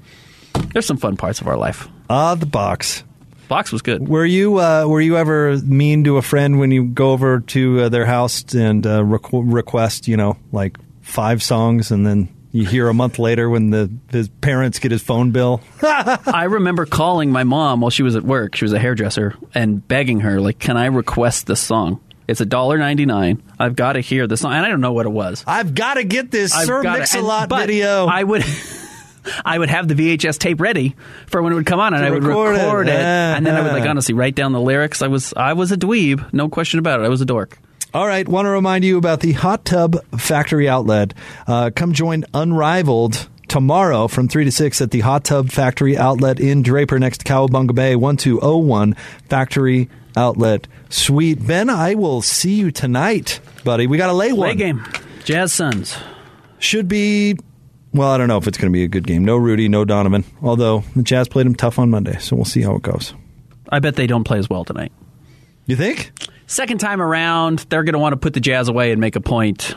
There's 0.74 0.86
some 0.86 0.98
fun 0.98 1.16
parts 1.16 1.42
of 1.42 1.48
our 1.48 1.58
life. 1.58 1.88
Ah, 2.10 2.36
the 2.36 2.46
box. 2.48 3.04
Box 3.48 3.72
was 3.72 3.82
good. 3.82 4.08
Were 4.08 4.26
you 4.26 4.60
uh, 4.60 4.86
were 4.88 5.02
you 5.02 5.18
ever 5.18 5.58
mean 5.58 6.04
to 6.04 6.18
a 6.18 6.22
friend 6.22 6.60
when 6.60 6.70
you 6.72 6.86
go 6.86 7.12
over 7.12 7.40
to 7.40 7.82
uh, 7.82 7.90
their 7.90 8.06
house 8.06 8.44
and 8.54 8.86
uh, 8.86 9.02
requ- 9.02 9.44
request 9.52 10.08
you 10.08 10.18
know 10.18 10.38
like 10.52 10.78
five 11.02 11.42
songs 11.42 11.90
and 11.90 12.06
then 12.06 12.30
you 12.52 12.66
hear 12.66 12.90
a 12.90 12.94
month 12.94 13.20
later 13.20 13.50
when 13.50 13.70
the 13.70 13.92
his 14.12 14.28
parents 14.28 14.80
get 14.80 14.92
his 14.92 15.02
phone 15.02 15.32
bill? 15.32 15.62
I 15.82 16.46
remember 16.50 16.86
calling 16.86 17.32
my 17.32 17.44
mom 17.44 17.82
while 17.82 17.92
she 17.92 18.04
was 18.04 18.16
at 18.16 18.24
work. 18.24 18.56
She 18.56 18.66
was 18.66 18.74
a 18.74 18.80
hairdresser 18.80 19.36
and 19.54 19.86
begging 19.88 20.22
her, 20.22 20.42
like, 20.42 20.60
"Can 20.60 20.78
I 20.78 20.88
request 20.88 21.48
this 21.48 21.60
song? 21.60 22.00
It's 22.28 22.42
a 22.42 22.46
dollar 22.46 22.78
ninety 22.78 23.06
nine. 23.06 23.44
I've 23.60 23.76
got 23.76 23.94
to 23.94 24.02
hear 24.02 24.28
this 24.28 24.42
song." 24.42 24.54
And 24.54 24.66
I 24.66 24.70
don't 24.70 24.82
know 24.82 24.94
what 24.94 25.06
it 25.06 25.12
was. 25.12 25.44
I've 25.46 25.76
got 25.76 25.96
to 25.96 26.04
get 26.04 26.32
this 26.32 26.56
I've 26.56 26.66
Sir 26.66 26.82
Mix-a-Lot 26.84 27.50
video. 27.50 28.08
I 28.08 28.24
would. 28.24 28.44
I 29.46 29.60
would 29.60 29.70
have 29.70 29.88
the 29.88 29.96
VHS 29.96 30.40
tape 30.40 30.62
ready 30.62 30.96
for 31.28 31.42
when 31.42 31.52
it 31.52 31.56
would 31.56 31.66
come 31.66 31.80
on, 31.80 31.94
and 31.94 32.04
I 32.04 32.10
would 32.10 32.24
record 32.24 32.56
record, 32.56 32.88
it. 32.88 32.94
it, 32.94 33.00
and 33.00 33.46
then 33.46 33.56
I 33.56 33.62
would 33.62 33.74
like 33.74 33.88
honestly 33.88 34.16
write 34.16 34.34
down 34.34 34.54
the 34.54 34.62
lyrics. 34.62 35.02
I 35.02 35.08
was 35.08 35.34
I 35.36 35.54
was 35.54 35.72
a 35.72 35.78
dweeb, 35.78 36.34
no 36.34 36.50
question 36.50 36.80
about 36.80 37.02
it. 37.02 37.04
I 37.04 37.10
was 37.10 37.22
a 37.22 37.26
dork. 37.26 37.60
All 37.92 38.06
right, 38.06 38.28
want 38.28 38.46
to 38.46 38.50
remind 38.50 38.86
you 38.86 39.00
about 39.00 39.22
the 39.22 39.32
Hot 39.32 39.66
Tub 39.66 39.98
Factory 40.16 40.70
Outlet. 40.70 41.16
Uh, 41.48 41.72
come 41.76 41.92
join 41.94 42.24
Unrivaled 42.36 43.28
tomorrow 43.48 44.08
from 44.08 44.28
3 44.28 44.46
to 44.46 44.52
6 44.52 44.80
at 44.82 44.92
the 44.92 45.00
Hot 45.00 45.24
Tub 45.24 45.50
Factory 45.50 45.98
Outlet 45.98 46.40
in 46.40 46.62
Draper 46.62 47.00
next 47.00 47.22
to 47.22 47.26
Cowabunga 47.26 47.74
Bay, 47.74 47.96
1201 47.96 48.94
Factory 49.28 49.90
Outlet 50.16 50.68
Suite. 50.90 51.44
Ben, 51.48 51.68
I 51.68 51.96
will 51.96 52.22
see 52.22 52.54
you 52.54 52.70
tonight, 52.70 53.40
buddy. 53.64 53.88
We 53.88 53.98
got 53.98 54.12
a 54.12 54.14
late 54.14 54.34
one. 54.34 54.50
Late 54.50 54.60
game, 54.60 54.86
Jazz 55.24 55.52
Suns. 55.52 55.98
Should 56.60 56.88
be, 56.88 57.38
well, 57.92 58.12
I 58.12 58.20
don't 58.20 58.28
know 58.28 58.38
if 58.38 58.46
it's 58.48 58.60
going 58.60 58.72
to 58.72 58.74
be 58.74 58.84
a 58.84 58.88
good 58.88 59.08
game. 59.08 59.26
No 59.26 59.36
Rudy, 59.36 59.68
no 59.68 59.84
Donovan, 59.84 60.26
although 60.44 60.84
the 60.96 61.02
Jazz 61.02 61.28
played 61.28 61.48
him 61.48 61.56
tough 61.56 61.80
on 61.80 61.90
Monday, 61.90 62.20
so 62.20 62.36
we'll 62.36 62.46
see 62.46 62.62
how 62.62 62.76
it 62.76 62.84
goes. 62.84 63.16
I 63.70 63.80
bet 63.80 63.96
they 63.96 64.06
don't 64.06 64.26
play 64.26 64.38
as 64.38 64.48
well 64.48 64.64
tonight. 64.64 64.92
You 65.66 65.76
think? 65.76 66.12
Second 66.50 66.80
time 66.80 67.00
around, 67.00 67.60
they're 67.70 67.84
going 67.84 67.94
to 67.94 68.00
want 68.00 68.14
to 68.14 68.18
put 68.18 68.34
the 68.34 68.40
Jazz 68.40 68.70
away 68.70 68.92
and 68.92 69.00
make 69.00 69.16
a 69.16 69.22
point. 69.22 69.76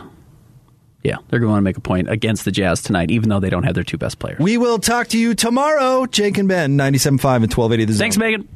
Yeah, 1.02 1.16
they're 1.28 1.38
going 1.38 1.48
to 1.48 1.52
want 1.52 1.58
to 1.58 1.64
make 1.64 1.76
a 1.76 1.82
point 1.82 2.08
against 2.08 2.46
the 2.46 2.50
Jazz 2.50 2.82
tonight, 2.82 3.10
even 3.10 3.28
though 3.28 3.40
they 3.40 3.50
don't 3.50 3.64
have 3.64 3.74
their 3.74 3.84
two 3.84 3.98
best 3.98 4.18
players. 4.18 4.38
We 4.38 4.56
will 4.56 4.78
talk 4.78 5.08
to 5.08 5.18
you 5.18 5.34
tomorrow. 5.34 6.06
Jake 6.06 6.38
and 6.38 6.48
Ben, 6.48 6.78
97.5 6.78 7.10
and 7.12 7.52
1280 7.52 7.84
The 7.84 7.92
Zone. 7.92 7.98
Thanks, 7.98 8.16
Megan. 8.16 8.48